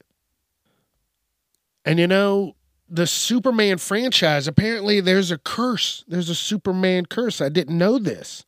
And 1.84 1.98
you 1.98 2.06
know, 2.06 2.54
the 2.88 3.06
Superman 3.06 3.78
franchise, 3.78 4.46
apparently 4.46 5.00
there's 5.00 5.30
a 5.30 5.38
curse. 5.38 6.04
There's 6.06 6.28
a 6.28 6.34
Superman 6.34 7.06
curse. 7.06 7.40
I 7.40 7.48
didn't 7.48 7.76
know 7.76 7.98
this. 7.98 8.44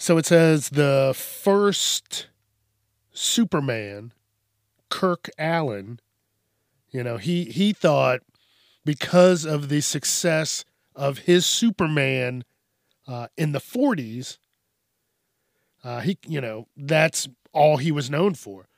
So 0.00 0.16
it 0.16 0.24
says 0.24 0.70
the 0.70 1.12
first 1.14 2.28
Superman, 3.12 4.14
Kirk 4.88 5.28
Alyn, 5.38 5.98
you 6.88 7.04
know, 7.04 7.18
he 7.18 7.44
he 7.44 7.74
thought 7.74 8.20
because 8.82 9.44
of 9.44 9.68
the 9.68 9.82
success 9.82 10.64
of 10.96 11.18
his 11.18 11.44
Superman 11.44 12.44
uh, 13.06 13.26
in 13.36 13.52
the 13.52 13.58
40s, 13.58 14.38
uh, 15.84 16.00
he 16.00 16.16
you 16.26 16.40
know 16.40 16.66
that's 16.78 17.28
all 17.52 17.76
he 17.76 17.92
was 17.92 18.08
known 18.08 18.32
for, 18.32 18.68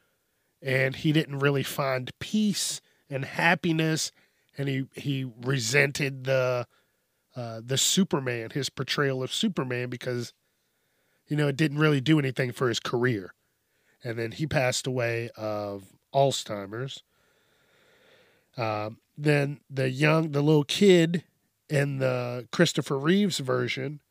and 0.61 0.97
he 0.97 1.13
didn't 1.13 1.39
really 1.39 1.63
find 1.63 2.11
peace 2.19 2.81
and 3.09 3.25
happiness, 3.25 4.11
and 4.59 4.69
he 4.69 4.87
he 4.97 5.31
resented 5.41 6.25
the 6.25 6.67
uh, 7.37 7.61
the 7.65 7.79
Superman, 7.79 8.51
his 8.51 8.69
portrayal 8.71 9.23
of 9.23 9.33
Superman, 9.33 9.89
because 9.89 10.33
you 11.33 11.39
know, 11.39 11.49
it 11.49 11.57
didn't 11.57 11.79
really 11.79 12.03
do 12.03 12.19
anything 12.19 12.53
for 12.53 12.69
his 12.69 12.79
career. 12.79 13.33
And 14.05 14.19
then 14.19 14.33
he 14.33 14.47
passed 14.47 14.87
away 14.87 15.31
of 15.35 15.85
Alzheimer's. 16.15 17.03
Um, 18.59 18.99
then 19.17 19.61
the 19.71 19.89
young, 19.89 20.33
the 20.33 20.43
little 20.43 20.63
kid 20.63 21.25
in 21.71 22.01
the 22.01 22.47
Christopher 22.53 22.99
Reeves 22.99 23.39
version, 23.39 24.03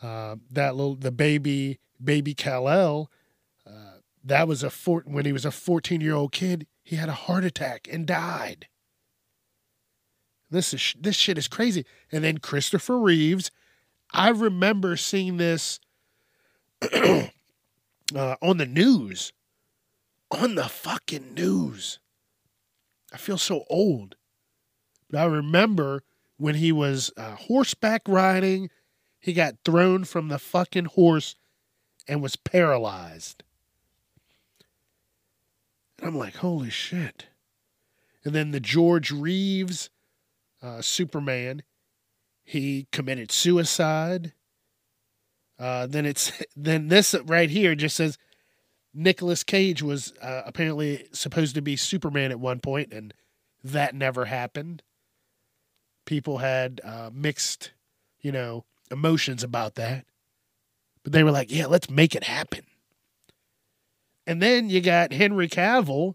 uh, 0.00 0.36
that 0.48 0.76
little, 0.76 0.94
the 0.94 1.10
baby, 1.10 1.80
baby 2.02 2.34
Kal-El, 2.34 3.10
uh, 3.66 3.98
that 4.22 4.46
was 4.46 4.62
a 4.62 4.70
four, 4.70 5.02
when 5.04 5.24
he 5.24 5.32
was 5.32 5.44
a 5.44 5.50
14 5.50 6.00
year 6.00 6.14
old 6.14 6.30
kid, 6.30 6.68
he 6.84 6.94
had 6.94 7.08
a 7.08 7.14
heart 7.14 7.42
attack 7.42 7.88
and 7.90 8.06
died. 8.06 8.68
This 10.52 10.72
is 10.72 10.94
this 11.00 11.16
shit 11.16 11.36
is 11.36 11.48
crazy. 11.48 11.84
And 12.12 12.22
then 12.22 12.38
Christopher 12.38 13.00
Reeves, 13.00 13.50
I 14.12 14.28
remember 14.28 14.96
seeing 14.96 15.38
this 15.38 15.80
uh, 18.14 18.36
on 18.42 18.56
the 18.56 18.66
news. 18.66 19.32
On 20.30 20.54
the 20.54 20.64
fucking 20.64 21.34
news. 21.34 21.98
I 23.12 23.18
feel 23.18 23.38
so 23.38 23.64
old. 23.68 24.16
But 25.10 25.20
I 25.20 25.24
remember 25.24 26.02
when 26.38 26.54
he 26.54 26.72
was 26.72 27.12
uh, 27.16 27.36
horseback 27.36 28.02
riding, 28.08 28.70
he 29.20 29.32
got 29.32 29.56
thrown 29.64 30.04
from 30.04 30.28
the 30.28 30.38
fucking 30.38 30.86
horse 30.86 31.36
and 32.08 32.22
was 32.22 32.36
paralyzed. 32.36 33.44
And 35.98 36.08
I'm 36.08 36.18
like, 36.18 36.36
holy 36.36 36.70
shit. 36.70 37.26
And 38.24 38.34
then 38.34 38.50
the 38.50 38.60
George 38.60 39.10
Reeves 39.10 39.90
uh, 40.62 40.80
Superman, 40.80 41.62
he 42.44 42.86
committed 42.90 43.30
suicide. 43.30 44.32
Uh, 45.58 45.86
then 45.86 46.06
it's 46.06 46.32
then 46.56 46.88
this 46.88 47.14
right 47.24 47.50
here 47.50 47.74
just 47.74 47.96
says 47.96 48.18
Nicolas 48.94 49.44
Cage 49.44 49.82
was 49.82 50.12
uh, 50.20 50.42
apparently 50.44 51.06
supposed 51.12 51.54
to 51.54 51.62
be 51.62 51.76
Superman 51.76 52.30
at 52.30 52.40
one 52.40 52.60
point, 52.60 52.92
and 52.92 53.14
that 53.64 53.94
never 53.94 54.26
happened. 54.26 54.82
People 56.04 56.38
had 56.38 56.80
uh, 56.84 57.10
mixed, 57.12 57.72
you 58.20 58.32
know, 58.32 58.64
emotions 58.90 59.44
about 59.44 59.76
that, 59.76 60.04
but 61.04 61.12
they 61.12 61.22
were 61.22 61.30
like, 61.30 61.50
"Yeah, 61.50 61.66
let's 61.66 61.88
make 61.88 62.14
it 62.14 62.24
happen." 62.24 62.64
And 64.26 64.40
then 64.40 64.68
you 64.70 64.80
got 64.80 65.12
Henry 65.12 65.48
Cavill. 65.48 66.14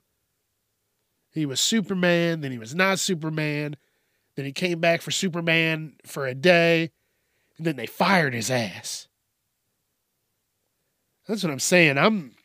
He 1.32 1.46
was 1.46 1.60
Superman, 1.60 2.42
then 2.42 2.52
he 2.52 2.58
was 2.58 2.74
not 2.74 2.98
Superman, 2.98 3.76
then 4.36 4.46
he 4.46 4.52
came 4.52 4.80
back 4.80 5.02
for 5.02 5.12
Superman 5.12 5.94
for 6.06 6.26
a 6.26 6.34
day, 6.34 6.92
and 7.58 7.66
then 7.66 7.76
they 7.76 7.86
fired 7.86 8.34
his 8.34 8.50
ass. 8.50 9.07
That's 11.28 11.44
what 11.44 11.52
I'm 11.52 11.60
saying. 11.60 11.98
I'm 11.98 12.36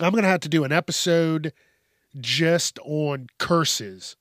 I'm 0.00 0.12
gonna 0.12 0.26
have 0.26 0.40
to 0.40 0.48
do 0.48 0.64
an 0.64 0.72
episode 0.72 1.52
just 2.20 2.78
on 2.84 3.28
curses. 3.38 4.16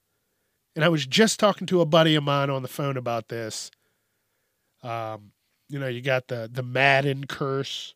And 0.75 0.85
I 0.85 0.89
was 0.89 1.05
just 1.05 1.39
talking 1.39 1.67
to 1.67 1.81
a 1.81 1.85
buddy 1.85 2.15
of 2.15 2.23
mine 2.23 2.49
on 2.49 2.61
the 2.61 2.67
phone 2.67 2.97
about 2.97 3.27
this. 3.27 3.71
Um, 4.83 5.31
you 5.69 5.79
know, 5.79 5.87
you 5.87 6.01
got 6.01 6.27
the 6.27 6.49
the 6.51 6.63
Madden 6.63 7.25
curse, 7.25 7.95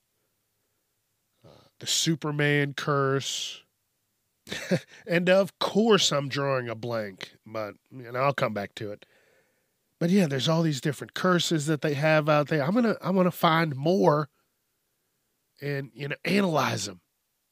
uh, 1.46 1.68
the 1.80 1.88
Superman 1.88 2.74
curse, 2.74 3.64
and 5.08 5.30
of 5.30 5.58
course, 5.60 6.12
I'm 6.12 6.30
drawing 6.30 6.70
a 6.70 6.76
blank, 6.76 7.34
but 7.46 7.76
you 7.92 8.12
know, 8.12 8.20
I'll 8.20 8.34
come 8.34 8.54
back 8.54 8.76
to 8.76 8.92
it. 8.92 9.06
But 10.00 10.10
yeah, 10.10 10.28
there's 10.28 10.50
all 10.50 10.62
these 10.62 10.82
different 10.82 11.14
curses 11.14 11.66
that 11.68 11.82
they 11.82 11.94
have 11.94 12.28
out 12.30 12.48
there. 12.48 12.64
I'm 12.64 12.74
gonna 12.74 12.98
I'm 13.02 13.16
gonna 13.16 13.32
find 13.32 13.76
more 13.76 14.30
and 15.62 15.92
you 15.94 16.08
know 16.08 16.16
analyze 16.26 16.86
them 16.86 17.02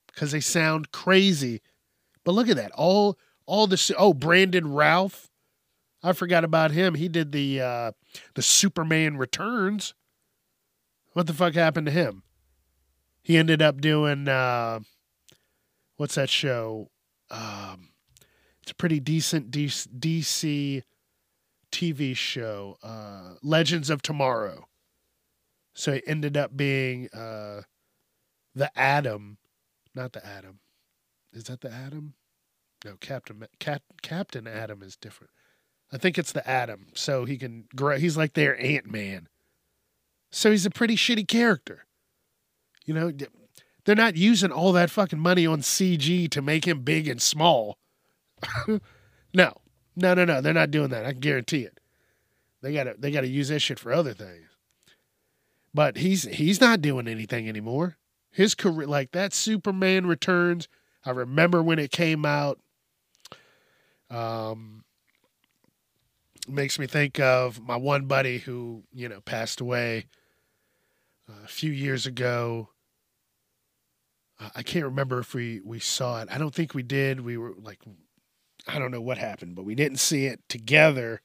because 0.08 0.32
they 0.32 0.40
sound 0.40 0.92
crazy. 0.92 1.62
But 2.24 2.34
look 2.34 2.50
at 2.50 2.58
that, 2.58 2.72
all 2.72 3.18
all 3.46 3.68
this. 3.68 3.92
Oh, 3.98 4.14
Brandon 4.14 4.72
Routh, 4.72 5.30
I 6.02 6.14
forgot 6.14 6.44
about 6.44 6.72
him. 6.72 6.96
He 6.96 7.08
did 7.08 7.32
the 7.32 7.62
uh, 7.62 7.92
the 8.36 8.42
Superman 8.42 9.18
Returns. 9.18 9.94
What 11.14 11.28
the 11.28 11.34
fuck 11.34 11.54
happened 11.54 11.86
to 11.88 11.92
him? 11.92 12.24
He 13.22 13.38
ended 13.38 13.62
up 13.62 13.80
doing 13.80 14.28
uh, 14.28 14.80
what's 15.98 16.16
that 16.16 16.30
show? 16.30 16.90
Um, 17.30 17.90
it's 18.62 18.72
a 18.72 18.76
pretty 18.76 19.00
decent 19.00 19.52
DC 19.52 20.84
TV 21.72 22.16
show, 22.16 22.78
uh, 22.84 23.36
Legends 23.42 23.90
of 23.90 24.02
Tomorrow. 24.02 24.68
So 25.74 25.94
he 25.94 26.02
ended 26.06 26.38
up 26.38 26.56
being 26.56 27.10
uh, 27.10 27.62
the 28.56 28.72
Atom, 28.80 29.38
not 29.96 30.14
the 30.14 30.26
Atom. 30.26 30.60
Is 31.32 31.46
that 31.46 31.62
the 31.62 31.72
Atom? 31.72 32.14
No, 32.86 32.96
Captain 33.00 33.46
Cap, 33.60 33.82
Captain 34.02 34.48
Atom 34.48 34.82
is 34.84 34.96
different. 34.96 35.32
I 35.92 35.98
think 35.98 36.18
it's 36.18 36.32
the 36.32 36.48
Atom. 36.48 36.88
So 36.94 37.26
he 37.26 37.38
can 37.38 37.66
grow. 37.76 37.98
He's 37.98 38.18
like 38.18 38.34
their 38.34 38.60
Ant 38.60 38.90
Man. 38.90 39.28
So 40.32 40.52
he's 40.52 40.66
a 40.66 40.72
pretty 40.72 40.96
shitty 40.96 41.28
character. 41.28 41.86
You 42.86 42.94
know, 42.94 43.12
they're 43.86 43.96
not 43.96 44.18
using 44.18 44.52
all 44.52 44.72
that 44.74 44.90
fucking 44.90 45.20
money 45.20 45.46
on 45.46 45.62
CG 45.62 46.30
to 46.32 46.42
make 46.42 46.66
him 46.68 46.82
big 46.82 47.08
and 47.08 47.22
small. 47.22 47.78
no, 48.68 48.80
no, 49.34 50.14
no, 50.14 50.26
no. 50.26 50.42
They're 50.42 50.54
not 50.54 50.72
doing 50.72 50.90
that. 50.90 51.06
I 51.06 51.12
can 51.12 51.22
guarantee 51.22 51.62
it. 51.62 51.80
They 52.62 52.74
gotta 52.74 52.96
they 52.98 53.12
gotta 53.12 53.28
use 53.28 53.50
that 53.50 53.60
shit 53.60 53.80
for 53.80 53.94
other 53.94 54.14
things. 54.14 54.48
But 55.74 55.98
he's 55.98 56.24
he's 56.24 56.62
not 56.62 56.82
doing 56.82 57.08
anything 57.08 57.48
anymore. 57.48 57.98
His 58.34 58.56
career 58.56 58.88
like 58.88 59.12
that 59.12 59.34
Superman 59.34 60.08
Returns. 60.08 60.68
I 61.06 61.12
remember 61.12 61.62
when 61.62 61.80
it 61.80 61.92
came 61.92 62.26
out. 62.26 62.60
Um, 64.10 64.84
makes 66.48 66.78
me 66.78 66.88
think 66.88 67.20
of 67.20 67.62
my 67.62 67.76
one 67.76 68.06
buddy 68.06 68.40
who 68.40 68.84
you 68.94 69.08
know 69.08 69.22
passed 69.22 69.62
away 69.62 70.08
uh, 71.30 71.44
a 71.46 71.48
few 71.48 71.72
years 71.72 72.06
ago. 72.06 72.70
I 74.56 74.64
can't 74.64 74.86
remember 74.86 75.20
if 75.20 75.34
we 75.34 75.62
we 75.64 75.80
saw 75.80 76.22
it. 76.22 76.28
I 76.30 76.38
don't 76.38 76.54
think 76.54 76.74
we 76.74 76.84
did. 76.84 77.22
We 77.22 77.38
were 77.38 77.54
like, 77.58 77.80
I 78.68 78.78
don't 78.78 78.92
know 78.92 79.02
what 79.02 79.18
happened, 79.18 79.56
but 79.56 79.64
we 79.64 79.76
didn't 79.76 80.00
see 80.00 80.26
it 80.26 80.42
together. 80.50 81.22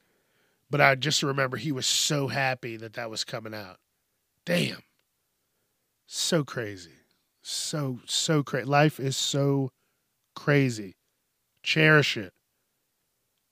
But 0.70 0.80
I 0.80 0.94
just 0.94 1.22
remember 1.22 1.56
he 1.56 1.72
was 1.72 1.86
so 1.86 2.28
happy 2.28 2.76
that 2.76 2.92
that 2.92 3.10
was 3.10 3.24
coming 3.24 3.54
out. 3.54 3.78
Damn, 4.44 4.82
so 6.06 6.44
crazy, 6.44 6.92
so 7.50 8.00
so 8.06 8.42
crazy. 8.42 8.66
Life 8.66 9.00
is 9.00 9.16
so 9.16 9.70
crazy. 10.34 10.96
Cherish 11.62 12.16
it. 12.16 12.32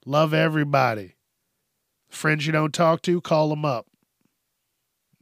Love 0.04 0.32
everybody. 0.32 1.16
Friends 2.08 2.46
you 2.46 2.52
don't 2.52 2.74
talk 2.74 3.02
to, 3.02 3.20
call 3.20 3.48
them 3.48 3.64
up. 3.64 3.86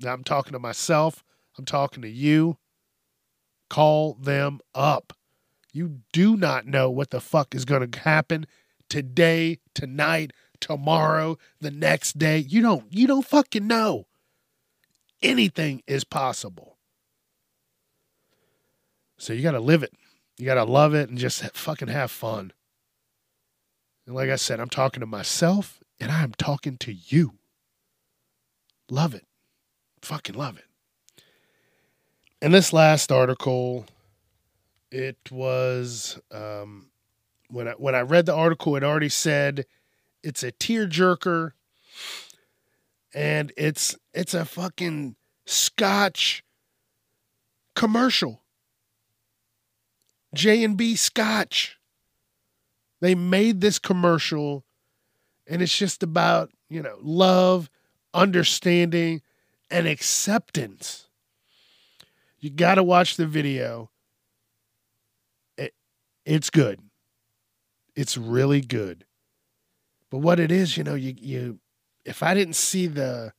Now 0.01 0.13
I'm 0.13 0.25
talking 0.25 0.53
to 0.53 0.59
myself. 0.59 1.25
I'm 1.59 1.65
talking 1.65 2.03
to 2.03 2.09
you. 2.09 2.59
Call 3.71 4.15
them 4.15 4.61
up. 4.75 5.13
You 5.73 6.01
do 6.13 6.37
not 6.37 6.67
know 6.67 6.91
what 6.91 7.11
the 7.11 7.21
fuck 7.21 7.55
is 7.55 7.65
going 7.65 7.91
to 7.91 7.99
happen 8.01 8.47
today, 8.89 9.59
tonight, 9.75 10.33
tomorrow, 10.61 11.39
the 11.61 11.71
next 11.71 12.19
day. 12.19 12.39
You 12.39 12.61
don't 12.63 12.85
you 12.91 13.07
don't 13.07 13.27
fucking 13.27 13.67
know. 13.67 14.07
Anything 15.23 15.83
is 15.87 16.05
possible. 16.05 16.74
So 19.25 19.33
you 19.33 19.41
got 19.41 19.53
to 19.53 19.61
live 19.61 19.83
it. 19.83 19.95
You 20.37 20.45
got 20.45 20.57
to 20.57 20.65
love 20.65 20.93
it 20.93 21.09
and 21.09 21.17
just 21.17 21.43
fucking 21.57 21.89
have 21.89 22.11
fun. 22.11 22.53
And 24.05 24.15
like 24.15 24.29
I 24.29 24.37
said, 24.37 24.61
I'm 24.61 24.69
talking 24.69 25.01
to 25.01 25.07
myself 25.07 25.81
and 25.99 26.13
I'm 26.13 26.33
talking 26.33 26.77
to 26.81 26.93
you. 26.93 27.33
Love 28.91 29.15
it. 29.15 29.25
Fucking 30.03 30.35
love 30.35 30.59
it. 30.59 30.67
And 32.43 32.53
this 32.53 32.75
last 32.75 33.11
article, 33.11 33.87
it 34.93 35.17
was 35.31 36.21
um, 36.31 36.91
when 37.49 37.67
I 37.67 37.73
when 37.73 37.95
I 37.95 38.03
read 38.03 38.27
the 38.27 38.35
article, 38.35 38.77
it 38.77 38.85
already 38.85 39.09
said 39.09 39.65
it's 40.23 40.43
a 40.43 40.53
tearjerker, 40.53 41.53
and 43.15 43.55
it's 43.57 43.97
it's 44.13 44.35
a 44.35 44.45
fucking 44.45 45.17
Scotch 45.47 46.45
commercial. 47.75 48.44
J 50.35 50.65
and 50.65 50.77
B 50.77 50.97
Scotch. 50.97 51.79
They 53.01 53.15
made 53.15 53.61
this 53.61 53.79
commercial, 53.79 54.65
and 55.47 55.63
it's 55.63 55.77
just 55.77 56.03
about 56.03 56.51
you 56.69 56.83
know 56.83 56.97
love, 57.01 57.71
understanding, 58.13 59.23
and 59.71 59.87
acceptance. 59.87 61.09
You 62.39 62.51
got 62.51 62.75
to 62.75 62.83
watch 62.83 63.17
the 63.17 63.27
video. 63.27 63.91
It, 65.57 65.75
it's 66.25 66.51
good. 66.51 66.81
It's 67.97 68.17
really 68.17 68.61
good. 68.61 69.05
But 70.11 70.19
what 70.19 70.39
it 70.39 70.53
is, 70.53 70.77
you 70.77 70.85
know, 70.85 70.95
you 70.95 71.15
you 71.19 71.59
if 72.05 72.23
I 72.23 72.35
didn't 72.35 72.57
see 72.57 72.87
the 72.87 73.33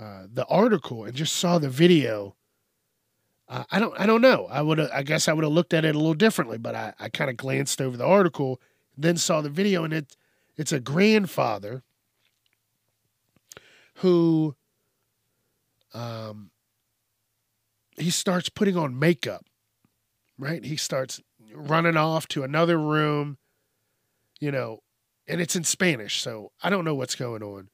uh, 0.00 0.24
the 0.32 0.44
article 0.46 1.04
and 1.04 1.14
just 1.14 1.36
saw 1.36 1.58
the 1.58 1.68
video, 1.68 2.34
uh, 3.52 3.64
I 3.70 3.78
don't 3.78 4.00
I 4.00 4.06
don't 4.06 4.22
know. 4.22 4.46
I 4.50 4.62
would 4.62 4.80
I 4.80 5.02
guess 5.02 5.28
I 5.28 5.34
would 5.34 5.44
have 5.44 5.52
looked 5.52 5.74
at 5.74 5.84
it 5.84 5.94
a 5.94 5.98
little 5.98 6.14
differently. 6.14 6.56
But 6.56 6.74
I, 6.74 6.94
I 6.98 7.08
kind 7.10 7.28
of 7.28 7.36
glanced 7.36 7.82
over 7.82 7.98
the 7.98 8.06
article, 8.06 8.58
then 8.96 9.18
saw 9.18 9.42
the 9.42 9.50
video, 9.50 9.84
and 9.84 9.92
it 9.92 10.16
it's 10.56 10.72
a 10.72 10.80
grandfather 10.80 11.82
who 13.96 14.56
um 15.92 16.50
he 17.98 18.08
starts 18.08 18.48
putting 18.48 18.78
on 18.78 18.98
makeup, 18.98 19.44
right? 20.38 20.64
He 20.64 20.76
starts 20.76 21.20
running 21.54 21.98
off 21.98 22.26
to 22.28 22.44
another 22.44 22.78
room, 22.78 23.36
you 24.40 24.50
know, 24.50 24.82
and 25.28 25.42
it's 25.42 25.56
in 25.56 25.64
Spanish, 25.64 26.22
so 26.22 26.52
I 26.62 26.70
don't 26.70 26.86
know 26.86 26.94
what's 26.94 27.16
going 27.16 27.42
on. 27.42 27.68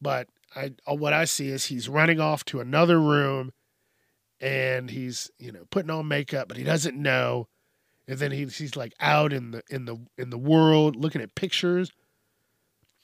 But 0.00 0.28
I 0.54 0.70
what 0.86 1.12
I 1.12 1.24
see 1.24 1.48
is 1.48 1.64
he's 1.64 1.88
running 1.88 2.20
off 2.20 2.44
to 2.44 2.60
another 2.60 3.00
room 3.00 3.50
and 4.40 4.90
he's, 4.90 5.30
you 5.38 5.52
know, 5.52 5.64
putting 5.70 5.90
on 5.90 6.08
makeup, 6.08 6.48
but 6.48 6.56
he 6.56 6.64
doesn't 6.64 6.96
know. 6.96 7.48
And 8.06 8.18
then 8.18 8.32
he's 8.32 8.56
he's 8.56 8.76
like 8.76 8.92
out 9.00 9.32
in 9.32 9.52
the 9.52 9.62
in 9.70 9.86
the 9.86 9.96
in 10.18 10.30
the 10.30 10.38
world 10.38 10.96
looking 10.96 11.22
at 11.22 11.34
pictures. 11.34 11.90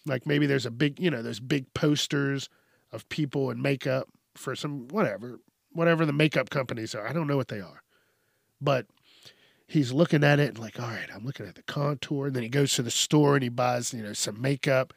Like 0.07 0.27
maybe 0.27 0.47
there's 0.47 0.67
a 0.67 0.71
big, 0.71 1.01
you 1.01 1.11
know, 1.11 1.23
there's 1.23 1.41
big 1.41 1.73
posters 1.75 2.49
of 2.93 3.09
people 3.09 3.51
in 3.51 3.63
makeup 3.63 4.09
for 4.35 4.55
some 4.55 4.89
whatever 4.89 5.41
whatever 5.73 6.05
the 6.05 6.13
makeup 6.13 6.51
companies 6.51 6.95
are. 6.95 7.07
I 7.07 7.13
don't 7.13 7.27
know 7.27 7.37
what 7.37 7.49
they 7.49 7.61
are. 7.61 7.83
But 8.61 8.87
he's 9.67 9.93
looking 9.93 10.25
at 10.25 10.41
it 10.41 10.49
and 10.49 10.59
like, 10.59 10.79
all 10.81 10.89
right, 10.89 11.09
I'm 11.15 11.25
looking 11.25 11.47
at 11.47 11.55
the 11.55 11.63
contour. 11.63 12.27
And 12.27 12.37
then 12.37 12.43
he 12.43 12.49
goes 12.49 12.75
to 12.75 12.83
the 12.83 12.91
store 12.91 13.37
and 13.37 13.43
he 13.43 13.49
buys, 13.49 13.95
you 13.95 14.03
know, 14.03 14.13
some 14.13 14.41
makeup 14.41 14.93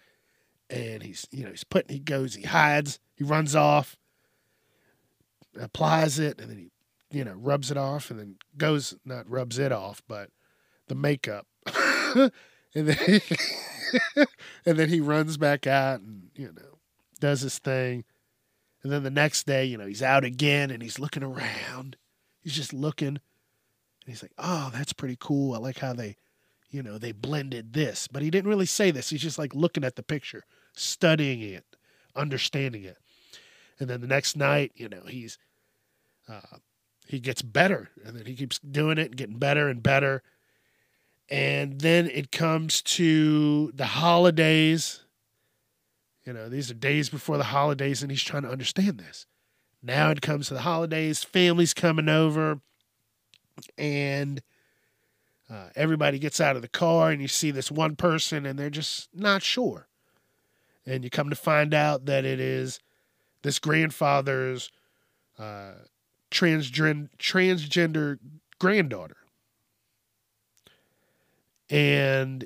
and 0.69 1.03
he's, 1.03 1.27
you 1.31 1.43
know, 1.43 1.51
he's 1.51 1.63
putting, 1.63 1.93
he 1.93 1.99
goes, 1.99 2.33
he 2.35 2.43
hides, 2.43 2.99
he 3.15 3.23
runs 3.23 3.55
off, 3.55 3.95
applies 5.59 6.19
it, 6.19 6.39
and 6.39 6.49
then 6.49 6.57
he, 6.57 7.17
you 7.17 7.23
know, 7.23 7.33
rubs 7.33 7.71
it 7.71 7.77
off 7.77 8.09
and 8.09 8.19
then 8.19 8.35
goes, 8.57 8.95
not 9.05 9.29
rubs 9.29 9.59
it 9.59 9.71
off, 9.71 10.01
but 10.07 10.29
the 10.87 10.95
makeup. 10.95 11.47
and 12.15 12.31
then, 12.73 13.21
and 14.65 14.79
then 14.79 14.89
he 14.89 14.99
runs 14.99 15.37
back 15.37 15.67
out 15.67 16.01
and, 16.01 16.29
you 16.35 16.47
know, 16.47 16.79
does 17.19 17.41
his 17.41 17.59
thing. 17.59 18.03
And 18.81 18.91
then 18.91 19.03
the 19.03 19.09
next 19.09 19.45
day, 19.45 19.65
you 19.65 19.77
know, 19.77 19.85
he's 19.85 20.03
out 20.03 20.25
again 20.25 20.69
and 20.69 20.83
he's 20.83 20.99
looking 20.99 21.23
around. 21.23 21.95
He's 22.41 22.55
just 22.55 22.73
looking. 22.73 23.07
And 23.07 23.19
he's 24.07 24.21
like, 24.21 24.33
oh, 24.37 24.71
that's 24.73 24.91
pretty 24.91 25.17
cool. 25.17 25.53
I 25.53 25.59
like 25.59 25.79
how 25.79 25.93
they, 25.93 26.17
you 26.69 26.83
know, 26.83 26.97
they 26.97 27.13
blended 27.13 27.73
this. 27.73 28.07
But 28.07 28.23
he 28.23 28.29
didn't 28.29 28.49
really 28.49 28.65
say 28.65 28.91
this. 28.91 29.09
He's 29.09 29.21
just 29.21 29.39
like 29.39 29.55
looking 29.55 29.85
at 29.85 29.95
the 29.95 30.03
picture, 30.03 30.43
studying 30.73 31.41
it, 31.41 31.63
understanding 32.15 32.83
it. 32.83 32.97
And 33.79 33.89
then 33.89 34.01
the 34.01 34.07
next 34.07 34.35
night, 34.35 34.71
you 34.75 34.89
know, 34.89 35.03
he's, 35.07 35.37
uh, 36.29 36.57
he 37.07 37.19
gets 37.19 37.41
better. 37.41 37.89
And 38.05 38.15
then 38.17 38.25
he 38.25 38.35
keeps 38.35 38.59
doing 38.59 38.97
it 38.97 39.07
and 39.07 39.17
getting 39.17 39.39
better 39.39 39.67
and 39.67 39.81
better. 39.81 40.23
And 41.29 41.81
then 41.81 42.07
it 42.09 42.31
comes 42.31 42.81
to 42.81 43.71
the 43.73 43.85
holidays 43.85 45.03
you 46.25 46.31
know, 46.31 46.47
these 46.47 46.71
are 46.71 46.75
days 46.75 47.09
before 47.09 47.37
the 47.37 47.43
holidays, 47.43 48.01
and 48.01 48.11
he's 48.11 48.23
trying 48.23 48.43
to 48.43 48.49
understand 48.49 48.97
this. 48.97 49.25
Now 49.81 50.09
it 50.09 50.21
comes 50.21 50.47
to 50.47 50.53
the 50.53 50.61
holidays, 50.61 51.23
family's 51.23 51.73
coming 51.73 52.07
over, 52.07 52.61
and 53.77 54.41
uh, 55.49 55.67
everybody 55.75 56.19
gets 56.19 56.39
out 56.39 56.55
of 56.55 56.61
the 56.61 56.69
car 56.69 57.11
and 57.11 57.21
you 57.21 57.27
see 57.27 57.51
this 57.51 57.69
one 57.69 57.95
person 57.95 58.45
and 58.45 58.57
they're 58.57 58.69
just 58.69 59.09
not 59.13 59.43
sure. 59.43 59.87
And 60.85 61.03
you 61.03 61.09
come 61.09 61.29
to 61.29 61.35
find 61.35 61.73
out 61.73 62.05
that 62.05 62.25
it 62.25 62.39
is 62.39 62.79
this 63.43 63.59
grandfather's 63.59 64.71
uh, 65.37 65.73
transgen- 66.31 67.09
transgender 67.19 68.17
granddaughter. 68.59 69.17
And 71.69 72.45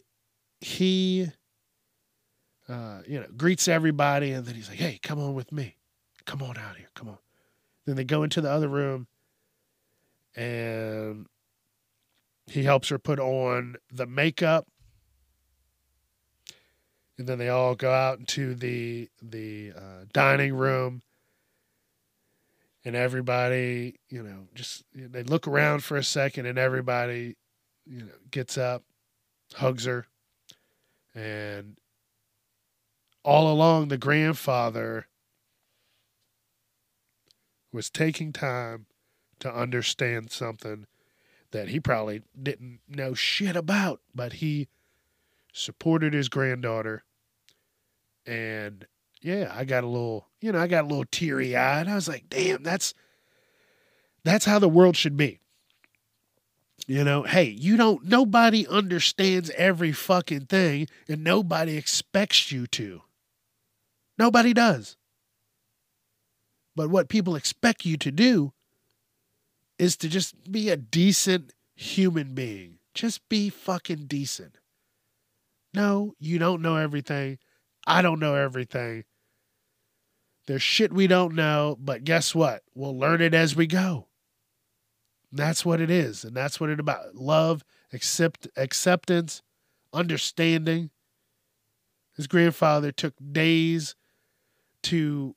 he, 0.60 1.28
uh, 2.68 3.02
you 3.08 3.20
know, 3.20 3.28
greets 3.36 3.68
everybody 3.68 4.32
and 4.32 4.45
then 4.45 4.56
he's 4.56 4.70
like, 4.70 4.80
hey, 4.80 5.00
come 5.02 5.20
on 5.20 5.34
with 5.34 5.52
me. 5.52 5.76
Come 6.26 6.41
on 6.41 6.58
out 6.58 6.76
here. 6.76 6.89
Come 6.93 7.10
on. 7.10 7.18
Then 7.86 7.95
they 7.95 8.04
go 8.04 8.24
into 8.24 8.41
the 8.41 8.52
other 8.52 8.68
room 8.68 9.08
and 10.36 11.26
he 12.48 12.64
helps 12.64 12.89
her 12.89 13.00
put 13.00 13.20
on 13.20 13.76
the 13.91 14.06
makeup 14.06 14.68
and 17.18 17.28
then 17.28 17.38
they 17.38 17.49
all 17.49 17.76
go 17.76 17.91
out 17.91 18.20
into 18.20 18.55
the 18.55 19.09
the 19.22 19.74
uh, 19.76 20.05
dining 20.13 20.55
room 20.55 21.01
and 22.86 22.95
everybody 22.95 23.99
you 24.09 24.24
know 24.24 24.47
just 24.53 24.84
they 24.93 25.24
look 25.24 25.47
around 25.47 25.84
for 25.84 25.97
a 25.97 26.03
second 26.03 26.45
and 26.45 26.57
everybody 26.57 27.36
you 27.86 28.01
know 28.01 28.13
gets 28.32 28.57
up 28.57 28.84
hugs 29.55 29.86
her 29.86 30.07
and 31.15 31.78
all 33.24 33.51
along 33.51 33.88
the 33.88 33.97
grandfather 33.97 35.07
was 37.74 37.89
taking 37.89 38.32
time 38.32 38.86
to 39.39 39.53
understand 39.53 40.32
something 40.32 40.88
that 41.51 41.70
he 41.70 41.80
probably 41.80 42.24
didn't 42.41 42.80
know 42.88 43.13
shit 43.13 43.55
about, 43.55 44.01
but 44.13 44.34
he 44.34 44.68
supported 45.53 46.13
his 46.13 46.30
granddaughter. 46.30 47.03
And 48.28 48.86
yeah, 49.21 49.51
I 49.55 49.63
got 49.63 49.84
a 49.84 49.88
little, 49.88 50.28
you 50.41 50.51
know, 50.51 50.59
I 50.59 50.67
got 50.67 50.84
a 50.84 50.88
little 50.88 51.05
teary 51.09 51.55
eyed. 51.55 51.88
I 51.88 51.95
was 51.95 52.07
like, 52.07 52.25
damn, 52.30 52.61
that's 52.61 52.93
that's 54.23 54.45
how 54.45 54.59
the 54.59 54.69
world 54.69 54.97
should 54.97 55.17
be. 55.17 55.39
You 56.86 57.03
know, 57.03 57.23
hey, 57.23 57.45
you 57.45 57.78
don't 57.78 58.03
nobody 58.05 58.67
understands 58.67 59.49
every 59.51 59.91
fucking 59.91 60.45
thing 60.45 60.88
and 61.07 61.23
nobody 61.23 61.78
expects 61.78 62.51
you 62.51 62.67
to. 62.67 63.01
Nobody 64.17 64.53
does. 64.53 64.97
But 66.75 66.89
what 66.89 67.09
people 67.09 67.36
expect 67.36 67.86
you 67.86 67.97
to 67.97 68.11
do 68.11 68.53
is 69.80 69.97
to 69.97 70.09
just 70.09 70.51
be 70.51 70.69
a 70.69 70.78
decent 70.78 71.53
human 71.75 72.34
being. 72.36 72.80
Just 72.93 73.28
be 73.30 73.49
fucking 73.49 74.05
decent. 74.07 74.57
No, 75.73 76.13
you 76.19 76.39
don't 76.39 76.61
know 76.61 76.75
everything. 76.75 77.38
I 77.88 78.02
don't 78.02 78.20
know 78.20 78.36
everything. 78.36 79.06
There's 80.46 80.62
shit 80.62 80.94
we 80.94 81.08
don't 81.08 81.36
know, 81.36 81.78
but 81.80 82.04
guess 82.04 82.36
what? 82.36 82.64
We'll 82.76 82.98
learn 82.98 83.22
it 83.22 83.34
as 83.34 83.56
we 83.56 83.66
go. 83.66 84.08
That's 85.32 85.66
what 85.66 85.82
it 85.82 85.90
is, 85.90 86.24
and 86.24 86.36
that's 86.36 86.60
what 86.60 86.70
it 86.70 86.80
about. 86.80 87.16
Love, 87.16 87.64
accept 87.94 88.48
acceptance, 88.56 89.42
understanding. 89.94 90.90
His 92.16 92.28
grandfather 92.28 92.92
took 92.92 93.14
days 93.32 93.96
to 94.84 95.36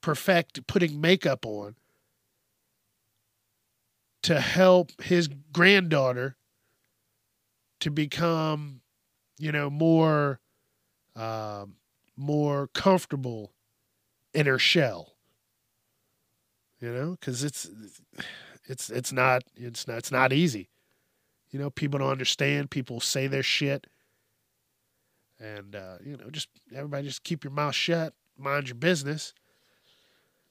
perfect 0.00 0.66
putting 0.66 1.00
makeup 1.00 1.44
on 1.44 1.74
to 4.22 4.40
help 4.40 4.90
his 5.02 5.28
granddaughter 5.52 6.36
to 7.80 7.90
become, 7.90 8.80
you 9.38 9.52
know, 9.52 9.70
more, 9.70 10.40
um, 11.18 11.74
more 12.16 12.68
comfortable 12.68 13.52
in 14.32 14.46
her 14.46 14.58
shell. 14.58 15.14
You 16.80 16.92
know, 16.92 17.10
because 17.18 17.42
it's, 17.42 17.68
it's, 18.66 18.88
it's 18.88 19.12
not, 19.12 19.42
it's 19.56 19.88
not, 19.88 19.98
it's 19.98 20.12
not 20.12 20.32
easy. 20.32 20.68
You 21.50 21.58
know, 21.58 21.70
people 21.70 21.98
don't 21.98 22.10
understand. 22.10 22.70
People 22.70 23.00
say 23.00 23.26
their 23.26 23.42
shit, 23.42 23.86
and 25.40 25.74
uh, 25.74 25.96
you 26.04 26.16
know, 26.16 26.28
just 26.30 26.48
everybody 26.74 27.08
just 27.08 27.24
keep 27.24 27.42
your 27.42 27.52
mouth 27.52 27.74
shut, 27.74 28.12
mind 28.36 28.68
your 28.68 28.74
business 28.74 29.32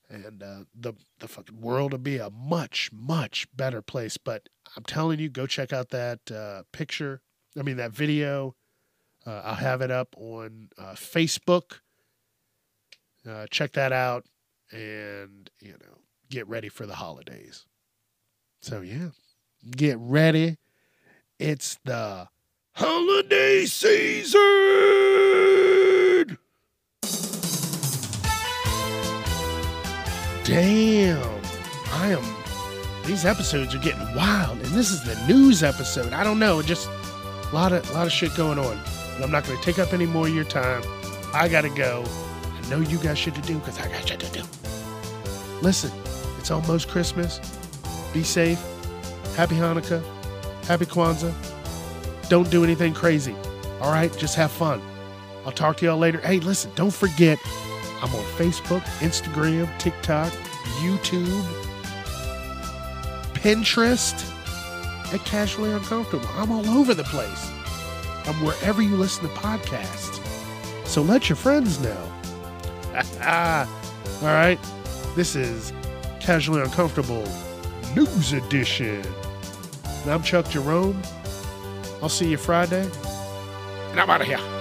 and 0.09 0.41
uh, 0.41 0.63
the 0.79 0.93
the 1.19 1.27
fucking 1.27 1.59
world 1.59 1.91
will 1.91 1.99
be 1.99 2.17
a 2.17 2.29
much 2.29 2.89
much 2.93 3.47
better 3.55 3.81
place. 3.81 4.17
But 4.17 4.49
I'm 4.75 4.83
telling 4.83 5.19
you, 5.19 5.29
go 5.29 5.45
check 5.45 5.73
out 5.73 5.89
that 5.89 6.31
uh, 6.31 6.63
picture. 6.71 7.21
I 7.57 7.63
mean 7.63 7.77
that 7.77 7.91
video. 7.91 8.55
Uh, 9.27 9.41
I'll 9.43 9.55
have 9.55 9.81
it 9.81 9.91
up 9.91 10.15
on 10.17 10.69
uh, 10.77 10.93
Facebook. 10.93 11.79
Uh, 13.29 13.45
check 13.51 13.73
that 13.73 13.91
out, 13.91 14.25
and 14.71 15.49
you 15.59 15.73
know, 15.73 15.97
get 16.29 16.47
ready 16.47 16.69
for 16.69 16.85
the 16.85 16.95
holidays. 16.95 17.65
So 18.61 18.79
yeah, 18.79 19.09
get 19.69 19.97
ready. 19.99 20.57
It's 21.39 21.77
the 21.83 22.29
holiday 22.73 23.65
season. 23.65 24.39
Damn. 30.45 31.41
I 31.91 32.11
am. 32.11 33.03
These 33.05 33.25
episodes 33.25 33.75
are 33.75 33.79
getting 33.79 34.15
wild, 34.15 34.59
and 34.59 34.67
this 34.67 34.91
is 34.91 35.03
the 35.03 35.15
news 35.27 35.63
episode. 35.63 36.13
I 36.13 36.23
don't 36.23 36.39
know, 36.39 36.61
just 36.61 36.87
a 36.87 37.49
lot 37.51 37.73
of 37.73 37.89
lot 37.91 38.05
of 38.05 38.13
shit 38.13 38.33
going 38.35 38.57
on. 38.57 38.79
But 39.17 39.25
I'm 39.25 39.31
not 39.31 39.45
going 39.45 39.57
to 39.57 39.63
take 39.63 39.79
up 39.79 39.93
any 39.93 40.05
more 40.05 40.27
of 40.27 40.35
your 40.35 40.43
time. 40.45 40.83
I 41.33 41.47
got 41.47 41.61
to 41.61 41.69
go. 41.69 42.05
I 42.45 42.69
know 42.69 42.79
you 42.79 42.97
got 42.99 43.17
shit 43.17 43.35
to 43.35 43.41
do 43.41 43.57
because 43.59 43.79
I 43.79 43.87
got 43.89 44.07
shit 44.07 44.19
to 44.19 44.31
do. 44.31 44.43
Listen, 45.61 45.91
it's 46.37 46.51
almost 46.51 46.87
Christmas. 46.87 47.39
Be 48.13 48.23
safe. 48.23 48.59
Happy 49.35 49.55
Hanukkah. 49.55 50.03
Happy 50.65 50.85
Kwanzaa. 50.85 51.33
Don't 52.29 52.49
do 52.51 52.63
anything 52.63 52.93
crazy. 52.93 53.35
All 53.81 53.91
right, 53.91 54.15
just 54.17 54.35
have 54.35 54.51
fun. 54.51 54.81
I'll 55.45 55.51
talk 55.51 55.77
to 55.77 55.85
y'all 55.85 55.97
later. 55.97 56.19
Hey, 56.19 56.39
listen, 56.39 56.71
don't 56.75 56.93
forget 56.93 57.39
I'm 58.01 58.13
on 58.13 58.23
Facebook, 58.35 58.81
Instagram, 58.99 59.67
TikTok, 59.79 60.31
YouTube, 60.81 61.43
Pinterest, 63.33 64.33
at 65.13 65.23
Casually 65.25 65.71
Uncomfortable. 65.71 66.27
I'm 66.35 66.51
all 66.51 66.67
over 66.69 66.93
the 66.93 67.05
place. 67.05 67.51
Wherever 68.35 68.81
you 68.81 68.95
listen 68.95 69.27
to 69.27 69.33
podcasts. 69.35 70.21
So 70.85 71.01
let 71.01 71.29
your 71.29 71.35
friends 71.35 71.79
know. 71.79 72.11
all 73.23 74.27
right. 74.27 74.59
This 75.15 75.35
is 75.35 75.73
Casually 76.19 76.61
Uncomfortable 76.61 77.27
News 77.95 78.33
Edition. 78.33 79.03
And 80.03 80.11
I'm 80.11 80.21
Chuck 80.21 80.49
Jerome. 80.49 81.01
I'll 82.01 82.09
see 82.09 82.29
you 82.29 82.37
Friday. 82.37 82.87
And 83.91 83.99
I'm 83.99 84.09
out 84.09 84.21
of 84.21 84.27
here. 84.27 84.56